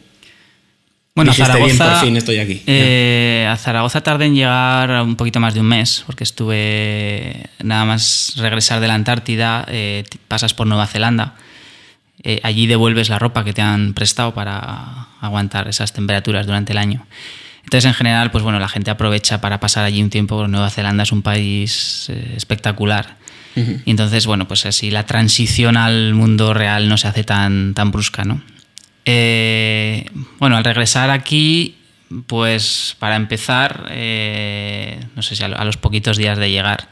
Bueno, 1.14 1.30
a 1.32 1.34
Zaragoza, 1.34 1.64
"Bien, 1.66 1.78
por 1.78 2.04
fin 2.06 2.16
estoy 2.16 2.38
aquí"? 2.38 2.62
eh, 2.66 3.48
a 3.50 3.56
Zaragoza 3.56 4.02
tardé 4.02 4.26
en 4.26 4.34
llegar 4.34 5.02
un 5.02 5.16
poquito 5.16 5.40
más 5.40 5.54
de 5.54 5.60
un 5.60 5.66
mes, 5.66 6.02
porque 6.06 6.24
estuve 6.24 7.46
nada 7.62 7.84
más 7.84 8.34
regresar 8.36 8.80
de 8.80 8.88
la 8.88 8.94
Antártida, 8.94 9.64
eh, 9.68 10.04
pasas 10.28 10.54
por 10.54 10.66
Nueva 10.66 10.86
Zelanda. 10.86 11.34
Eh, 12.22 12.40
allí 12.42 12.66
devuelves 12.66 13.09
la 13.09 13.18
ropa 13.18 13.44
que 13.44 13.52
te 13.52 13.62
han 13.62 13.92
prestado 13.94 14.33
para 14.35 15.09
aguantar 15.20 15.68
esas 15.68 15.92
temperaturas 15.92 16.46
durante 16.46 16.72
el 16.72 16.79
año. 16.79 17.07
Entonces, 17.64 17.85
en 17.87 17.94
general, 17.94 18.31
pues 18.31 18.42
bueno, 18.44 18.59
la 18.61 18.68
gente 18.68 18.90
aprovecha 18.90 19.40
para 19.40 19.59
pasar 19.61 19.85
allí 19.85 20.02
un 20.02 20.11
tiempo. 20.11 20.46
Nueva 20.48 20.70
Zelanda 20.70 21.02
es 21.02 21.12
un 21.12 21.22
país 21.22 22.07
eh, 22.09 22.35
espectacular. 22.37 23.16
Y 23.87 23.90
entonces, 23.90 24.26
bueno, 24.26 24.46
pues 24.46 24.66
así 24.66 24.90
la 24.90 25.07
transición 25.07 25.76
al 25.79 26.12
mundo 26.14 26.52
real 26.52 26.88
no 26.90 26.98
se 26.98 27.09
hace 27.09 27.24
tan, 27.24 27.72
tan 27.74 27.90
brusca, 27.90 28.24
¿no? 28.24 28.42
Eh, 29.07 30.05
bueno, 30.38 30.57
al 30.59 30.64
regresar 30.64 31.09
aquí, 31.11 31.76
pues 32.26 32.96
para 32.98 33.16
empezar, 33.16 33.87
eh, 33.90 35.00
no 35.16 35.22
sé 35.22 35.37
si 35.37 35.42
a, 35.42 35.48
lo- 35.48 35.59
a 35.59 35.64
los 35.64 35.76
poquitos 35.79 36.16
días 36.18 36.37
de 36.38 36.50
llegar, 36.50 36.88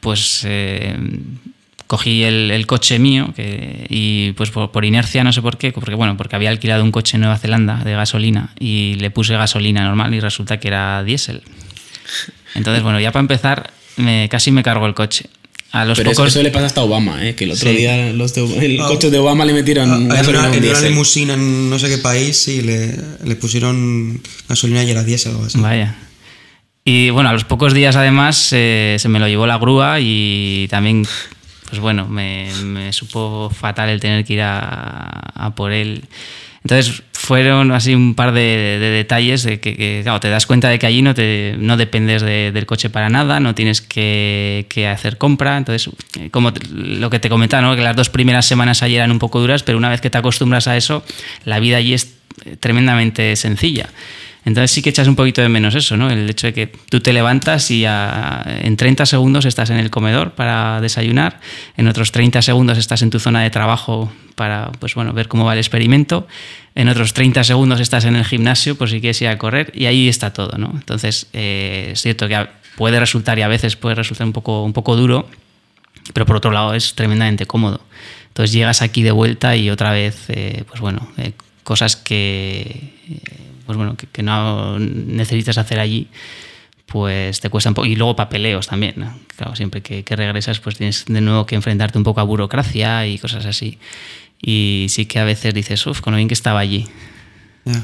pues 0.00 0.46
cogí 1.92 2.22
el, 2.24 2.50
el 2.50 2.66
coche 2.66 2.98
mío 2.98 3.34
que- 3.36 3.84
y 3.90 4.32
pues 4.32 4.48
por, 4.50 4.70
por 4.72 4.86
inercia, 4.86 5.22
no 5.24 5.30
sé 5.34 5.42
por 5.42 5.58
qué, 5.58 5.72
porque 5.72 5.94
bueno, 5.94 6.16
porque 6.16 6.36
había 6.36 6.48
alquilado 6.48 6.82
un 6.82 6.90
coche 6.90 7.18
en 7.18 7.20
Nueva 7.20 7.36
Zelanda 7.36 7.84
de 7.84 7.92
gasolina 7.92 8.54
y 8.58 8.94
le 8.94 9.10
puse 9.10 9.34
gasolina 9.36 9.82
normal 9.84 10.14
y 10.14 10.20
resulta 10.20 10.58
que 10.58 10.68
era 10.68 11.04
diésel. 11.04 11.42
Entonces, 12.54 12.82
bueno, 12.82 12.98
ya 12.98 13.12
para 13.12 13.20
empezar, 13.20 13.70
me, 13.98 14.26
casi 14.30 14.50
me 14.52 14.62
cargo 14.62 14.86
el 14.86 14.94
coche. 14.94 15.26
A 15.72 15.84
los 15.84 15.98
Pero 15.98 16.10
eso- 16.12 16.22
pocos... 16.22 16.32
eso 16.34 16.42
le 16.42 16.50
pasa 16.50 16.64
hasta 16.66 16.80
a 16.80 16.84
Obama, 16.84 17.26
¿eh? 17.26 17.34
que 17.34 17.44
el 17.44 17.50
otro 17.52 17.68
Sí. 17.70 17.76
día 17.76 18.10
los 18.14 18.34
de- 18.34 18.64
el 18.66 18.80
Ah, 18.80 18.86
coche 18.88 19.10
de 19.10 19.18
Obama 19.18 19.44
le 19.44 19.52
metieron 19.52 19.90
Ah, 19.92 19.96
en 19.96 20.08
gasolina 20.08 20.48
una, 20.48 20.56
en 20.56 20.64
una 20.64 20.80
limusina 20.80 21.34
en 21.34 21.68
no 21.70 21.78
sé 21.78 21.88
qué 21.88 21.98
país, 21.98 22.48
le, 22.48 22.96
le 23.24 23.36
pusieron 23.36 24.18
gasolina 24.48 24.82
y 24.82 24.90
era 24.90 25.04
diésel 25.04 25.32
o 25.32 25.34
algo 25.36 25.46
así. 25.46 25.58
Vaya. 25.60 25.94
Y 26.86 27.10
bueno, 27.10 27.28
a 27.28 27.32
los 27.34 27.44
pocos 27.44 27.74
días 27.74 27.96
además 27.96 28.48
eh, 28.52 28.96
se 28.98 29.08
me 29.10 29.18
lo 29.18 29.28
llevó 29.28 29.46
la 29.46 29.56
grúa 29.58 29.98
y 30.00 30.66
también, 30.70 31.06
pues 31.72 31.80
bueno, 31.80 32.06
me, 32.06 32.92
supo 32.92 33.48
fatal 33.48 33.88
el 33.88 33.98
tener 33.98 34.26
que 34.26 34.34
ir 34.34 34.42
a, 34.42 35.54
por 35.56 35.72
él. 35.72 36.04
Entonces 36.62 37.02
fueron 37.14 37.72
así 37.72 37.94
un 37.94 38.14
par 38.14 38.32
de, 38.32 38.76
de 38.78 38.90
detalles 38.90 39.42
de 39.42 39.58
que, 39.58 39.74
que, 39.74 40.00
claro, 40.02 40.20
te 40.20 40.28
das 40.28 40.44
cuenta 40.44 40.68
de 40.68 40.78
que 40.78 40.84
allí 40.84 41.00
no, 41.00 41.14
te, 41.14 41.54
no 41.58 41.78
dependes 41.78 42.20
de- 42.20 42.52
del 42.52 42.66
coche 42.66 42.90
para 42.90 43.08
nada, 43.08 43.40
no 43.40 43.54
tienes 43.54 43.80
que, 43.80 44.66
hacer 44.92 45.16
compra. 45.16 45.56
Entonces, 45.56 45.90
como 46.30 46.52
lo 46.74 47.08
que 47.08 47.18
te 47.18 47.30
comentaba, 47.30 47.62
¿no? 47.62 47.74
que 47.74 47.80
las 47.80 47.96
dos 47.96 48.10
primeras 48.10 48.44
semanas 48.44 48.82
allí 48.82 48.96
eran 48.96 49.10
un 49.10 49.18
poco 49.18 49.40
duras, 49.40 49.62
pero 49.62 49.78
una 49.78 49.88
vez 49.88 50.02
que 50.02 50.10
te 50.10 50.18
acostumbras 50.18 50.68
a 50.68 50.76
eso, 50.76 51.02
la 51.46 51.58
vida 51.58 51.78
allí 51.78 51.94
es 51.94 52.16
tremendamente 52.60 53.34
sencilla. 53.36 53.88
Entonces 54.44 54.70
sí 54.72 54.82
que 54.82 54.90
echas 54.90 55.06
un 55.06 55.14
poquito 55.14 55.40
de 55.40 55.48
menos 55.48 55.74
eso, 55.76 55.96
¿no? 55.96 56.10
El 56.10 56.28
hecho 56.28 56.48
de 56.48 56.52
que 56.52 56.66
tú 56.66 57.00
te 57.00 57.12
levantas 57.12 57.70
y 57.70 57.84
a- 57.84 58.42
en 58.62 58.76
30 58.76 59.06
segundos 59.06 59.44
estás 59.44 59.70
en 59.70 59.76
el 59.78 59.88
comedor 59.90 60.32
para 60.32 60.80
desayunar, 60.80 61.38
en 61.76 61.86
otros 61.86 62.10
30 62.10 62.42
segundos 62.42 62.76
estás 62.78 63.02
en 63.02 63.10
tu 63.10 63.20
zona 63.20 63.42
de 63.42 63.50
trabajo 63.50 64.12
para, 64.34 64.72
pues 64.80 64.94
bueno, 64.96 65.12
ver 65.12 65.28
cómo 65.28 65.44
va 65.44 65.52
el 65.52 65.58
experimento, 65.60 66.26
en 66.74 66.88
otros 66.88 67.12
30 67.14 67.44
segundos 67.44 67.78
estás 67.80 68.04
en 68.04 68.16
el 68.16 68.24
gimnasio 68.24 68.76
por 68.76 68.88
si 68.90 69.00
quieres 69.00 69.20
ir 69.22 69.28
a 69.28 69.38
correr 69.38 69.70
y 69.74 69.86
ahí 69.86 70.08
está 70.08 70.32
todo, 70.32 70.58
¿no? 70.58 70.70
Entonces 70.74 71.28
eh, 71.32 71.90
es 71.92 72.02
cierto 72.02 72.26
que 72.26 72.46
puede 72.76 72.98
resultar 72.98 73.38
y 73.38 73.42
a 73.42 73.48
veces 73.48 73.76
puede 73.76 73.94
resultar 73.94 74.26
un 74.26 74.32
poco, 74.32 74.64
un 74.64 74.72
poco 74.72 74.96
duro, 74.96 75.28
pero 76.14 76.26
por 76.26 76.36
otro 76.36 76.50
lado 76.50 76.74
es 76.74 76.94
tremendamente 76.94 77.46
cómodo. 77.46 77.80
Entonces 78.28 78.52
llegas 78.52 78.82
aquí 78.82 79.02
de 79.04 79.12
vuelta 79.12 79.54
y 79.54 79.70
otra 79.70 79.92
vez, 79.92 80.24
eh, 80.28 80.64
pues 80.66 80.80
bueno, 80.80 81.06
eh, 81.18 81.32
cosas 81.62 81.94
que, 81.94 82.94
eh, 83.08 83.20
pues 83.62 83.76
bueno, 83.76 83.96
que, 83.96 84.06
que 84.06 84.22
no 84.22 84.78
necesitas 84.78 85.58
hacer 85.58 85.78
allí, 85.78 86.08
pues 86.86 87.40
te 87.40 87.50
cuesta 87.50 87.70
un 87.70 87.74
poco. 87.74 87.86
Y 87.86 87.96
luego 87.96 88.16
papeleos 88.16 88.66
también. 88.66 88.94
¿no? 88.96 89.18
Claro, 89.36 89.56
siempre 89.56 89.82
que, 89.82 90.04
que 90.04 90.16
regresas, 90.16 90.60
pues 90.60 90.76
tienes 90.76 91.04
de 91.06 91.20
nuevo 91.20 91.46
que 91.46 91.54
enfrentarte 91.54 91.98
un 91.98 92.04
poco 92.04 92.20
a 92.20 92.24
burocracia 92.24 93.06
y 93.06 93.18
cosas 93.18 93.46
así. 93.46 93.78
Y 94.40 94.86
sí 94.88 95.06
que 95.06 95.18
a 95.18 95.24
veces 95.24 95.54
dices, 95.54 95.86
uff, 95.86 96.00
con 96.00 96.12
lo 96.12 96.16
bien 96.16 96.28
que 96.28 96.34
estaba 96.34 96.60
allí. 96.60 96.86
Ya. 97.64 97.80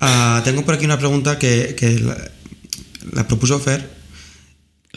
Ah, 0.00 0.42
tengo 0.44 0.64
por 0.64 0.74
aquí 0.74 0.84
una 0.84 0.98
pregunta 0.98 1.38
que, 1.38 1.76
que 1.78 2.00
la, 2.00 2.16
la 3.12 3.28
propuso 3.28 3.60
Fer 3.60 4.01
¿La 4.01 4.01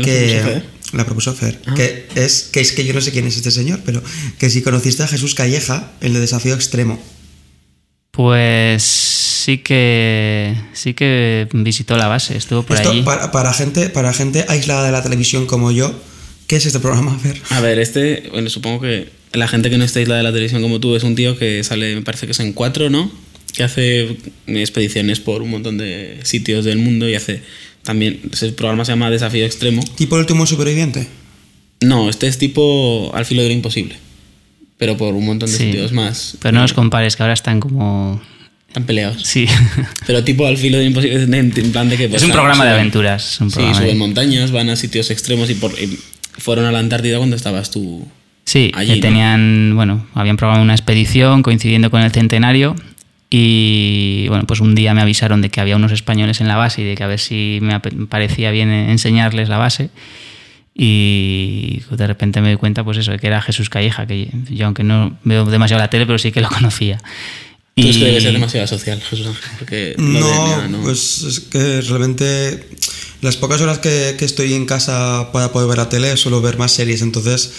que 0.03 0.39
propuso 0.41 0.43
Fer? 0.53 0.63
la 0.93 1.05
propuso 1.05 1.33
Fer, 1.33 1.59
Ah. 1.65 1.73
que 1.75 2.07
es 2.15 2.43
que 2.51 2.59
es 2.61 2.71
que 2.73 2.85
yo 2.85 2.93
no 2.93 3.01
sé 3.01 3.11
quién 3.11 3.25
es 3.27 3.35
este 3.37 3.51
señor, 3.51 3.79
pero 3.85 4.01
que 4.39 4.49
si 4.49 4.61
conociste 4.61 5.03
a 5.03 5.07
Jesús 5.07 5.35
Calleja, 5.35 5.91
el 6.01 6.13
de 6.13 6.19
Desafío 6.19 6.53
Extremo. 6.55 6.99
Pues 8.11 8.83
sí 8.83 9.57
que 9.57 10.55
sí 10.73 10.93
que 10.93 11.47
visitó 11.53 11.97
la 11.97 12.07
base, 12.07 12.37
estuvo 12.37 12.63
por 12.63 12.77
Esto 12.77 12.91
allí. 12.91 13.01
para, 13.01 13.31
para 13.31 13.53
gente 13.53 13.89
para 13.89 14.13
gente 14.13 14.45
aislada 14.47 14.85
de 14.85 14.91
la 14.93 15.03
televisión 15.03 15.47
como 15.47 15.71
yo, 15.71 15.93
¿qué 16.47 16.55
es 16.55 16.65
este 16.65 16.79
programa, 16.79 17.17
Fer? 17.19 17.41
A 17.49 17.59
ver, 17.59 17.77
este, 17.79 18.29
bueno, 18.31 18.49
supongo 18.49 18.81
que 18.81 19.09
la 19.33 19.49
gente 19.49 19.69
que 19.69 19.77
no 19.77 19.83
está 19.83 19.99
aislada 19.99 20.19
de 20.19 20.23
la 20.23 20.31
televisión 20.31 20.61
como 20.61 20.79
tú 20.79 20.95
es 20.95 21.03
un 21.03 21.15
tío 21.15 21.37
que 21.37 21.63
sale, 21.65 21.93
me 21.95 22.01
parece 22.03 22.25
que 22.25 22.31
es 22.31 22.39
en 22.39 22.53
cuatro, 22.53 22.89
¿no? 22.89 23.11
Que 23.53 23.63
hace 23.63 24.17
expediciones 24.47 25.19
por 25.19 25.41
un 25.41 25.49
montón 25.49 25.77
de 25.77 26.19
sitios 26.23 26.63
del 26.63 26.77
mundo 26.77 27.09
y 27.09 27.15
hace 27.15 27.41
también, 27.85 28.19
ese 28.33 28.51
programa 28.51 28.83
se 28.83 28.91
llama 28.91 29.09
Desafío 29.09 29.45
Extremo. 29.45 29.83
¿Tipo 29.95 30.15
el 30.15 30.21
último 30.21 30.45
superviviente? 30.45 31.07
No, 31.81 32.09
este 32.09 32.27
es 32.27 32.37
tipo 32.37 33.11
Al 33.13 33.25
filo 33.25 33.41
de 33.43 33.49
lo 33.49 33.53
imposible, 33.53 33.95
pero 34.77 34.97
por 34.97 35.13
un 35.13 35.25
montón 35.25 35.49
de 35.51 35.57
Sí. 35.57 35.65
sitios 35.65 35.91
más. 35.93 36.37
Pero 36.41 36.53
no 36.55 36.61
los 36.61 36.73
compares, 36.73 37.15
que 37.15 37.23
ahora 37.23 37.33
están 37.33 37.59
como... 37.59 38.21
Están 38.67 38.83
peleados. 38.85 39.21
Sí. 39.23 39.45
Pero 40.07 40.23
tipo 40.25 40.45
Al 40.45 40.57
filo 40.57 40.77
de 40.77 40.83
lo 40.83 40.89
imposible, 40.89 41.23
en 41.23 41.33
en 41.33 41.71
plan 41.71 41.87
de 41.87 41.95
que... 41.95 42.09
pues, 42.09 42.21
es 42.21 42.25
un 42.25 42.31
ah, 42.31 42.35
programa 42.35 42.65
de 42.65 42.71
aventuras. 42.71 43.23
Sí, 43.23 43.45
programa 43.49 43.79
de- 43.79 43.85
suben 43.85 43.97
montañas, 43.97 44.51
van 44.51 44.67
a 44.69 44.75
sitios 44.75 45.11
extremos 45.11 45.49
y, 45.49 45.53
por, 45.55 45.71
y 45.81 45.97
fueron 46.37 46.65
a 46.65 46.73
la 46.73 46.79
Antártida 46.79 47.17
cuando 47.17 47.37
estabas 47.37 47.71
tú. 47.71 48.05
Sí, 48.43 48.71
allí, 48.75 48.89
que 48.89 48.95
¿no? 48.97 49.01
tenían, 49.01 49.73
bueno, 49.75 50.05
habían 50.13 50.35
programado 50.35 50.63
una 50.63 50.73
expedición 50.73 51.41
coincidiendo 51.41 51.89
con 51.89 52.01
el 52.01 52.11
centenario 52.11 52.75
y 53.29 54.25
bueno, 54.29 54.45
pues 54.45 54.59
un 54.61 54.75
día 54.75 54.93
me 54.93 55.01
avisaron 55.01 55.41
de 55.41 55.49
que 55.49 55.59
había 55.61 55.75
unos 55.75 55.91
españoles 55.91 56.41
en 56.41 56.47
la 56.47 56.55
base 56.55 56.81
y 56.81 56.85
de 56.85 56.95
que 56.95 57.03
a 57.03 57.07
ver 57.07 57.19
si 57.19 57.59
me 57.61 57.79
parecía 57.79 58.51
bien 58.51 58.69
enseñarles 58.71 59.49
la 59.49 59.57
base 59.57 59.89
y 60.77 61.81
de 61.89 62.07
repente 62.07 62.41
me 62.41 62.49
di 62.49 62.55
cuenta 62.57 62.83
pues 62.83 62.97
eso, 62.97 63.11
de 63.11 63.19
que 63.19 63.27
era 63.27 63.41
Jesús 63.41 63.69
Calleja, 63.69 64.05
que 64.05 64.29
yo 64.49 64.65
aunque 64.65 64.83
no 64.83 65.17
veo 65.23 65.45
demasiado 65.45 65.81
la 65.81 65.89
tele, 65.89 66.05
pero 66.05 66.17
sí 66.19 66.31
que 66.31 66.41
lo 66.41 66.49
conocía. 66.57 66.97
Tú 67.75 67.87
es 67.89 67.97
que 67.97 68.05
debe 68.05 68.21
ser 68.21 68.31
demasiado 68.33 68.67
social, 68.67 69.01
Jesús 69.01 69.27
Ángel, 69.27 69.43
porque 69.59 69.95
lo 69.97 70.03
No, 70.19 70.61
de- 70.61 70.69
no. 70.69 70.81
pues 70.83 71.23
es 71.23 71.39
que 71.41 71.81
realmente 71.81 72.69
las 73.21 73.35
pocas 73.37 73.59
horas 73.61 73.79
que, 73.79 74.15
que 74.17 74.23
estoy 74.25 74.53
en 74.53 74.65
casa 74.65 75.29
para 75.33 75.51
poder 75.51 75.67
ver 75.67 75.77
la 75.77 75.89
tele 75.89 76.15
suelo 76.15 76.41
ver 76.41 76.57
más 76.57 76.71
series, 76.71 77.01
entonces 77.01 77.53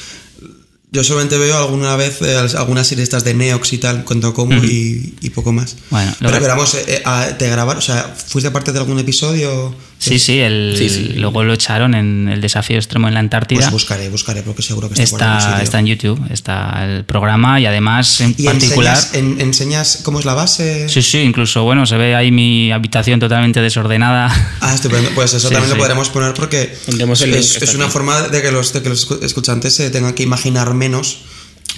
yo 0.97 1.05
solamente 1.05 1.39
veo 1.39 1.57
alguna 1.57 1.95
vez 1.97 2.21
eh, 2.23 2.37
algunas 2.57 2.87
series 2.89 3.05
estas 3.05 3.23
de 3.25 3.35
Neox 3.35 3.73
y 3.73 3.79
tal, 3.79 4.05
cuando 4.05 4.33
como 4.35 4.55
y, 4.67 5.15
y 5.21 5.31
poco 5.31 5.53
más. 5.53 5.77
Bueno, 6.21 6.39
Pero, 6.41 6.75
eh, 6.75 6.85
eh, 6.89 7.03
a- 7.05 7.37
¿te 7.39 7.49
grabaron? 7.49 7.79
O 7.79 7.83
sea, 7.85 8.15
¿fuiste 8.27 8.51
parte 8.51 8.73
de 8.73 8.79
algún 8.79 8.99
episodio? 8.99 9.75
Sí, 10.09 10.19
sí, 10.19 10.39
el, 10.39 10.75
Sí, 10.79 10.89
sí. 10.89 11.13
luego 11.17 11.43
lo 11.45 11.53
echaron 11.55 11.95
en 11.95 12.29
el 12.29 12.41
desafío 12.41 12.77
extremo 12.77 13.09
en 13.09 13.15
la 13.15 13.21
Antártida. 13.21 13.61
Pues 13.61 13.71
buscaré, 13.73 14.09
buscaré, 14.09 14.43
porque 14.43 14.63
seguro 14.63 14.89
que 14.89 15.03
está, 15.03 15.11
por 15.17 15.23
algún 15.23 15.37
Está, 15.39 15.51
sitio. 15.51 15.65
está 15.65 15.79
en 15.81 15.87
YouTube, 15.87 16.21
está 16.33 16.85
el 16.85 17.05
programa 17.05 17.61
y 17.61 17.67
además 17.67 18.21
en 18.21 18.35
¿Y 18.37 18.45
particular... 18.45 18.97
enseñas, 18.97 19.15
en- 19.15 19.41
enseñas 19.41 20.01
cómo 20.03 20.19
es 20.19 20.25
la 20.25 20.35
base? 20.35 20.89
Sí, 20.89 21.03
sí, 21.03 21.19
incluso, 21.19 21.65
bueno, 21.65 21.87
se 21.87 21.97
ve 21.97 22.15
ahí 22.15 22.31
mi 22.31 22.73
habitación 22.73 23.21
totalmente 23.21 23.61
desordenada. 23.61 24.29
Ah, 24.61 24.75
estupendo. 24.75 25.11
Pues 25.15 25.35
eso 25.35 25.49
Sí, 25.49 25.55
también 25.55 25.71
sí. 25.73 25.77
lo 25.77 25.83
podremos 25.83 26.09
poner 26.11 26.35
porque 26.35 26.75
el 26.89 27.01
es, 27.01 27.75
una 27.75 27.85
aquí. 27.85 27.93
forma 27.93 28.23
de 28.29 28.43
que 28.43 28.51
los, 28.53 28.73
de 28.73 28.83
que 28.83 28.89
los 28.89 29.09
escu- 29.09 29.23
escuchantes 29.23 29.75
se 29.75 29.91
tengan 29.91 30.15
que 30.15 30.23
imaginar 30.23 30.73
menos 30.75 31.19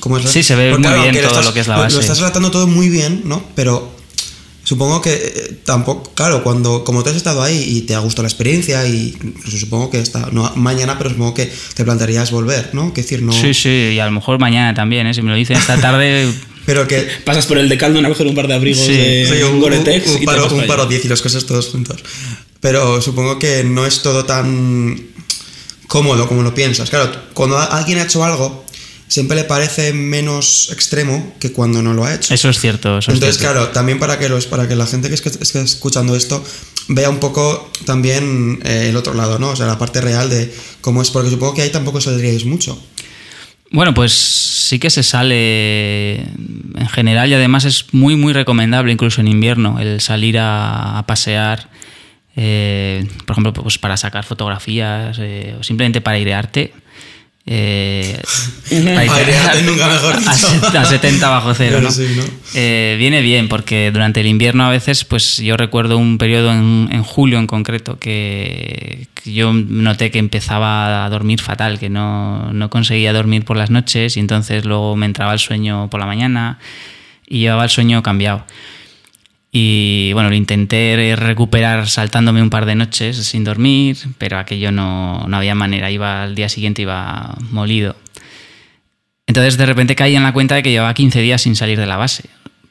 cómo 0.01 0.18
es 0.18 0.24
la- 0.24 0.31
Sí, 0.31 0.43
se 0.43 0.55
ve 0.55 0.70
Porque, 0.72 0.89
muy 0.89 1.01
bien 1.11 1.24
todo 1.29 1.43
lo 1.43 1.53
que 1.53 1.61
es 1.61 1.68
la 1.68 1.76
base. 1.76 1.95
Lo 1.95 2.01
estás 2.01 2.18
relatando 2.18 2.51
todo 2.51 2.66
muy 2.66 2.89
bien, 2.89 3.22
¿no? 3.24 3.43
Pero 3.55 3.97
supongo 4.68 5.00
que 5.00 5.14
eh, 5.14 5.60
tampoco, 5.64 6.12
claro, 6.14 6.42
cuando 6.42 6.84
como 6.84 7.02
tú 7.02 7.08
has 7.08 7.16
estado 7.16 7.42
ahí 7.42 7.64
y 7.66 7.80
te 7.82 7.94
ha 7.94 8.00
gustado 8.00 8.24
la 8.24 8.28
experiencia 8.28 8.86
y 8.86 9.16
incluso 9.24 9.56
supongo 9.56 9.88
que 9.90 9.98
está, 9.98 10.28
no 10.30 10.52
mañana, 10.56 10.98
pero 10.98 11.08
supongo 11.08 11.32
que 11.32 11.50
te 11.74 11.84
plantearías 11.84 12.30
volver, 12.30 12.70
¿no? 12.74 12.92
Que 12.92 13.00
decir, 13.00 13.22
no. 13.22 13.32
Sí, 13.32 13.54
sí, 13.54 13.92
y 13.94 13.98
a 13.98 14.04
lo 14.04 14.12
mejor 14.12 14.38
mañana 14.38 14.74
también, 14.74 15.06
¿eh? 15.06 15.14
si 15.14 15.22
me 15.22 15.30
lo 15.30 15.36
dicen 15.36 15.56
esta 15.56 15.80
tarde. 15.80 16.30
Pero 16.66 16.86
que 16.86 17.08
Pasas 17.24 17.46
por 17.46 17.56
el 17.56 17.66
decaldo 17.70 17.98
a 17.98 18.08
coger 18.08 18.26
un 18.26 18.34
par 18.34 18.46
de 18.46 18.52
abrigos 18.52 18.84
Sí. 18.84 18.92
de 18.92 19.26
Sí, 19.38 19.42
un, 19.42 19.58
Gore-Tex 19.58 20.06
un- 20.06 20.10
un 20.12 20.16
y 20.18 20.20
te 20.20 20.26
paro, 20.26 20.44
un 20.48 20.56
para 20.56 20.66
paro 20.66 20.82
allá. 20.82 20.90
10 20.90 21.04
y 21.06 21.08
las 21.08 21.22
cosas 21.22 21.46
todos 21.46 21.68
juntos. 21.68 21.96
Pero 22.60 23.00
supongo 23.00 23.38
que 23.38 23.64
no 23.64 23.86
es 23.86 24.02
todo 24.02 24.26
tan 24.26 25.00
cómodo 25.86 26.28
como 26.28 26.42
lo 26.42 26.54
piensas. 26.54 26.90
Claro, 26.90 27.10
cuando 27.32 27.56
alguien 27.58 27.98
ha 28.00 28.02
hecho 28.02 28.22
algo, 28.22 28.66
siempre 29.09 29.36
le 29.36 29.44
parece 29.44 29.92
menos 29.92 30.68
extremo 30.72 31.34
que 31.40 31.50
cuando 31.52 31.82
no 31.82 31.94
lo 31.94 32.04
ha 32.04 32.14
hecho. 32.14 32.32
Eso 32.32 32.48
es 32.50 32.61
cierto. 32.61 32.98
Eso 32.98 33.11
es 33.11 33.16
Entonces, 33.16 33.38
cierto. 33.38 33.54
pues 33.54 33.62
claro, 33.64 33.72
también 33.74 33.98
para 33.98 34.18
que 34.18 34.28
los, 34.28 34.46
para 34.46 34.68
que 34.68 34.76
la 34.76 34.86
gente 34.86 35.09
que 35.09 35.14
es- 35.14 35.20
que 35.22 35.28
esté 35.30 35.61
escuchando 35.61 36.14
esto 36.14 36.44
vea 36.88 37.11
un 37.11 37.18
poco 37.18 37.70
también 37.84 38.61
eh, 38.64 38.86
el 38.90 38.96
otro 38.96 39.14
lado, 39.14 39.38
¿no? 39.38 39.50
O 39.50 39.56
sea, 39.56 39.66
la 39.66 39.78
parte 39.78 40.00
real 40.00 40.30
de 40.30 40.52
cómo 40.80 41.02
es, 41.02 41.11
porque 41.11 41.30
supongo 41.30 41.54
que 41.54 41.62
ahí 41.62 41.70
tampoco 41.70 42.00
saldríais 42.00 42.44
mucho. 42.44 42.80
Bueno, 43.70 43.92
pues 43.92 44.12
sí 44.12 44.78
que 44.78 44.88
se 44.88 45.02
sale 45.02 46.20
en 46.20 46.88
general 46.90 47.28
y 47.30 47.34
además 47.34 47.64
es 47.66 47.86
muy, 47.92 48.16
muy 48.16 48.32
recomendable, 48.32 48.90
incluso 48.92 49.20
en 49.20 49.28
invierno, 49.28 49.78
el 49.80 50.00
salir 50.00 50.38
a, 50.38 50.96
a 50.98 51.06
pasear, 51.06 51.68
eh, 52.36 53.06
por 53.26 53.34
ejemplo, 53.34 53.52
pues 53.52 53.76
para 53.78 53.96
sacar 53.98 54.24
fotografías 54.24 55.18
eh, 55.20 55.54
o 55.59 55.62
simplemente 55.62 56.00
para 56.00 56.16
airearte. 56.16 56.72
Eh, 57.51 58.20
nunca 59.64 59.88
mejor 59.88 60.14
a, 60.16 60.18
dicho. 60.18 60.32
set- 60.34 60.74
a 60.76 60.84
70 60.84 61.28
bajo 61.30 61.55
cero, 61.55 61.76
Pero 61.76 61.88
¿no? 61.88 61.90
sí, 61.90 62.07
¿no? 62.16 62.22
Eh, 62.55 62.96
viene 62.99 63.22
bien 63.22 63.49
porque 63.49 63.90
durante 63.90 64.20
el 64.20 64.26
invierno 64.26 64.66
a 64.66 64.70
veces, 64.70 65.05
pues 65.05 65.38
yo 65.38 65.57
recuerdo 65.57 65.96
un 65.96 66.18
periodo 66.18 66.53
en, 66.53 66.88
en 66.92 67.03
julio 67.03 67.38
en 67.38 67.46
concreto 67.46 67.99
que, 67.99 69.07
que 69.14 69.32
yo 69.32 69.53
noté 69.53 70.11
que 70.11 70.18
empezaba 70.18 71.05
a 71.07 71.11
dormir 71.11 71.40
fatal, 71.40 71.78
que 71.78 71.88
no, 71.88 72.53
no 72.53 72.68
conseguía 72.70 73.12
dormir 73.12 73.44
por 73.44 73.57
las 73.57 73.70
noches 73.70 74.16
y 74.16 74.20
entonces 74.20 74.64
luego 74.66 74.94
me 74.96 75.07
entraba 75.07 75.32
el 75.32 75.38
sueño 75.38 75.88
por 75.90 76.01
la 76.01 76.07
mañana 76.07 76.59
y 77.26 77.40
llevaba 77.40 77.64
el 77.64 77.70
sueño 77.70 78.03
cambiado. 78.03 78.44
Y 79.51 80.12
bueno, 80.12 80.28
lo 80.28 80.34
intenté 80.34 81.14
recuperar 81.16 81.88
saltándome 81.88 82.42
un 82.42 82.51
par 82.51 82.66
de 82.66 82.74
noches 82.74 83.16
sin 83.16 83.44
dormir, 83.44 83.96
pero 84.18 84.38
aquello 84.38 84.72
no, 84.72 85.26
no 85.26 85.36
había 85.36 85.55
manera, 85.55 85.90
iba 85.90 86.22
al 86.22 86.34
día 86.34 86.49
siguiente 86.49 86.82
iba 86.82 87.34
molido. 87.51 87.96
Entonces 89.26 89.57
de 89.57 89.66
repente 89.66 89.94
caí 89.94 90.16
en 90.16 90.22
la 90.22 90.32
cuenta 90.32 90.55
de 90.55 90.62
que 90.62 90.70
llevaba 90.70 90.92
15 90.94 91.20
días 91.20 91.42
sin 91.42 91.57
salir 91.57 91.78
de 91.78 91.86
la 91.86 91.96
base. 91.96 92.28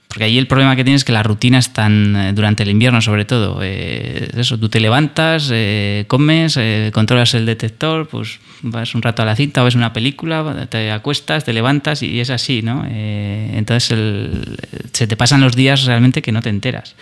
Porque 0.08 0.24
ahí 0.24 0.38
el 0.38 0.47
problema 0.47 0.76
que 0.76 0.84
tienes 0.84 1.01
es 1.01 1.05
que 1.05 1.12
las 1.12 1.26
rutinas 1.26 1.68
están 1.68 2.16
eh, 2.16 2.34
durante 2.34 2.64
el 2.64 2.70
invierno 2.70 3.01
sobre 3.01 3.26
todo. 3.26 3.60
eh, 3.62 4.30
eso, 4.38 4.58
tú 4.58 4.70
te 4.70 4.80
levantas, 4.80 5.49
eh, 5.53 6.05
comes, 6.08 6.55
eh, 6.58 6.91
controlas 6.93 7.34
el 7.34 7.45
detector, 7.45 8.08
pues 8.08 8.39
vas 8.62 8.95
un 8.95 9.01
rato 9.01 9.22
a 9.22 9.26
la 9.26 9.36
cinta 9.36 9.64
ves 9.64 9.76
una 9.76 9.93
película, 9.93 10.66
te 10.70 10.91
acuestas, 10.91 11.43
te 11.43 11.53
levantas 11.53 12.01
y 12.03 12.20
es 12.20 12.30
así, 12.30 12.62
¿no? 12.62 12.86
Eh, 12.89 13.51
entonces 13.55 13.91
el- 13.91 14.58
se 14.93 15.08
te 15.08 15.16
pasan 15.18 15.41
los 15.41 15.55
días 15.55 15.84
realmente 15.86 16.22
que 16.22 16.32
no 16.32 16.41
te 16.41 16.49
enteras. 16.49 16.95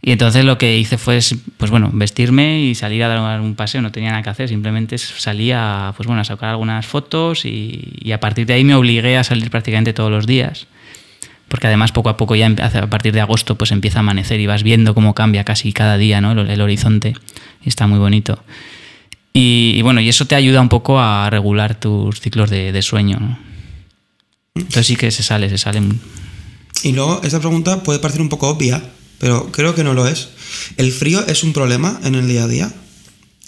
Y 0.00 0.12
entonces 0.12 0.44
lo 0.44 0.58
que 0.58 0.78
hice 0.78 0.96
fue, 0.96 1.18
pues 1.56 1.70
bueno, 1.72 1.90
vestirme 1.92 2.60
y 2.62 2.76
salir 2.76 3.02
a 3.02 3.08
dar 3.08 3.40
un 3.40 3.56
paseo, 3.56 3.82
no 3.82 3.90
tenía 3.90 4.10
nada 4.10 4.22
que 4.22 4.30
hacer, 4.30 4.48
simplemente 4.48 4.96
salía 4.96 5.92
pues 5.96 6.06
bueno, 6.06 6.22
a 6.22 6.24
sacar 6.24 6.50
algunas 6.50 6.86
fotos 6.86 7.44
y, 7.44 7.94
y 8.00 8.12
a 8.12 8.20
partir 8.20 8.46
de 8.46 8.54
ahí 8.54 8.62
me 8.62 8.76
obligué 8.76 9.16
a 9.18 9.24
salir 9.24 9.50
prácticamente 9.50 9.92
todos 9.92 10.10
los 10.12 10.24
días. 10.24 10.68
Porque 11.48 11.66
además 11.66 11.92
poco 11.92 12.10
a 12.10 12.16
poco 12.16 12.36
ya 12.36 12.46
a 12.46 12.90
partir 12.90 13.12
de 13.12 13.20
agosto 13.20 13.56
pues 13.56 13.72
empieza 13.72 13.98
a 13.98 14.00
amanecer 14.00 14.38
y 14.38 14.46
vas 14.46 14.62
viendo 14.62 14.94
cómo 14.94 15.14
cambia 15.14 15.44
casi 15.44 15.72
cada 15.72 15.96
día 15.96 16.20
¿no? 16.20 16.32
el, 16.32 16.60
horizonte. 16.60 17.14
Y 17.64 17.68
está 17.68 17.86
muy 17.86 17.98
bonito. 17.98 18.42
Y, 19.32 19.80
bueno, 19.82 20.00
y 20.00 20.08
eso 20.08 20.26
te 20.26 20.34
ayuda 20.34 20.60
un 20.60 20.68
poco 20.68 20.98
a 21.00 21.30
regular 21.30 21.78
tus 21.78 22.20
ciclos 22.20 22.50
de, 22.50 22.82
sueño. 22.82 23.38
Entonces 24.54 24.86
sí 24.86 24.96
que 24.96 25.10
se 25.10 25.22
sale, 25.22 25.48
se 25.48 25.58
sale. 25.58 25.80
Y 26.82 26.92
luego, 26.92 27.20
esta 27.22 27.38
pregunta 27.38 27.82
puede 27.82 28.00
parecer 28.00 28.20
un 28.20 28.28
poco 28.28 28.48
obvia, 28.48 28.82
pero 29.18 29.50
creo 29.52 29.74
que 29.74 29.84
no 29.84 29.94
lo 29.94 30.06
es. 30.08 30.30
¿El 30.76 30.92
frío 30.92 31.24
es 31.26 31.44
un 31.44 31.52
problema 31.52 32.00
en 32.02 32.14
el 32.14 32.26
día 32.26 32.44
a 32.44 32.48
día? 32.48 32.72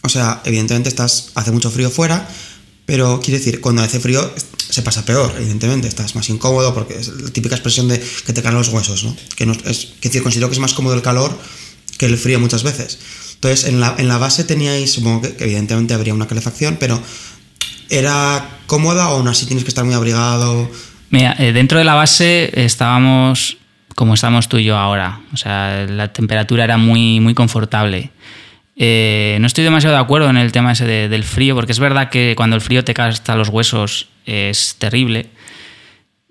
O 0.03 0.09
sea, 0.09 0.41
evidentemente 0.45 0.89
estás, 0.89 1.33
hace 1.35 1.53
mucho 1.53 1.71
frío 1.71 1.91
fuera, 1.91 2.29
pero 2.91 3.21
quiere 3.21 3.39
decir, 3.39 3.61
cuando 3.61 3.83
hace 3.83 4.01
frío 4.01 4.35
se 4.69 4.83
pasa 4.83 5.05
peor, 5.05 5.33
evidentemente, 5.37 5.87
estás 5.87 6.17
más 6.17 6.29
incómodo 6.29 6.75
porque 6.75 6.99
es 6.99 7.07
la 7.07 7.31
típica 7.31 7.55
expresión 7.55 7.87
de 7.87 8.03
que 8.27 8.33
te 8.33 8.43
caen 8.43 8.57
los 8.57 8.67
huesos, 8.67 9.05
¿no? 9.05 9.17
Que 9.37 9.47
no 9.47 9.53
es, 9.53 9.93
que 10.01 10.09
decir, 10.09 10.25
considero 10.25 10.49
que 10.49 10.55
es 10.55 10.59
más 10.59 10.75
cómodo 10.75 10.97
el 10.97 11.01
calor 11.01 11.39
que 11.99 12.07
el 12.07 12.19
frío 12.19 12.41
muchas 12.41 12.65
veces. 12.65 12.99
Entonces, 13.35 13.69
en 13.69 13.79
la, 13.79 13.95
en 13.97 14.09
la 14.09 14.19
base 14.19 14.43
teníais, 14.43 14.91
supongo 14.91 15.23
que, 15.23 15.37
que 15.37 15.45
evidentemente 15.45 15.95
habría 15.95 16.15
una 16.15 16.27
calefacción, 16.27 16.79
pero 16.81 17.01
¿era 17.91 18.59
cómoda 18.67 19.11
o 19.11 19.19
aún 19.19 19.29
así 19.29 19.47
tienes 19.47 19.63
que 19.63 19.69
estar 19.69 19.85
muy 19.85 19.95
abrigado? 19.95 20.69
Mira, 21.11 21.37
eh, 21.39 21.53
dentro 21.53 21.79
de 21.79 21.85
la 21.85 21.95
base 21.95 22.51
estábamos 22.61 23.59
como 23.95 24.15
estamos 24.15 24.49
tú 24.49 24.59
y 24.59 24.65
yo 24.65 24.77
ahora. 24.77 25.21
O 25.33 25.37
sea, 25.37 25.87
la 25.89 26.13
temperatura 26.13 26.65
era 26.65 26.77
muy, 26.77 27.21
muy 27.21 27.35
confortable. 27.35 28.11
Eh, 28.83 29.37
no 29.41 29.47
estoy 29.47 29.63
demasiado 29.63 29.95
de 29.95 30.01
acuerdo 30.01 30.31
en 30.31 30.39
el 30.39 30.53
tema 30.53 30.73
ese 30.73 30.87
de- 30.87 31.09
del 31.11 31.23
frío, 31.23 31.55
porque 31.55 31.73
es 31.73 31.79
verdad 31.79 32.09
que 32.09 32.33
cuando 32.35 32.57
el 32.57 32.63
frío 32.63 32.83
te 32.83 32.95
cae 32.95 33.11
hasta 33.11 33.37
los 33.37 33.51
huesos 33.51 34.09
es 34.25 34.77
terrible, 34.79 35.27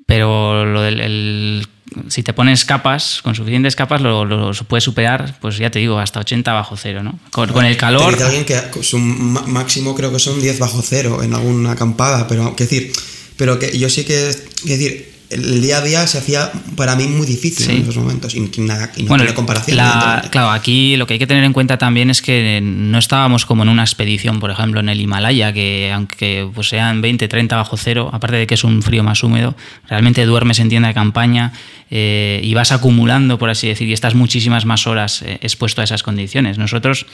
pero 0.05 0.65
lo 0.65 0.81
del 0.81 0.99
el 0.99 1.67
si 2.07 2.21
te 2.23 2.33
pones 2.33 2.65
capas, 2.65 3.21
con 3.23 3.33
suficientes 3.35 3.75
capas 3.75 4.01
lo, 4.01 4.23
lo 4.23 4.51
puedes 4.67 4.83
superar, 4.83 5.37
pues 5.41 5.57
ya 5.57 5.71
te 5.71 5.79
digo, 5.79 5.97
hasta 5.99 6.19
80 6.19 6.53
bajo 6.53 6.75
cero, 6.77 7.01
¿no? 7.03 7.19
Con, 7.31 7.49
con 7.51 7.65
el 7.65 7.77
calor... 7.77 8.15
Te 8.15 8.23
alguien 8.23 8.45
que 8.45 8.59
su 8.83 8.99
ma- 8.99 9.41
máximo 9.47 9.95
creo 9.95 10.11
que 10.11 10.19
son 10.19 10.39
10 10.39 10.59
bajo 10.59 10.81
cero 10.83 11.23
en 11.23 11.33
alguna 11.33 11.71
acampada, 11.71 12.27
pero 12.27 12.55
que 12.55 12.65
decir, 12.65 12.91
pero 13.37 13.57
que 13.57 13.75
yo 13.77 13.89
sí 13.89 14.05
que, 14.05 14.31
que 14.65 14.77
decir, 14.77 15.18
el 15.29 15.61
día 15.61 15.77
a 15.77 15.81
día 15.81 16.07
se 16.07 16.17
hacía 16.17 16.51
para 16.75 16.95
mí 16.95 17.07
muy 17.07 17.27
difícil 17.27 17.65
Sí. 17.65 17.71
en 17.77 17.81
esos 17.83 17.97
momentos 17.97 18.33
y, 18.35 18.39
y 18.39 18.61
nada, 18.61 18.91
y 18.97 19.03
no 19.03 19.09
bueno, 19.09 19.23
tiene 19.23 19.35
comparación. 19.35 19.77
la- 19.77 20.25
claro, 20.31 20.49
aquí 20.51 20.95
lo 20.97 21.05
que 21.05 21.13
hay 21.13 21.19
que 21.19 21.27
tener 21.27 21.43
en 21.43 21.53
cuenta 21.53 21.77
también 21.77 22.09
es 22.09 22.21
que 22.21 22.59
no 22.63 22.97
estábamos 22.97 23.45
como 23.45 23.63
en 23.63 23.69
una 23.69 23.83
expedición, 23.83 24.39
por 24.39 24.49
ejemplo, 24.51 24.79
en 24.79 24.89
el 24.89 24.99
Himalaya, 24.99 25.53
que 25.53 25.91
aunque 25.93 26.49
pues, 26.53 26.69
sean 26.69 27.01
20, 27.01 27.27
30 27.27 27.55
bajo 27.57 27.77
cero, 27.77 28.09
aparte 28.11 28.37
de 28.37 28.47
que 28.47 28.55
es 28.55 28.63
un 28.63 28.81
frío 28.81 29.03
más 29.03 29.23
húmedo, 29.23 29.55
realmente 29.87 30.25
duermes 30.25 30.59
en 30.59 30.69
tienda 30.69 30.87
de 30.87 30.93
campaña 30.93 31.53
eh, 31.91 32.41
y 32.43 32.53
vas 32.53 32.71
acumulando, 32.71 33.37
por 33.37 33.49
así 33.49 33.67
decir, 33.67 33.87
y 33.87 33.93
estás 33.93 34.15
muchísimas 34.15 34.65
más 34.65 34.87
horas 34.87 35.21
eh, 35.21 35.37
expuesto 35.41 35.81
a 35.81 35.83
esas 35.83 36.01
condiciones. 36.03 36.57
Nosotros, 36.57 37.05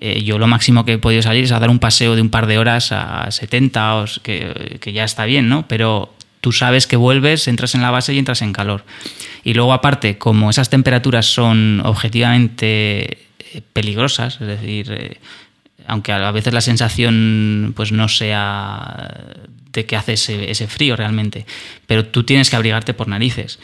eh, 0.00 0.22
yo 0.24 0.38
lo 0.38 0.46
máximo 0.46 0.84
que 0.84 0.92
he 0.94 0.98
podido 0.98 1.22
salir 1.22 1.44
es 1.44 1.52
a 1.52 1.58
dar 1.58 1.70
un 1.70 1.78
paseo 1.80 2.14
de 2.14 2.22
un 2.22 2.28
par 2.28 2.46
de 2.46 2.58
horas 2.58 2.92
a 2.92 3.30
70, 3.30 3.94
o 3.96 4.04
s- 4.04 4.20
que, 4.22 4.78
que 4.80 4.92
ya 4.92 5.04
está 5.04 5.24
bien, 5.24 5.48
¿no? 5.48 5.66
Pero 5.68 6.14
tú 6.40 6.52
sabes 6.52 6.86
que 6.86 6.96
vuelves, 6.96 7.48
entras 7.48 7.74
en 7.74 7.82
la 7.82 7.90
base 7.90 8.14
y 8.14 8.18
entras 8.18 8.42
en 8.42 8.52
calor. 8.52 8.84
Y 9.44 9.54
luego 9.54 9.72
aparte, 9.72 10.18
como 10.18 10.50
esas 10.50 10.70
temperaturas 10.70 11.26
son 11.26 11.80
objetivamente 11.84 13.28
eh, 13.38 13.62
peligrosas, 13.72 14.40
es 14.40 14.46
decir, 14.46 14.90
eh, 14.90 15.16
aunque 15.86 16.12
a 16.12 16.30
veces 16.30 16.52
la 16.52 16.60
sensación 16.60 17.72
pues 17.74 17.92
no 17.92 18.08
sea 18.08 19.10
de 19.72 19.86
que 19.86 19.96
hace 19.96 20.14
ese, 20.14 20.66
frío 20.66 20.96
realmente, 20.96 21.46
pero 21.86 22.04
tú 22.06 22.24
tienes 22.24 22.50
que 22.50 22.56
abrigarte 22.56 22.94
por 22.94 23.08
narices. 23.08 23.58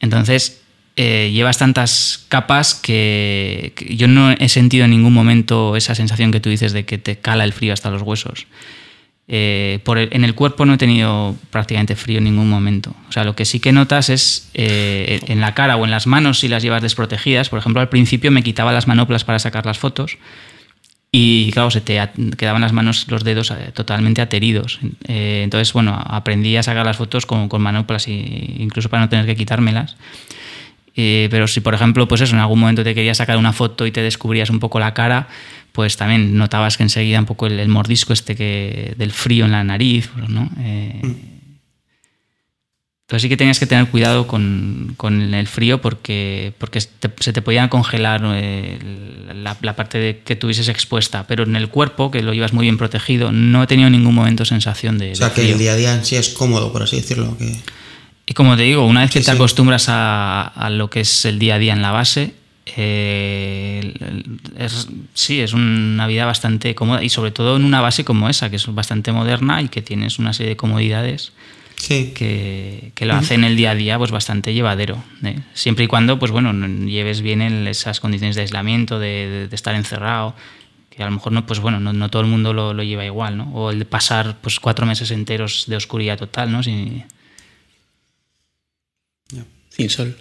Entonces, 0.00 0.62
eh, 0.96 1.30
llevas 1.32 1.58
tantas 1.58 2.24
capas 2.28 2.74
que 2.74 3.72
yo 3.90 4.06
no 4.06 4.30
he 4.30 4.48
sentido 4.48 4.84
en 4.84 4.90
ningún 4.90 5.12
momento 5.12 5.74
esa 5.74 5.94
sensación 5.94 6.30
que 6.30 6.40
tú 6.40 6.50
dices 6.50 6.72
de 6.72 6.84
que 6.84 6.98
te 6.98 7.16
cala 7.16 7.44
el 7.44 7.52
frío 7.52 7.72
hasta 7.72 7.90
los 7.90 8.02
huesos. 8.02 8.46
Eh, 9.26 9.78
por 9.84 9.96
en 9.96 10.22
el 10.22 10.34
cuerpo 10.34 10.66
no 10.66 10.74
he 10.74 10.76
tenido 10.76 11.34
prácticamente 11.50 11.96
frío 11.96 12.18
en 12.18 12.24
ningún 12.24 12.48
momento. 12.48 12.94
O 13.08 13.12
sea, 13.12 13.24
lo 13.24 13.34
que 13.34 13.44
sí 13.44 13.58
que 13.58 13.72
notas 13.72 14.10
es 14.10 14.50
eh, 14.52 15.20
en 15.28 15.40
la 15.40 15.54
cara 15.54 15.76
o 15.76 15.84
en 15.84 15.90
las 15.90 16.06
manos 16.06 16.40
si 16.40 16.48
las 16.48 16.62
llevas 16.62 16.82
desprotegidas. 16.82 17.48
Por 17.48 17.58
ejemplo, 17.58 17.80
al 17.80 17.88
principio 17.88 18.30
me 18.30 18.42
quitaba 18.42 18.72
las 18.72 18.86
manoplas 18.86 19.24
para 19.24 19.38
sacar 19.38 19.64
las 19.64 19.78
fotos 19.78 20.18
y 21.10 21.50
claro, 21.52 21.70
se 21.70 21.80
te 21.80 22.00
quedaban 22.36 22.60
las 22.60 22.72
manos, 22.72 23.06
los 23.08 23.24
dedos 23.24 23.50
eh, 23.50 23.70
totalmente 23.72 24.20
ateridos. 24.20 24.80
Entonces, 25.06 25.72
bueno, 25.72 25.98
aprendí 26.04 26.56
a 26.56 26.62
sacar 26.62 26.84
las 26.84 26.96
fotos 26.96 27.24
con, 27.24 27.48
con 27.48 27.62
manoplas, 27.62 28.08
y, 28.08 28.56
incluso 28.58 28.88
para 28.88 29.04
no 29.04 29.08
tener 29.08 29.24
que 29.24 29.36
quitármelas. 29.36 29.96
Pero 30.96 31.46
si, 31.46 31.60
por 31.60 31.72
ejemplo, 31.74 32.08
pues 32.08 32.20
eso, 32.20 32.34
en 32.34 32.40
algún 32.40 32.58
momento 32.58 32.82
te 32.82 32.94
querías 32.96 33.18
sacar 33.18 33.36
una 33.36 33.52
foto 33.52 33.86
y 33.86 33.92
te 33.92 34.02
descubrías 34.02 34.50
un 34.50 34.58
poco 34.58 34.80
la 34.80 34.92
cara, 34.92 35.28
pues 35.74 35.96
también 35.96 36.38
notabas 36.38 36.76
que 36.76 36.84
enseguida 36.84 37.18
un 37.18 37.26
poco 37.26 37.48
el, 37.48 37.58
el 37.58 37.68
mordisco 37.68 38.12
este 38.12 38.36
que, 38.36 38.94
del 38.96 39.10
frío 39.10 39.44
en 39.44 39.50
la 39.50 39.64
nariz, 39.64 40.08
¿no? 40.28 40.48
Eh, 40.60 41.00
entonces 43.02 43.22
sí 43.22 43.28
que 43.28 43.36
tenías 43.36 43.58
que 43.58 43.66
tener 43.66 43.88
cuidado 43.88 44.26
con, 44.26 44.94
con 44.96 45.34
el 45.34 45.46
frío 45.46 45.80
porque, 45.82 46.54
porque 46.58 46.80
te- 46.80 47.10
se 47.20 47.32
te 47.34 47.42
podía 47.42 47.68
congelar 47.68 48.22
eh, 48.24 48.78
la, 49.34 49.56
la 49.60 49.76
parte 49.76 49.98
de 49.98 50.20
que 50.20 50.36
tuvieses 50.36 50.68
expuesta, 50.68 51.26
pero 51.26 51.42
en 51.42 51.54
el 51.56 51.68
cuerpo, 51.68 52.10
que 52.10 52.22
lo 52.22 52.32
llevas 52.32 52.52
muy 52.54 52.64
bien 52.64 52.78
protegido, 52.78 53.30
no 53.32 53.62
he 53.62 53.66
tenido 53.66 53.88
en 53.88 53.92
ningún 53.92 54.14
momento 54.14 54.44
sensación 54.46 54.96
de, 54.96 55.12
o 55.12 55.16
sea, 55.16 55.28
de 55.30 55.34
que 55.34 55.52
el 55.52 55.58
día 55.58 55.72
a 55.72 55.76
día 55.76 55.94
en 55.94 56.04
sí 56.04 56.16
es 56.16 56.30
cómodo, 56.30 56.72
por 56.72 56.82
así 56.84 56.96
decirlo. 56.96 57.36
Que... 57.36 57.54
Y 58.26 58.32
como 58.32 58.56
te 58.56 58.62
digo, 58.62 58.86
una 58.86 59.00
vez 59.02 59.10
que 59.10 59.18
Sí, 59.18 59.26
te 59.26 59.32
sí. 59.32 59.36
acostumbras 59.36 59.88
a, 59.90 60.46
a 60.46 60.70
lo 60.70 60.88
que 60.88 61.00
es 61.00 61.24
el 61.26 61.38
día 61.38 61.56
a 61.56 61.58
día 61.58 61.74
en 61.74 61.82
la 61.82 61.90
base, 61.90 62.32
eh, 62.66 63.92
es, 64.58 64.88
sí, 65.14 65.40
es 65.40 65.52
una 65.52 66.06
vida 66.06 66.24
bastante 66.26 66.74
cómoda 66.74 67.02
y 67.02 67.08
sobre 67.10 67.30
todo 67.30 67.56
en 67.56 67.64
una 67.64 67.80
base 67.80 68.04
como 68.04 68.28
esa, 68.28 68.50
que 68.50 68.56
es 68.56 68.66
bastante 68.74 69.12
moderna 69.12 69.60
y 69.62 69.68
que 69.68 69.82
tienes 69.82 70.18
una 70.18 70.32
serie 70.32 70.50
de 70.50 70.56
comodidades 70.56 71.32
Sí. 71.76 72.12
que, 72.14 72.92
que 72.94 73.04
lo 73.04 73.14
hacen 73.14 73.44
el 73.44 73.56
día 73.56 73.72
a 73.72 73.74
día 73.74 73.98
pues 73.98 74.10
bastante 74.10 74.54
llevadero. 74.54 75.02
¿eh? 75.22 75.40
Siempre 75.52 75.84
y 75.84 75.88
cuando 75.88 76.18
pues 76.18 76.30
bueno, 76.32 76.52
no- 76.54 76.86
lleves 76.88 77.20
bien 77.20 77.42
el- 77.42 77.66
esas 77.68 78.00
condiciones 78.00 78.36
de 78.36 78.42
aislamiento, 78.42 78.98
de, 78.98 79.28
de- 79.28 79.48
de 79.48 79.54
estar 79.56 79.74
encerrado, 79.74 80.34
que 80.88 81.02
a 81.02 81.06
lo 81.06 81.12
mejor 81.12 81.32
no, 81.32 81.44
pues 81.44 81.58
bueno, 81.60 81.80
no, 81.80 81.92
no 81.92 82.08
todo 82.08 82.22
el 82.22 82.28
mundo 82.28 82.52
lo, 82.54 82.72
lo 82.72 82.82
lleva 82.84 83.04
igual, 83.04 83.36
¿no? 83.36 83.50
O 83.52 83.70
el 83.70 83.80
de 83.80 83.84
pasar 83.84 84.38
pues 84.40 84.60
cuatro 84.60 84.86
meses 84.86 85.10
enteros 85.10 85.64
de 85.66 85.76
oscuridad 85.76 86.16
total, 86.16 86.50
¿no? 86.52 86.62
Sin- 86.62 87.04
Sin 89.70 89.90
sol. 89.90 90.16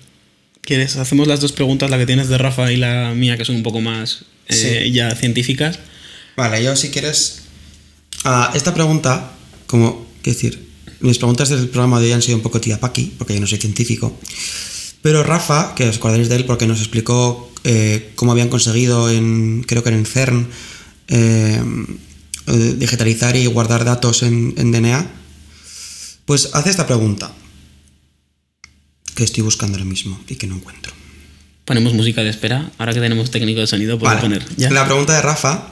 ¿Quieres? 0.64 0.96
Hacemos 0.96 1.28
las 1.28 1.42
dos 1.42 1.52
preguntas, 1.52 1.90
la 1.90 1.98
que 1.98 2.06
tienes 2.06 2.30
de 2.30 2.38
Rafa 2.38 2.72
y 2.72 2.78
la 2.78 3.14
mía, 3.16 3.38
que 3.38 3.46
son 3.46 3.56
un 3.58 3.64
poco 3.64 3.82
más 3.82 4.26
eh, 4.48 4.84
Sí. 4.86 4.92
ya 4.92 5.14
científicas. 5.16 5.80
Vale, 6.38 6.64
yo 6.64 6.76
si 6.76 6.90
quieres. 6.90 7.44
ah, 8.24 8.52
esta 8.56 8.74
pregunta, 8.74 9.32
como. 9.68 10.06
¿Qué 10.24 10.32
decir? 10.32 10.68
Mis 11.02 11.18
preguntas 11.18 11.50
del 11.50 11.68
programa 11.68 12.00
de 12.00 12.06
hoy 12.08 12.12
han 12.14 12.22
sido 12.22 12.38
un 12.38 12.44
poco 12.44 12.62
tía 12.62 12.80
Paqui, 12.80 13.14
porque 13.18 13.34
yo 13.34 13.42
no 13.42 13.48
soy 13.48 13.58
científico. 13.58 14.18
Pero 15.02 15.22
Rafa, 15.22 15.76
que 15.76 15.90
os 15.90 15.98
acordaréis 15.98 16.30
de 16.30 16.38
él 16.38 16.46
porque 16.46 16.66
nos 16.66 16.80
explicó 16.80 17.52
eh, 17.66 18.12
cómo 18.16 18.32
habían 18.32 18.48
conseguido 18.48 19.10
en. 19.12 19.64
Creo 19.68 19.84
que 19.84 19.90
en 19.90 20.06
CERN. 20.06 20.48
eh, 21.10 21.62
eh, 22.48 22.76
digitalizar 22.78 23.36
y 23.38 23.46
guardar 23.46 23.84
datos 23.86 24.24
en, 24.24 24.54
en 24.58 24.72
DNA. 24.72 25.12
Pues 26.26 26.50
hace 26.54 26.70
esta 26.70 26.88
pregunta. 26.88 27.32
Que 29.16 29.24
estoy 29.24 29.44
buscando 29.44 29.78
ahora 29.78 29.86
mismo 29.86 30.20
y 30.28 30.36
que 30.36 30.48
no 30.48 30.56
encuentro. 30.56 30.94
Ponemos 31.66 31.94
música 31.94 32.22
de 32.24 32.30
espera. 32.30 32.72
Ahora 32.78 32.94
que 32.94 33.00
tenemos 33.00 33.32
técnico 33.32 33.60
de 33.60 33.68
sonido, 33.68 33.98
puedo 33.98 34.14
Vale. 34.14 34.22
poner. 34.22 34.46
¿Ya? 34.58 34.70
La 34.72 34.86
pregunta 34.86 35.14
de 35.14 35.22
Rafa, 35.22 35.72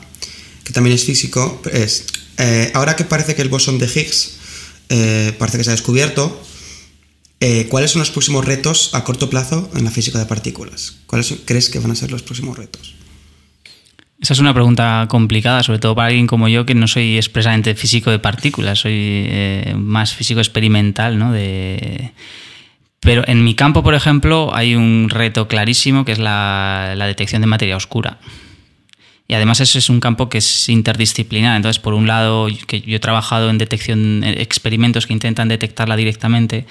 que 0.63 0.73
también 0.73 0.95
es 0.95 1.03
físico, 1.03 1.61
es, 1.71 2.05
eh, 2.37 2.71
ahora 2.73 2.95
que 2.95 3.03
parece 3.03 3.35
que 3.35 3.41
el 3.41 3.49
bosón 3.49 3.77
de 3.77 3.87
Higgs 3.87 4.37
eh, 4.89 5.33
parece 5.37 5.57
que 5.57 5.63
se 5.63 5.69
ha 5.69 5.73
descubierto, 5.73 6.41
eh, 7.39 7.67
¿cuáles 7.69 7.91
son 7.91 7.99
los 7.99 8.11
próximos 8.11 8.45
retos 8.45 8.91
a 8.93 9.03
corto 9.03 9.29
plazo 9.29 9.71
en 9.75 9.83
la 9.83 9.91
física 9.91 10.19
de 10.19 10.25
partículas? 10.25 10.97
¿Cuáles 11.07 11.33
crees 11.45 11.69
que 11.69 11.79
van 11.79 11.91
a 11.91 11.95
ser 11.95 12.11
los 12.11 12.21
próximos 12.21 12.57
retos? 12.57 12.95
Esa 14.21 14.33
es 14.33 14.39
una 14.39 14.53
pregunta 14.53 15.07
complicada, 15.09 15.63
sobre 15.63 15.79
todo 15.79 15.95
para 15.95 16.09
alguien 16.09 16.27
como 16.27 16.47
yo, 16.47 16.67
que 16.67 16.75
no 16.75 16.87
soy 16.87 17.17
expresamente 17.17 17.73
físico 17.73 18.11
de 18.11 18.19
partículas, 18.19 18.79
soy 18.79 18.93
eh, 18.93 19.73
más 19.75 20.13
físico 20.13 20.39
experimental, 20.39 21.17
¿no? 21.17 21.31
De... 21.31 22.11
Pero 23.01 23.23
en 23.27 23.43
mi 23.43 23.55
campo, 23.55 23.81
por 23.81 23.95
ejemplo, 23.95 24.51
hay 24.53 24.75
un 24.75 25.09
reto 25.09 25.47
clarísimo 25.47 26.05
que 26.05 26.11
es 26.11 26.19
la, 26.19 26.93
detección 26.95 27.41
de 27.41 27.47
materia 27.47 27.75
oscura. 27.75 28.19
Y 29.27 29.33
además 29.33 29.59
ese 29.59 29.79
es 29.79 29.89
un 29.89 29.99
campo 29.99 30.29
que 30.29 30.37
es 30.37 30.69
interdisciplinar. 30.69 31.55
Entonces, 31.55 31.81
por 31.81 31.95
un 31.95 32.05
lado, 32.05 32.47
que 32.67 32.81
yo 32.81 32.97
he 32.97 32.99
trabajado 32.99 33.49
en 33.49 33.57
detección, 33.57 34.23
en 34.23 34.39
experimentos 34.39 35.07
que 35.07 35.13
intentan 35.13 35.47
detectarla 35.47 35.95
directamente, 35.95 36.67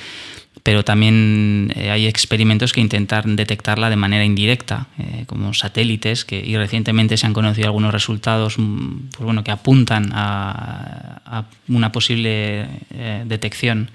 pero 0.62 0.84
también 0.84 1.72
eh, 1.74 1.90
hay 1.90 2.06
experimentos 2.06 2.72
que 2.72 2.80
intentan 2.80 3.34
detectarla 3.34 3.90
de 3.90 3.96
manera 3.96 4.24
indirecta, 4.24 4.86
eh, 4.98 5.24
como 5.26 5.52
satélites, 5.52 6.24
que, 6.24 6.38
y 6.38 6.56
recientemente 6.56 7.16
se 7.16 7.26
han 7.26 7.32
conocido 7.32 7.66
algunos 7.66 7.92
resultados 7.92 8.56
mm, 8.56 9.08
pues 9.10 9.24
bueno, 9.24 9.42
que 9.42 9.50
apuntan 9.50 10.10
a, 10.12 11.22
a 11.24 11.44
una 11.66 11.90
posible 11.90 12.68
eh, 12.94 13.24
detección. 13.26 13.90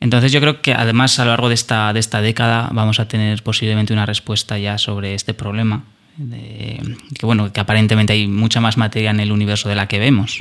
Entonces 0.00 0.32
yo 0.32 0.40
creo 0.40 0.62
que 0.62 0.72
además 0.72 1.18
a 1.18 1.24
lo 1.24 1.30
largo 1.30 1.48
de 1.48 1.54
esta, 1.54 1.92
de 1.92 2.00
esta 2.00 2.22
década 2.22 2.70
vamos 2.72 3.00
a 3.00 3.06
tener 3.06 3.42
posiblemente 3.42 3.92
una 3.92 4.06
respuesta 4.06 4.58
ya 4.58 4.78
sobre 4.78 5.14
este 5.14 5.34
problema. 5.34 5.84
que 6.16 7.26
bueno, 7.26 7.52
que 7.52 7.60
aparentemente 7.60 8.14
hay 8.14 8.26
mucha 8.26 8.60
más 8.60 8.76
materia 8.76 9.10
en 9.10 9.20
el 9.20 9.30
universo 9.30 9.68
de 9.68 9.74
la 9.74 9.86
que 9.86 9.98
vemos. 9.98 10.38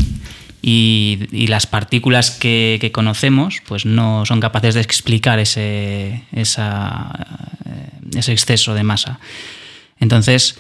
Y, 0.62 1.28
y 1.32 1.48
las 1.48 1.68
partículas 1.68 2.32
que, 2.32 2.80
que 2.82 2.92
conocemos 2.92 3.62
pues 3.66 3.86
no 3.86 4.26
son 4.26 4.40
capaces 4.42 4.76
de 4.76 4.82
explicar 4.82 5.40
ese, 5.40 6.24
esa, 6.34 7.14
eh, 7.66 8.18
ese 8.18 8.34
exceso 8.34 8.74
de 8.74 8.84
masa. 8.84 9.20
Entonces, 10.00 10.58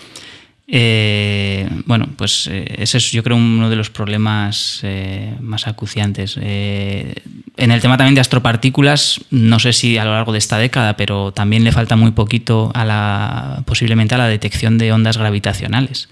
eh, 0.71 1.67
bueno, 1.85 2.07
pues 2.15 2.47
eh, 2.47 2.75
ese 2.77 2.99
es 2.99 3.11
yo 3.11 3.23
creo 3.23 3.37
uno 3.37 3.71
de 3.71 3.75
los 3.75 3.89
problemas 3.89 4.81
eh, 4.83 5.33
más 5.41 5.67
acuciantes. 5.67 6.37
En 6.37 7.71
el 7.71 7.81
tema 7.81 7.97
también 7.97 8.13
de 8.13 8.21
astropartículas, 8.21 9.21
no 9.31 9.59
sé 9.59 9.73
si 9.73 9.97
a 9.97 10.05
lo 10.05 10.11
largo 10.11 10.31
de 10.31 10.37
esta 10.37 10.59
década, 10.59 10.95
pero 10.95 11.31
también 11.31 11.63
le 11.63 11.71
falta 11.71 11.95
muy 11.95 12.11
poquito 12.11 12.71
a 12.75 12.85
la, 12.85 13.63
posiblemente 13.65 14.13
a 14.13 14.19
la 14.19 14.27
detección 14.27 14.77
de 14.77 14.93
ondas 14.93 15.17
gravitacionales. 15.17 16.07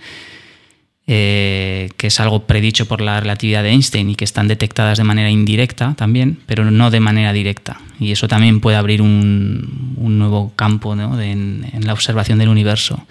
que 1.05 1.93
es 1.97 2.19
algo 2.19 2.47
predicho 2.47 2.85
por 2.85 2.99
la 2.99 3.19
relatividad 3.19 3.63
de 3.63 3.69
Einstein 3.69 4.09
y 4.09 4.15
que 4.15 4.25
están 4.25 4.47
detectadas 4.47 4.97
de 4.97 5.03
manera 5.03 5.29
indirecta 5.29 5.93
también, 5.95 6.39
pero 6.47 6.65
no 6.69 6.89
de 6.89 6.99
manera 6.99 7.31
directa. 7.31 7.79
Y 7.99 8.11
eso 8.11 8.27
también 8.27 8.59
puede 8.59 8.77
abrir 8.77 9.01
un, 9.01 9.95
nuevo 9.97 10.51
campo 10.55 10.95
¿no? 10.95 11.21
en 11.21 11.85
la 11.85 11.93
observación 11.93 12.39
del 12.39 12.49
universo. 12.49 13.05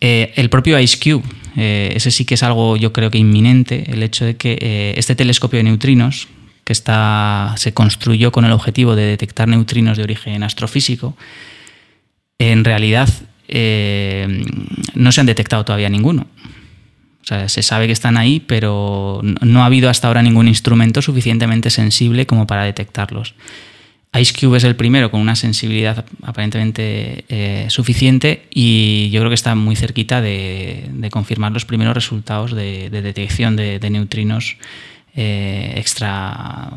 Eh, 0.00 0.32
el 0.36 0.48
propio 0.48 0.78
Ice 0.78 0.98
Cube, 0.98 1.24
eh, 1.56 1.92
ese 1.94 2.10
sí 2.10 2.24
que 2.24 2.34
es 2.34 2.42
algo 2.42 2.76
yo 2.76 2.92
creo 2.92 3.10
que 3.10 3.18
inminente, 3.18 3.90
el 3.90 4.02
hecho 4.02 4.24
de 4.24 4.36
que 4.36 4.56
eh, 4.60 4.94
este 4.96 5.14
telescopio 5.14 5.58
de 5.58 5.64
neutrinos, 5.64 6.28
que 6.64 6.72
está, 6.72 7.54
se 7.56 7.74
construyó 7.74 8.32
con 8.32 8.44
el 8.44 8.52
objetivo 8.52 8.96
de 8.96 9.04
detectar 9.04 9.48
neutrinos 9.48 9.96
de 9.96 10.04
origen 10.04 10.42
astrofísico, 10.42 11.16
en 12.38 12.64
realidad 12.64 13.08
no 14.94 15.10
se 15.10 15.20
han 15.20 15.26
detectado 15.26 15.64
todavía 15.64 15.88
ninguno. 15.88 16.28
O 17.20 17.24
sea, 17.24 17.48
se 17.48 17.62
sabe 17.62 17.86
que 17.86 17.92
están 17.92 18.16
ahí, 18.16 18.38
pero 18.38 19.20
no 19.22 19.62
ha 19.62 19.66
habido 19.66 19.90
hasta 19.90 20.06
ahora 20.06 20.22
ningún 20.22 20.46
instrumento 20.46 21.02
suficientemente 21.02 21.68
sensible 21.68 22.26
como 22.26 22.46
para 22.46 22.62
detectarlos. 22.62 23.34
IceCube 24.12 24.56
es 24.56 24.64
el 24.64 24.74
primero 24.74 25.10
con 25.10 25.20
una 25.20 25.36
sensibilidad 25.36 26.04
aparentemente 26.22 27.24
eh, 27.28 27.66
suficiente 27.68 28.46
y 28.50 29.08
yo 29.10 29.20
creo 29.20 29.30
que 29.30 29.36
está 29.36 29.54
muy 29.54 29.76
cerquita 29.76 30.20
de, 30.20 30.90
confirmar 31.12 31.52
los 31.52 31.64
primeros 31.64 31.94
resultados 31.94 32.52
de, 32.52 32.90
detección 32.90 33.54
de, 33.54 33.78
neutrinos 33.88 34.56
eh, 35.14 35.74
extra, 35.76 36.70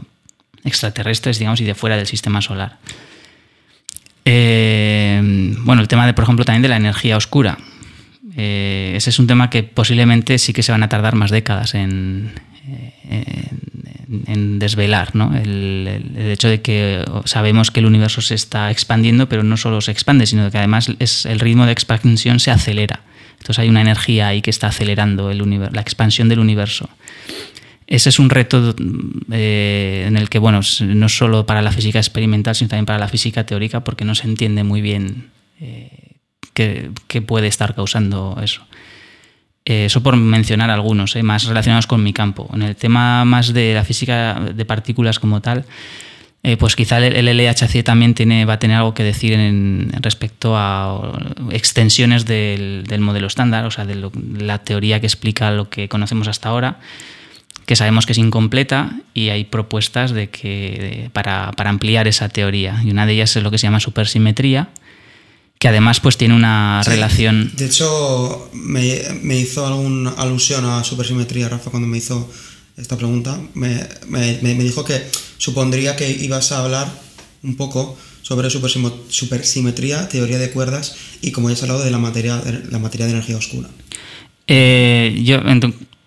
extraterrestres, 0.64 1.40
digamos, 1.40 1.60
y 1.62 1.64
de 1.64 1.74
fuera 1.74 1.98
del 1.98 2.06
sistema 2.06 2.42
solar. 2.42 2.78
Eh, 4.26 5.20
bueno, 5.60 5.82
el 5.82 5.88
tema 5.88 6.06
de, 6.06 6.14
por 6.14 6.24
ejemplo, 6.26 6.46
también 6.46 6.62
de 6.62 6.70
la 6.70 6.78
energía 6.78 7.18
oscura. 7.18 7.58
ese 8.36 9.10
es 9.10 9.18
un 9.18 9.26
tema 9.26 9.50
que 9.50 9.64
posiblemente 9.64 10.38
sí 10.38 10.54
que 10.54 10.62
se 10.62 10.72
van 10.72 10.84
a 10.84 10.90
tardar 10.90 11.16
más 11.16 11.32
décadas 11.32 11.74
en, 11.74 12.32
desvelar 14.60 15.16
¿no? 15.16 15.36
el, 15.36 16.02
hecho 16.18 16.48
de 16.48 16.62
que 16.62 17.04
sabemos 17.26 17.72
que 17.72 17.80
el 17.80 17.86
universo 17.86 18.22
se 18.22 18.36
está 18.36 18.72
expandiendo, 18.72 19.28
pero 19.28 19.44
no 19.44 19.58
solo 19.58 19.82
se 19.82 19.92
expande, 19.92 20.26
sino 20.26 20.50
que 20.52 20.58
además 20.58 20.90
es, 21.00 21.26
el 21.26 21.40
ritmo 21.40 21.66
de 21.66 21.72
expansión 21.72 22.40
se 22.40 22.52
acelera. 22.52 23.02
Entonces 23.34 23.60
hay 23.60 23.70
una 23.70 23.82
energía 23.82 24.28
ahí 24.28 24.42
que 24.42 24.50
está 24.50 24.68
acelerando 24.68 25.30
el 25.32 25.44
la 25.72 25.82
expansión 25.82 26.30
del 26.30 26.40
universo. 26.40 26.90
Ese 27.88 28.10
es 28.10 28.20
un 28.20 28.30
reto 28.30 28.74
eh, 29.32 30.06
en 30.08 30.16
el 30.16 30.30
que, 30.30 30.40
bueno, 30.40 30.62
no 30.82 31.10
solo 31.10 31.46
para 31.46 31.62
la 31.62 31.72
física 31.72 32.00
experimental, 32.00 32.56
sino 32.56 32.70
también 32.70 32.86
para 32.86 33.00
la 33.00 33.10
física 33.10 33.46
teórica, 33.46 33.84
porque 33.84 34.06
no 34.06 34.16
se 34.16 34.28
entiende 34.28 34.64
muy 34.64 34.82
bien 34.82 35.30
eh, 35.60 36.16
qué 36.54 37.22
puede 37.22 37.48
estar 37.48 37.76
causando 37.76 38.40
eso. 38.42 38.66
Eh, 39.66 39.86
eso 39.86 40.04
por 40.04 40.18
mencionar 40.18 40.70
algunos, 40.70 41.16
eh, 41.16 41.24
más 41.24 41.46
relacionados 41.46 41.88
con 41.88 42.04
mi 42.04 42.12
campo. 42.14 42.50
En 42.54 42.64
el 42.64 42.76
tema 42.76 43.24
más 43.24 43.54
de 43.54 43.74
la 43.74 43.84
física 43.84 44.40
de 44.54 44.66
partículas 44.66 45.20
como 45.20 45.42
tal, 45.42 45.66
eh, 46.44 46.58
pues 46.58 46.76
quizá 46.76 46.98
el, 46.98 47.26
LHC 47.26 47.84
también 47.84 48.14
va 48.48 48.54
a 48.54 48.60
tener 48.60 48.76
algo 48.76 48.94
que 48.94 49.04
decir 49.04 49.32
en, 49.32 49.90
respecto 50.02 50.58
a 50.58 51.18
extensiones 51.52 52.26
del, 52.26 52.84
modelo 53.00 53.28
estándar, 53.28 53.66
o 53.66 53.72
sea, 53.72 53.86
de, 53.86 54.10
la 54.38 54.58
teoría 54.60 55.00
que 55.00 55.06
explica 55.06 55.52
lo 55.52 55.70
que 55.70 55.88
conocemos 55.88 56.28
hasta 56.28 56.50
ahora, 56.50 56.80
que 57.66 57.78
sabemos 57.78 58.06
que 58.06 58.12
es 58.12 58.18
incompleta 58.18 58.92
y 59.14 59.30
hay 59.30 59.46
propuestas 59.46 60.12
de 60.12 60.28
que, 60.28 61.10
para, 61.14 61.54
para 61.54 61.70
ampliar 61.70 62.10
esa 62.10 62.28
teoría. 62.28 62.82
Y 62.84 62.92
una 62.92 63.06
de 63.06 63.14
ellas 63.14 63.34
es 63.38 63.44
lo 63.44 63.50
que 63.50 63.58
se 63.58 63.68
llama 63.68 63.80
supersimetría, 63.80 64.68
que 65.60 65.68
además 65.68 66.00
pues 66.00 66.18
tiene 66.18 66.36
una 66.36 66.82
relación... 66.84 67.52
De 67.56 67.66
hecho, 67.66 68.50
me, 68.54 69.02
me, 69.22 69.38
hizo 69.38 69.66
alguna 69.66 70.12
alusión 70.12 70.66
a 70.66 70.84
supersimetría, 70.84 71.48
Rafa, 71.50 71.72
cuando 71.72 71.88
me 71.88 71.98
hizo 71.98 72.30
esta 72.78 72.98
pregunta. 72.98 73.40
Me, 73.54 73.88
me, 74.08 74.40
me, 74.42 74.56
dijo 74.56 74.84
que 74.84 75.02
supondría 75.38 75.96
que 75.96 76.10
ibas 76.10 76.52
a 76.52 76.64
hablar 76.64 76.88
un 77.44 77.56
poco 77.56 77.98
sobre 78.22 78.50
supersimetría, 78.50 80.08
teoría 80.08 80.38
de 80.38 80.50
cuerdas 80.52 80.96
y 81.22 81.32
como 81.32 81.50
ya 81.50 81.56
has 81.56 81.64
hablado 81.64 81.84
de 81.84 81.92
la 81.92 82.00
materia, 82.00 82.38
de 82.38 82.72
la 82.72 82.80
materia 82.80 83.06
de 83.06 83.12
energía 83.14 83.38
oscura. 83.38 83.70
Eh, 84.48 85.22
yo, 85.24 85.42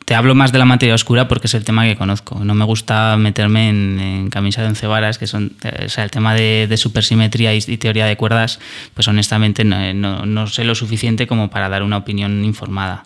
te 0.06 0.14
hablo 0.14 0.36
más 0.36 0.52
de 0.52 0.58
la 0.58 0.64
materia 0.64 0.94
oscura 0.94 1.26
porque 1.26 1.48
es 1.48 1.54
el 1.54 1.64
tema 1.64 1.84
que 1.84 1.96
conozco. 1.96 2.38
No 2.44 2.54
me 2.54 2.64
gusta 2.64 3.16
meterme 3.16 3.68
en, 3.68 4.30
camisa 4.30 4.62
de 4.62 4.68
once 4.68 4.86
varas, 4.86 5.18
que 5.18 5.26
son, 5.26 5.52
o 5.84 5.88
sea, 5.88 6.04
el 6.04 6.12
tema 6.12 6.32
de, 6.32 6.72
supersimetría 6.76 7.52
y, 7.52 7.60
teoría 7.60 8.06
de 8.06 8.16
cuerdas, 8.16 8.60
pues 8.94 9.08
honestamente 9.08 9.64
no, 9.64 10.46
sé 10.46 10.62
lo 10.62 10.76
suficiente 10.76 11.26
como 11.26 11.50
para 11.50 11.68
dar 11.68 11.82
una 11.82 11.96
opinión 11.96 12.44
informada. 12.44 13.04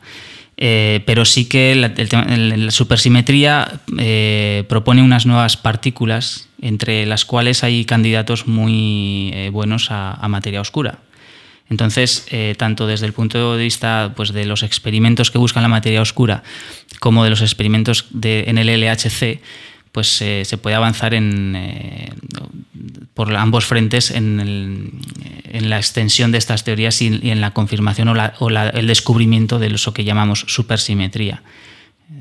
Eh, 0.59 1.03
pero 1.07 1.25
sí 1.25 1.47
que 1.47 1.75
la, 1.75 2.71
supersimetría 2.71 3.81
eh, 3.99 4.65
propone 4.69 5.03
unas 5.03 5.25
nuevas 5.25 5.57
partículas, 5.57 6.51
entre 6.61 7.07
las 7.07 7.25
cuales 7.25 7.65
hay 7.65 7.87
candidatos 7.87 8.47
muy 8.47 9.31
eh, 9.33 9.49
buenos 9.51 9.91
a 9.91 10.29
materia 10.29 10.61
oscura. 10.61 10.99
Entonces, 11.71 12.27
eh, 12.31 12.57
tanto 12.59 12.89
desde 12.89 13.07
el 13.07 13.13
punto 13.13 13.57
de 13.57 13.63
vista 13.63 14.13
pues, 14.17 14.33
de 14.33 14.45
los 14.45 14.65
experimentos 14.65 15.31
que 15.31 15.39
buscan 15.39 15.63
la 15.63 15.69
materia 15.69 16.03
oscura 16.03 16.43
como 16.99 17.23
de 17.25 17.31
los 17.31 17.41
experimentos 17.41 18.07
de, 18.11 18.45
en 18.49 18.59
el 18.59 18.67
LHC, 18.67 19.41
pues 19.93 20.21
eh, 20.21 20.45
se 20.45 20.59
puede 20.59 20.77
avanzar 20.77 21.15
en, 21.15 21.55
eh, 21.57 22.13
por 23.15 23.35
ambos 23.35 23.65
frentes 23.65 24.11
en, 24.11 25.01
la 25.53 25.77
extensión 25.79 26.33
de 26.33 26.39
estas 26.39 26.65
teorías 26.65 27.01
y, 27.03 27.07
en 27.31 27.41
la 27.41 27.53
confirmación 27.53 28.09
o, 28.09 28.49
el 28.49 28.87
descubrimiento 28.87 29.59
de 29.59 29.69
eso 29.69 29.95
que 29.95 30.05
llamamos 30.05 30.45
supersimetría. 30.49 31.43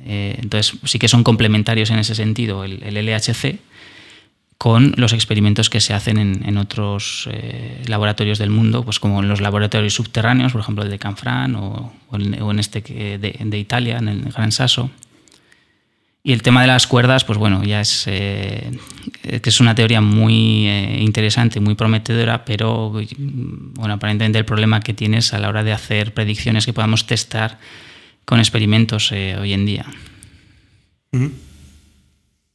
entonces, 0.05 0.77
sí 0.85 0.99
que 0.99 1.07
son 1.07 1.23
complementarios 1.23 1.89
en 1.89 1.99
ese 1.99 2.15
sentido 2.15 2.63
el 2.63 2.93
LHC 2.93 3.59
con 4.60 4.93
los 4.97 5.14
experimentos 5.14 5.70
que 5.70 5.80
se 5.80 5.93
hacen 5.93 6.18
en, 6.18 6.57
otros 6.57 7.30
eh, 7.32 7.82
laboratorios 7.88 8.38
del 8.39 8.49
mundo, 8.49 8.84
pues 8.84 8.99
como 8.99 9.22
en 9.24 9.30
los 9.30 9.39
laboratorios 9.39 9.93
subterráneos, 9.93 10.51
por 10.51 10.60
ejemplo 10.60 10.84
el 10.84 10.89
de 10.89 10.99
Canfrán 10.99 11.55
o, 11.55 11.93
en, 12.12 12.60
este 12.60 12.82
de, 12.82 13.57
Italia, 13.57 13.99
en 13.99 14.10
el 14.10 14.34
Gran 14.34 14.51
Sasso. 14.51 14.91
Y 16.24 16.34
el 16.34 16.41
tema 16.41 16.60
de 16.60 16.68
las 16.68 16.88
cuerdas, 16.88 17.24
pues 17.24 17.39
bueno, 17.39 17.64
ya 17.64 17.80
es, 17.80 18.03
eh, 18.07 18.70
que 19.24 19.49
es 19.49 19.62
una 19.62 19.76
teoría 19.76 20.01
muy 20.01 20.68
eh, 20.68 20.97
interesante, 21.03 21.62
muy 21.62 21.76
prometedora, 21.76 22.43
pero 22.43 22.91
bueno, 22.91 23.93
aparentemente 23.93 24.39
el 24.39 24.45
problema 24.45 24.82
que 24.82 24.93
tienes 24.93 25.34
a 25.34 25.39
la 25.39 25.47
hora 25.47 25.64
de 25.64 25.72
hacer 25.72 26.14
predicciones 26.14 26.66
que 26.66 26.74
podamos 26.74 27.07
testar 27.07 27.60
con 28.26 28.39
experimentos 28.39 29.10
hoy 29.14 29.53
en 29.53 29.66
día. 29.66 29.86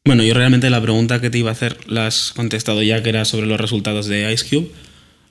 Bueno, 0.06 0.22
yo 0.22 0.34
realmente 0.34 0.68
la 0.68 0.82
pregunta 0.82 1.20
que 1.20 1.30
te 1.30 1.38
iba 1.38 1.48
a 1.48 1.52
hacer 1.52 1.78
la 1.86 2.06
has 2.06 2.32
contestado 2.32 2.82
ya, 2.82 3.02
que 3.02 3.08
era 3.08 3.24
sobre 3.24 3.46
los 3.46 3.58
resultados 3.58 4.06
de 4.06 4.30
Ice 4.32 4.44
Cube. 4.48 4.70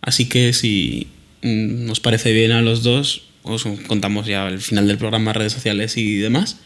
Así 0.01 0.25
que 0.25 0.51
si 0.53 1.07
mm, 1.43 1.85
nos 1.85 1.99
parece 1.99 2.33
bien 2.33 2.51
a 2.51 2.61
los 2.61 2.81
dos, 2.81 3.21
os 3.43 3.65
contamos 3.87 4.25
ya 4.25 4.47
el 4.47 4.59
final 4.59 4.87
del 4.87 4.97
programa, 4.97 5.31
redes 5.31 5.53
sociales 5.53 5.95
y 5.97 6.17
demás. 6.17 6.57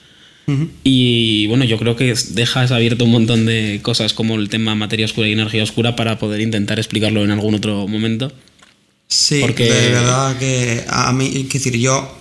Y 0.82 1.46
bueno, 1.48 1.66
yo 1.66 1.78
creo 1.78 1.98
que 1.98 2.14
dejas 2.30 2.72
abierto 2.72 3.04
un 3.04 3.12
montón 3.12 3.46
de 3.46 3.82
cosas 3.82 4.14
como 4.14 4.36
el 4.36 4.48
tema 4.48 4.76
materia 4.76 5.06
oscura 5.06 5.28
y 5.28 5.34
energía 5.34 5.62
oscura 5.62 5.98
para 5.98 6.20
poder 6.20 6.40
intentar 6.40 6.80
explicarlo 6.80 7.26
en 7.26 7.32
algún 7.32 7.56
otro 7.56 7.86
momento. 7.90 8.32
Sí, 9.10 9.40
porque 9.42 9.66
de 9.66 9.90
verdad 9.90 10.38
que 10.38 10.86
a 10.88 11.12
mí, 11.12 11.30
quiero 11.32 11.50
decir, 11.52 11.78
yo 11.78 12.18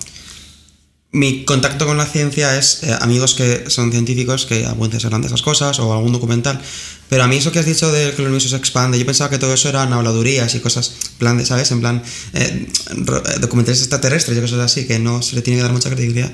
mi 1.17 1.45
contacto 1.45 1.87
con 1.87 1.97
la 1.97 2.05
ciencia 2.05 2.59
es 2.59 2.83
eh, 2.83 2.95
amigos 3.01 3.35
que 3.35 3.71
son 3.71 3.91
científicos 3.91 4.45
que 4.45 4.67
a 4.67 4.75
veces 4.75 5.03
hablan 5.07 5.23
de 5.23 5.29
esas 5.29 5.41
cosas 5.41 5.79
o 5.79 5.95
algún 5.95 6.13
documental. 6.13 6.61
Pero 7.09 7.23
a 7.23 7.27
mí 7.27 7.37
eso 7.37 7.53
que 7.53 7.59
has 7.59 7.65
dicho 7.65 7.91
de 7.91 8.11
que 8.11 8.21
el 8.21 8.29
universo 8.29 8.51
se 8.51 8.57
expande, 8.57 8.99
yo 8.99 9.07
pensaba 9.07 9.31
que 9.31 9.39
todo 9.39 9.55
eso 9.55 9.71
eran 9.71 9.95
habladurías 9.95 10.55
y 10.55 10.61
cosas, 10.61 10.95
plan 11.19 11.39
de, 11.39 11.47
¿sabes? 11.47 11.71
En 11.71 11.81
plan, 11.81 12.03
eh, 12.35 12.67
eh, 12.69 13.39
documentales 13.41 13.81
extraterrestres 13.81 14.37
y 14.37 14.41
cosas 14.43 14.59
así, 14.59 14.87
que 14.87 14.99
no 14.99 15.23
se 15.23 15.37
le 15.37 15.43
tiene 15.43 15.59
que 15.59 15.63
dar 15.63 15.73
mucha 15.73 15.89
credibilidad. 15.89 16.31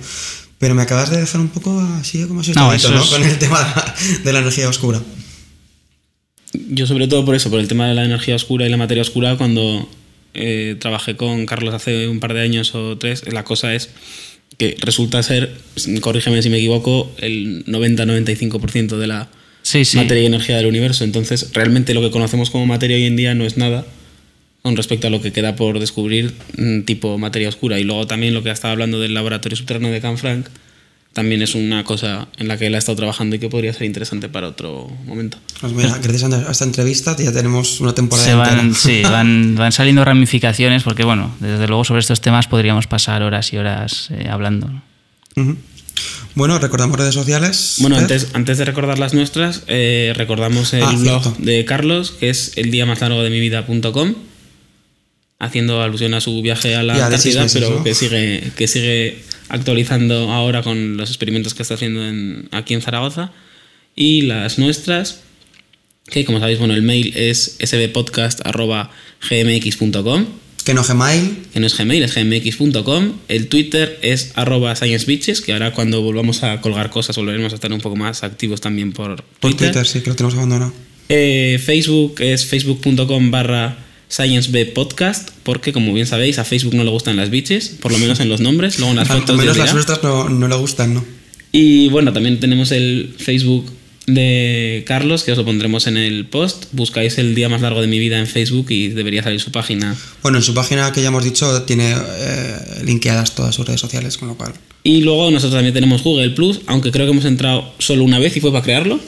Pero 0.59 0.75
me 0.75 0.83
acabas 0.83 1.11
de 1.11 1.21
dejar 1.21 1.41
un 1.41 1.49
poco 1.49 1.79
así 2.01 2.25
como 2.25 2.43
si 2.43 2.53
no, 2.53 2.73
¿no? 2.73 3.07
Con 3.07 3.23
el 3.23 3.39
tema 3.39 3.95
de 4.25 4.33
la 4.33 4.41
energía 4.41 4.69
oscura. 4.69 5.01
Yo 6.55 6.89
sobre 6.89 7.07
todo 7.07 7.25
por 7.25 7.37
eso, 7.37 7.51
por 7.51 7.61
el 7.61 7.69
tema 7.69 7.87
de 7.87 7.95
la 7.95 8.05
energía 8.05 8.35
oscura 8.35 8.67
y 8.67 8.69
la 8.69 8.77
materia 8.77 9.03
oscura, 9.03 9.37
cuando 9.37 9.89
trabajé 10.81 11.17
con 11.17 11.47
Carlos 11.47 11.73
hace 11.73 12.09
un 12.09 12.19
par 12.19 12.35
de 12.35 12.41
años 12.41 12.75
o 12.75 12.99
tres, 12.99 13.23
la 13.31 13.45
cosa 13.45 13.75
es 13.75 13.91
que 14.59 14.77
resulta 14.81 15.23
ser, 15.23 15.55
corrígeme 16.01 16.43
si 16.43 16.51
me 16.51 16.59
equivoco, 16.59 17.11
el 17.19 17.65
90-95% 17.67 18.99
de 18.99 19.07
la 19.07 19.29
materia 19.95 20.23
y 20.23 20.27
energía 20.27 20.57
del 20.57 20.67
universo. 20.67 21.05
Entonces, 21.05 21.51
realmente 21.53 21.95
lo 21.95 22.01
que 22.01 22.11
conocemos 22.11 22.51
como 22.51 22.67
materia 22.67 22.97
hoy 22.97 23.05
en 23.05 23.17
día 23.17 23.35
no 23.35 23.45
es 23.45 23.57
nada 23.57 23.87
con 24.63 24.77
respecto 24.77 25.09
a 25.09 25.11
lo 25.11 25.21
que 25.21 25.33
queda 25.33 25.57
por 25.57 25.81
descubrir 25.81 26.33
mm, 26.57 26.83
tipo 26.83 27.19
materia 27.19 27.49
oscura. 27.49 27.79
Y 27.81 27.85
luego 27.85 28.07
también 28.07 28.35
lo 28.35 28.43
que 28.43 28.51
estaba 28.51 28.73
hablando 28.73 29.01
del 29.01 29.15
laboratorio 29.15 29.57
subterráneo 29.57 29.91
de 29.91 30.01
Canfranc, 30.01 30.47
también 31.13 31.43
es 31.43 31.55
una 31.55 31.85
cosa 31.85 32.29
en 32.39 32.49
la 32.49 32.57
que 32.57 32.67
él 32.67 32.75
ha 32.75 32.79
estado 32.79 32.97
trabajando 32.97 33.37
y 33.37 33.39
que 33.39 33.49
podría 33.49 33.73
ser 33.73 33.83
interesante 33.83 34.29
para 34.29 34.49
otro 34.49 34.91
momento. 35.05 35.39
Pues 35.61 35.73
mira, 35.73 35.99
gracias 36.03 36.33
a 36.33 36.51
esta 36.51 36.65
entrevista 36.65 37.17
ya 37.17 37.33
tenemos 37.33 37.81
una 37.81 37.95
temporada 37.95 38.35
van, 38.35 38.75
Sí, 38.75 39.03
van, 39.05 39.55
van, 39.55 39.73
saliendo 39.73 40.05
ramificaciones 40.05 40.83
porque, 40.83 41.05
bueno, 41.05 41.35
desde 41.41 41.69
luego 41.69 41.85
sobre 41.85 42.01
estos 42.01 42.21
temas 42.21 42.47
podríamos 42.47 42.87
pasar 42.87 43.23
horas 43.23 43.53
y 43.53 43.59
horas 43.59 44.09
eh, 44.11 44.29
hablando. 44.31 44.71
Bueno, 46.35 46.59
recordamos 46.59 46.99
redes 46.99 47.15
sociales. 47.15 47.77
Bueno, 47.79 47.97
antes, 47.97 48.29
antes 48.33 48.57
de 48.57 48.65
recordar 48.65 48.99
las 48.99 49.13
nuestras, 49.13 49.65
eh, 49.67 50.15
recordamos 50.17 50.73
el 50.73 50.83
ah, 50.83 50.95
blog 50.97 51.37
de 51.39 51.65
Carlos, 51.67 52.13
que 52.13 52.31
es 52.31 52.53
el 52.57 52.71
día 52.71 52.87
más 52.87 53.03
largo 53.03 53.23
de 53.23 53.29
mi 53.29 53.39
vida.com, 53.39 54.15
haciendo 55.39 55.83
alusión 55.83 56.15
a 56.15 56.23
su 56.23 56.41
viaje 56.41 56.75
a 56.75 56.83
la 56.83 56.95
Antártida, 56.95 57.47
pero 57.53 57.85
que 57.85 57.95
sigue, 57.95 58.51
que 58.57 58.67
sigue 58.67 59.32
actualizando 59.53 60.33
ahora 60.33 60.63
con 60.63 60.97
los 60.97 61.11
experimentos 61.11 61.55
que 61.55 61.63
está 61.63 61.75
haciendo 61.75 62.01
aquí 62.51 62.75
en 62.75 62.83
Zaragoza. 62.83 63.31
Y 63.95 64.23
las 64.23 64.59
nuestras, 64.59 65.21
Que 66.07 66.25
como 66.25 66.41
sabéis, 66.41 66.59
bueno, 66.59 66.75
el 66.75 66.83
mail 66.83 67.13
es 67.15 67.59
sbpodcast.gmx.com. 67.61 70.27
Que 70.65 70.75
no 70.75 70.83
Gmail. 70.83 71.37
Que 71.53 71.61
no 71.61 71.67
es 71.67 71.77
Gmail, 71.77 72.03
es 72.03 72.15
gmx.com. 72.15 73.13
El 73.29 73.47
Twitter 73.49 74.01
es 74.03 74.33
arroba 74.35 74.75
sciencebitches, 74.75 75.41
que 75.41 75.53
ahora 75.53 75.73
cuando 75.73 76.03
volvamos 76.03 76.43
a 76.43 76.61
colgar 76.61 76.91
cosas 76.91 77.17
volveremos 77.17 77.53
a 77.53 77.55
estar 77.57 77.73
un 77.73 77.81
poco 77.81 77.95
más 77.97 78.25
activos 78.25 78.61
también 78.61 78.93
por 78.93 79.17
Twitter. 79.17 79.39
Por 79.41 79.55
Twitter, 79.55 79.87
sí, 79.87 80.01
que 80.01 80.11
lo 80.11 80.17
tenemos 80.17 80.35
abandonado. 80.35 80.73
Eh, 81.09 81.61
Facebook 81.65 82.17
es 82.21 82.45
facebook.com 82.47 83.31
barra 83.31 83.79
sciencebpodcast, 84.13 85.31
porque 85.43 85.73
como 85.73 85.93
bien 85.95 86.07
sabéis, 86.07 86.39
a 86.39 86.45
Facebook 86.45 86.75
no 86.75 86.85
le 86.85 86.91
gustan 86.91 87.17
las 87.17 87.31
bitches, 87.31 87.71
por 87.81 87.93
lo 87.93 87.99
menos 87.99 88.21
en 88.21 88.29
los 88.29 88.41
nombres, 88.41 88.79
luego 88.79 88.93
en 88.93 88.99
las 88.99 89.11
Al 89.11 89.21
fotos 89.21 89.39
menos 89.39 89.57
las 89.57 89.73
nuestras 89.73 90.03
no, 90.03 90.29
no 90.29 90.49
le 90.49 90.57
gustan, 90.57 90.95
¿no? 90.95 91.05
Y 91.51 91.89
bueno, 91.89 92.13
también 92.13 92.39
tenemos 92.39 92.73
el 92.73 93.15
Facebook 93.19 93.71
de 94.07 94.85
Carlos, 94.87 95.23
que 95.23 95.33
os 95.33 95.39
lo 95.39 95.45
pondremos 95.45 95.87
en 95.87 95.97
el 95.97 96.27
post. 96.27 96.67
Buscáis 96.73 97.19
el 97.19 97.35
día 97.35 97.49
más 97.49 97.61
largo 97.61 97.81
de 97.81 97.87
mi 97.87 97.99
vida 97.99 98.19
en 98.19 98.27
Facebook 98.27 98.67
y 98.71 98.89
debería 98.89 99.23
salir 99.23 99.41
su 99.41 99.53
página. 99.53 99.97
Bueno, 100.23 100.39
en 100.39 100.45
su 100.45 100.55
página 100.55 100.93
que 100.93 101.03
ya 101.03 101.09
hemos 101.09 101.25
dicho 101.25 101.63
tiene 101.63 101.95
eh, 101.95 102.57
linkeadas 102.85 103.35
todas 103.35 103.55
sus 103.55 103.67
redes 103.67 103.81
sociales, 103.81 104.17
con 104.17 104.29
lo 104.29 104.37
cual. 104.37 104.53
Y 104.83 105.03
luego 105.03 105.31
nosotros 105.31 105.55
también 105.55 105.75
tenemos 105.75 106.03
Google 106.03 106.31
Plus, 106.31 106.61
aunque 106.67 106.91
creo 106.91 107.07
que 107.07 107.13
hemos 107.13 107.25
entrado 107.25 107.73
solo 107.79 108.03
una 108.05 108.19
vez 108.19 108.37
y 108.37 108.41
fue 108.41 108.51
para 108.51 108.65
crearlo. 108.65 108.99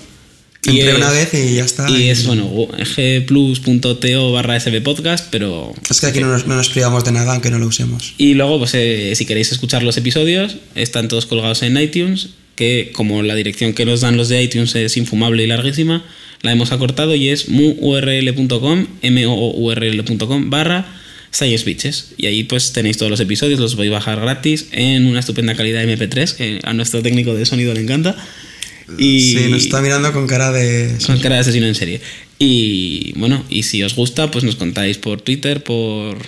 Y 0.67 0.81
Entré 0.81 0.91
es- 0.93 0.97
una 0.97 1.11
vez 1.11 1.35
y 1.35 1.55
ya 1.57 1.65
está. 1.65 1.89
Y 1.91 2.09
es, 2.09 2.27
bueno, 2.27 2.49
gplus.to 2.49 4.33
barra 4.33 4.59
sbpodcast, 4.59 5.29
pero... 5.31 5.73
Es 5.91 6.01
que 6.01 6.07
aquí 6.07 6.21
no 6.21 6.29
nos, 6.29 6.47
no 6.47 6.57
nos 6.57 6.69
privamos 6.69 7.05
de 7.05 7.13
nada 7.13 7.33
aunque 7.33 7.51
no 7.51 7.59
lo 7.59 7.67
usemos. 7.67 8.15
Y 8.19 8.35
luego, 8.35 8.59
pues 8.59 8.73
eh, 8.75 9.13
si 9.15 9.27
queréis 9.27 9.53
escuchar 9.53 9.83
los 9.83 9.97
episodios, 9.97 10.57
están 10.75 11.09
todos 11.09 11.27
colgados 11.27 11.63
en 11.63 11.77
iTunes, 11.79 12.31
que 12.57 12.91
como 12.95 13.23
la 13.23 13.35
dirección 13.35 13.73
que 13.75 13.85
nos 13.85 14.01
dan 14.01 14.17
los 14.17 14.29
de 14.29 14.43
iTunes 14.43 14.75
es 14.75 14.97
infumable 14.97 15.43
y 15.43 15.47
larguísima, 15.47 16.05
la 16.43 16.53
hemos 16.53 16.73
acortado 16.73 17.15
y 17.15 17.29
es 17.31 17.49
muurl.com, 17.49 18.87
mourl.com 19.03 20.51
barra 20.51 20.87
Science 21.31 21.65
Bitches. 21.65 22.11
Y 22.17 22.27
ahí 22.27 22.45
pues 22.45 22.73
tenéis 22.73 22.97
todos 22.97 23.11
los 23.11 23.21
episodios, 23.21 23.59
los 23.59 23.75
podéis 23.75 23.93
bajar 23.93 24.21
gratis 24.21 24.69
en 24.73 25.07
una 25.07 25.21
estupenda 25.21 25.55
calidad 25.57 25.83
MP3, 25.85 26.35
que 26.37 26.61
a 26.63 26.73
nuestro 26.75 27.03
técnico 27.03 27.35
de 27.35 27.45
sonido 27.47 27.75
le 27.75 27.81
encanta. 27.81 28.17
Y 28.99 29.21
Sí, 29.21 29.47
nos 29.51 29.63
está 29.63 29.81
mirando 29.81 30.13
con 30.13 30.27
cara 30.27 30.53
de. 30.53 30.97
con 31.07 31.19
cara 31.19 31.37
de 31.37 31.41
asesino 31.43 31.67
en 31.67 31.75
serie. 31.75 32.01
Y 32.39 33.13
bueno, 33.17 33.45
y 33.49 33.63
si 33.63 33.83
os 33.83 33.95
gusta, 33.95 34.31
pues 34.31 34.45
nos 34.45 34.57
contáis 34.57 34.99
por 34.99 35.21
Twitter, 35.21 35.63
por. 35.63 36.19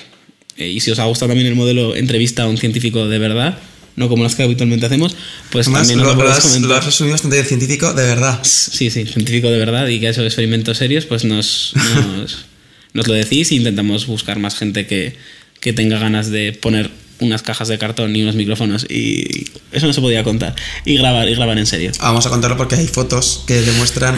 eh, 0.56 0.68
y 0.68 0.80
si 0.80 0.90
os 0.90 0.98
ha 0.98 1.04
gustado 1.04 1.28
también 1.30 1.46
el 1.48 1.54
modelo 1.54 1.94
entrevista 1.96 2.44
a 2.44 2.46
un 2.46 2.56
científico 2.56 3.08
de 3.08 3.18
verdad, 3.18 3.58
no 3.96 4.08
como 4.08 4.22
las 4.22 4.34
que 4.34 4.42
habitualmente 4.42 4.86
hacemos, 4.86 5.16
pues 5.50 5.66
Además, 5.66 5.88
también 5.88 6.06
nos 6.06 6.16
lo, 6.16 6.22
lo 6.24 6.30
has, 6.30 6.40
comentar. 6.40 6.68
lo 6.70 6.76
has 6.76 6.84
resumido 6.86 7.12
bastante 7.12 7.36
bien 7.36 7.46
científico, 7.46 7.92
de 7.92 8.04
verdad. 8.04 8.38
Sí, 8.42 8.90
sí, 8.90 9.04
científico 9.06 9.50
de 9.50 9.58
verdad 9.58 9.88
y 9.88 10.00
que 10.00 10.06
ha 10.06 10.10
hecho 10.10 10.24
experimentos 10.24 10.78
serios, 10.78 11.04
pues 11.06 11.24
nos, 11.24 11.72
nos, 11.74 12.46
nos 12.94 13.06
lo 13.08 13.14
decís 13.14 13.50
e 13.50 13.56
intentamos 13.56 14.06
buscar 14.06 14.38
más 14.38 14.56
gente 14.56 14.86
que, 14.86 15.14
que 15.60 15.72
tenga 15.72 15.98
ganas 15.98 16.30
de 16.30 16.52
poner 16.52 16.90
unas 17.20 17.42
cajas 17.42 17.68
de 17.68 17.78
cartón 17.78 18.14
y 18.14 18.22
unos 18.22 18.34
micrófonos 18.34 18.86
y 18.88 19.46
eso 19.72 19.86
no 19.86 19.92
se 19.92 20.00
podía 20.00 20.22
contar 20.24 20.54
y 20.84 20.96
grabar 20.96 21.28
y 21.28 21.34
grabar 21.34 21.58
en 21.58 21.66
serio. 21.66 21.92
Vamos 22.00 22.26
a 22.26 22.30
contarlo 22.30 22.56
porque 22.56 22.76
hay 22.76 22.86
fotos 22.86 23.44
que 23.46 23.62
demuestran 23.62 24.16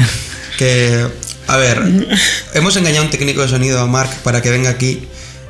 que. 0.59 1.07
A 1.47 1.57
ver, 1.57 1.81
hemos 2.55 2.77
engañado 2.77 3.03
a 3.03 3.05
un 3.07 3.11
técnico 3.11 3.41
de 3.41 3.49
sonido, 3.49 3.81
a 3.81 3.87
Mark, 3.87 4.11
para 4.23 4.43
que 4.43 4.51
venga 4.51 4.69
aquí. 4.69 5.01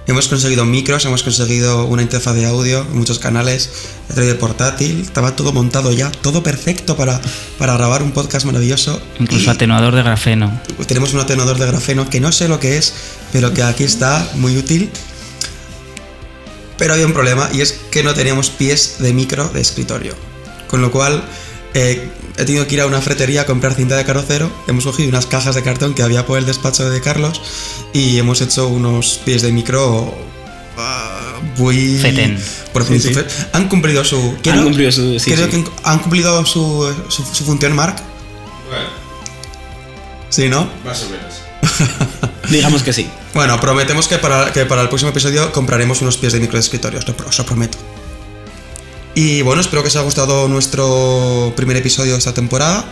Hemos 0.06 0.28
conseguido 0.28 0.64
micros, 0.64 1.04
hemos 1.04 1.22
conseguido 1.22 1.84
una 1.84 2.00
interfaz 2.00 2.34
de 2.34 2.46
audio, 2.46 2.82
muchos 2.92 3.18
canales, 3.18 3.68
he 4.08 4.14
traído 4.14 4.32
el 4.32 4.38
portátil, 4.38 5.02
estaba 5.02 5.36
todo 5.36 5.52
montado 5.52 5.92
ya, 5.92 6.10
todo 6.10 6.42
perfecto 6.42 6.96
para, 6.96 7.20
para 7.58 7.74
grabar 7.74 8.02
un 8.02 8.12
podcast 8.12 8.46
maravilloso. 8.46 9.02
Incluso 9.18 9.44
Y 9.44 9.48
atenuador 9.48 9.94
de 9.94 10.02
grafeno. 10.02 10.62
tenemos 10.86 11.12
un 11.12 11.20
atenuador 11.20 11.58
de 11.58 11.66
grafeno 11.66 12.08
que 12.08 12.20
no 12.20 12.32
sé 12.32 12.48
lo 12.48 12.58
que 12.58 12.78
es, 12.78 12.94
pero 13.32 13.52
que 13.52 13.62
aquí 13.62 13.84
está, 13.84 14.26
muy 14.36 14.56
útil. 14.56 14.88
Pero 16.78 16.94
había 16.94 17.06
un 17.06 17.12
problema 17.12 17.50
y 17.52 17.60
es 17.60 17.72
que 17.90 18.02
no 18.02 18.14
teníamos 18.14 18.50
pies 18.50 18.96
de 19.00 19.12
micro 19.12 19.48
de 19.48 19.60
escritorio. 19.60 20.14
Con 20.68 20.80
lo 20.80 20.90
cual 20.90 21.24
eh, 21.74 22.08
he 22.36 22.44
tenido 22.44 22.66
que 22.66 22.74
ir 22.76 22.80
a 22.82 22.86
una 22.86 23.00
fretería 23.00 23.42
a 23.42 23.46
comprar 23.46 23.74
cinta 23.74 23.96
de 23.96 24.04
carrocero. 24.04 24.50
Hemos 24.68 24.84
cogido 24.84 25.08
unas 25.08 25.26
cajas 25.26 25.54
de 25.56 25.62
cartón 25.62 25.94
que 25.94 26.02
había 26.02 26.24
por 26.24 26.38
el 26.38 26.46
despacho 26.46 26.88
de 26.88 27.00
Carlos 27.00 27.40
y 27.92 28.18
hemos 28.18 28.40
hecho 28.40 28.68
unos 28.68 29.20
pies 29.24 29.42
de 29.42 29.50
micro 29.52 30.14
ah, 30.76 31.40
muy... 31.56 31.98
Feten. 31.98 32.38
Por 32.72 32.84
Sí, 32.84 33.00
sí. 33.00 33.12
Han 33.52 33.68
cumplido 33.68 34.04
su... 34.04 34.36
Han 34.50 34.62
cumplido 34.64 34.92
su- 34.92 35.18
sí, 35.18 35.32
creo 35.32 35.50
sí. 35.50 35.62
que 35.64 35.70
han 35.82 35.98
cumplido 35.98 36.46
su, 36.46 36.94
su, 37.08 37.24
su 37.24 37.44
función, 37.44 37.74
Mark. 37.74 37.96
Bueno, 38.68 38.88
Sí, 40.28 40.48
¿no? 40.48 40.68
más 40.84 41.02
o 41.02 41.06
menos. 41.10 42.28
Digamos 42.50 42.82
que 42.82 42.92
sí. 42.92 43.08
Bueno, 43.34 43.60
prometemos 43.60 44.08
que 44.08 44.18
para, 44.18 44.52
que 44.52 44.64
para 44.64 44.82
el 44.82 44.88
próximo 44.88 45.10
episodio 45.10 45.52
compraremos 45.52 46.00
unos 46.02 46.16
pies 46.16 46.32
de 46.32 46.40
micro 46.40 46.56
de 46.56 46.60
escritorio, 46.60 46.98
os 46.98 47.38
lo, 47.38 47.44
prometo. 47.44 47.78
Y 49.14 49.42
bueno, 49.42 49.60
espero 49.60 49.82
que 49.82 49.88
os 49.88 49.96
haya 49.96 50.04
gustado 50.04 50.48
nuestro 50.48 51.52
primer 51.56 51.76
episodio 51.76 52.12
de 52.12 52.18
esta 52.18 52.32
temporada 52.32 52.84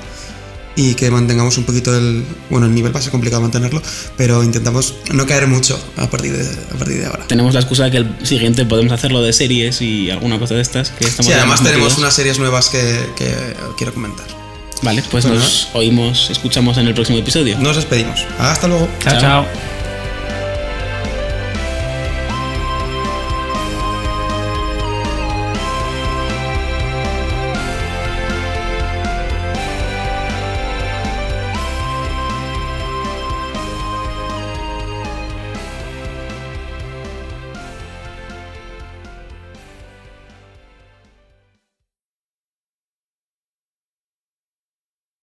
y 0.74 0.94
que 0.94 1.10
mantengamos 1.10 1.56
un 1.56 1.64
poquito 1.64 1.96
el... 1.96 2.24
Bueno, 2.50 2.66
el 2.66 2.74
nivel 2.74 2.94
va 2.94 3.00
a 3.00 3.02
ser 3.02 3.10
complicado 3.10 3.40
mantenerlo, 3.40 3.80
pero 4.16 4.42
intentamos 4.44 4.94
no 5.12 5.24
caer 5.24 5.46
mucho 5.46 5.82
a 5.96 6.10
partir 6.10 6.36
de, 6.36 6.44
a 6.44 6.78
partir 6.78 6.98
de 6.98 7.06
ahora. 7.06 7.26
Tenemos 7.26 7.54
la 7.54 7.60
excusa 7.60 7.84
de 7.84 7.90
que 7.92 7.96
el 7.98 8.26
siguiente 8.26 8.66
podemos 8.66 8.92
hacerlo 8.92 9.22
de 9.22 9.32
series 9.32 9.80
y 9.80 10.10
alguna 10.10 10.38
cosa 10.38 10.54
de 10.54 10.60
estas. 10.60 10.90
Que 10.90 11.06
estamos 11.06 11.26
Sí, 11.26 11.30
ya 11.30 11.38
además 11.38 11.62
más 11.62 11.70
tenemos 11.70 11.96
unas 11.96 12.14
series 12.14 12.38
nuevas 12.38 12.68
que, 12.68 13.06
que 13.16 13.32
quiero 13.78 13.94
comentar. 13.94 14.45
Vale, 14.82 15.02
pues 15.10 15.24
nos 15.24 15.68
oímos, 15.72 16.30
escuchamos 16.30 16.78
en 16.78 16.86
el 16.86 16.94
próximo 16.94 17.18
episodio. 17.18 17.58
Nos 17.58 17.76
despedimos. 17.76 18.24
Hasta 18.38 18.68
luego. 18.68 18.88
chao. 19.00 19.12
Chao. 19.12 19.20
chao. 19.20 19.75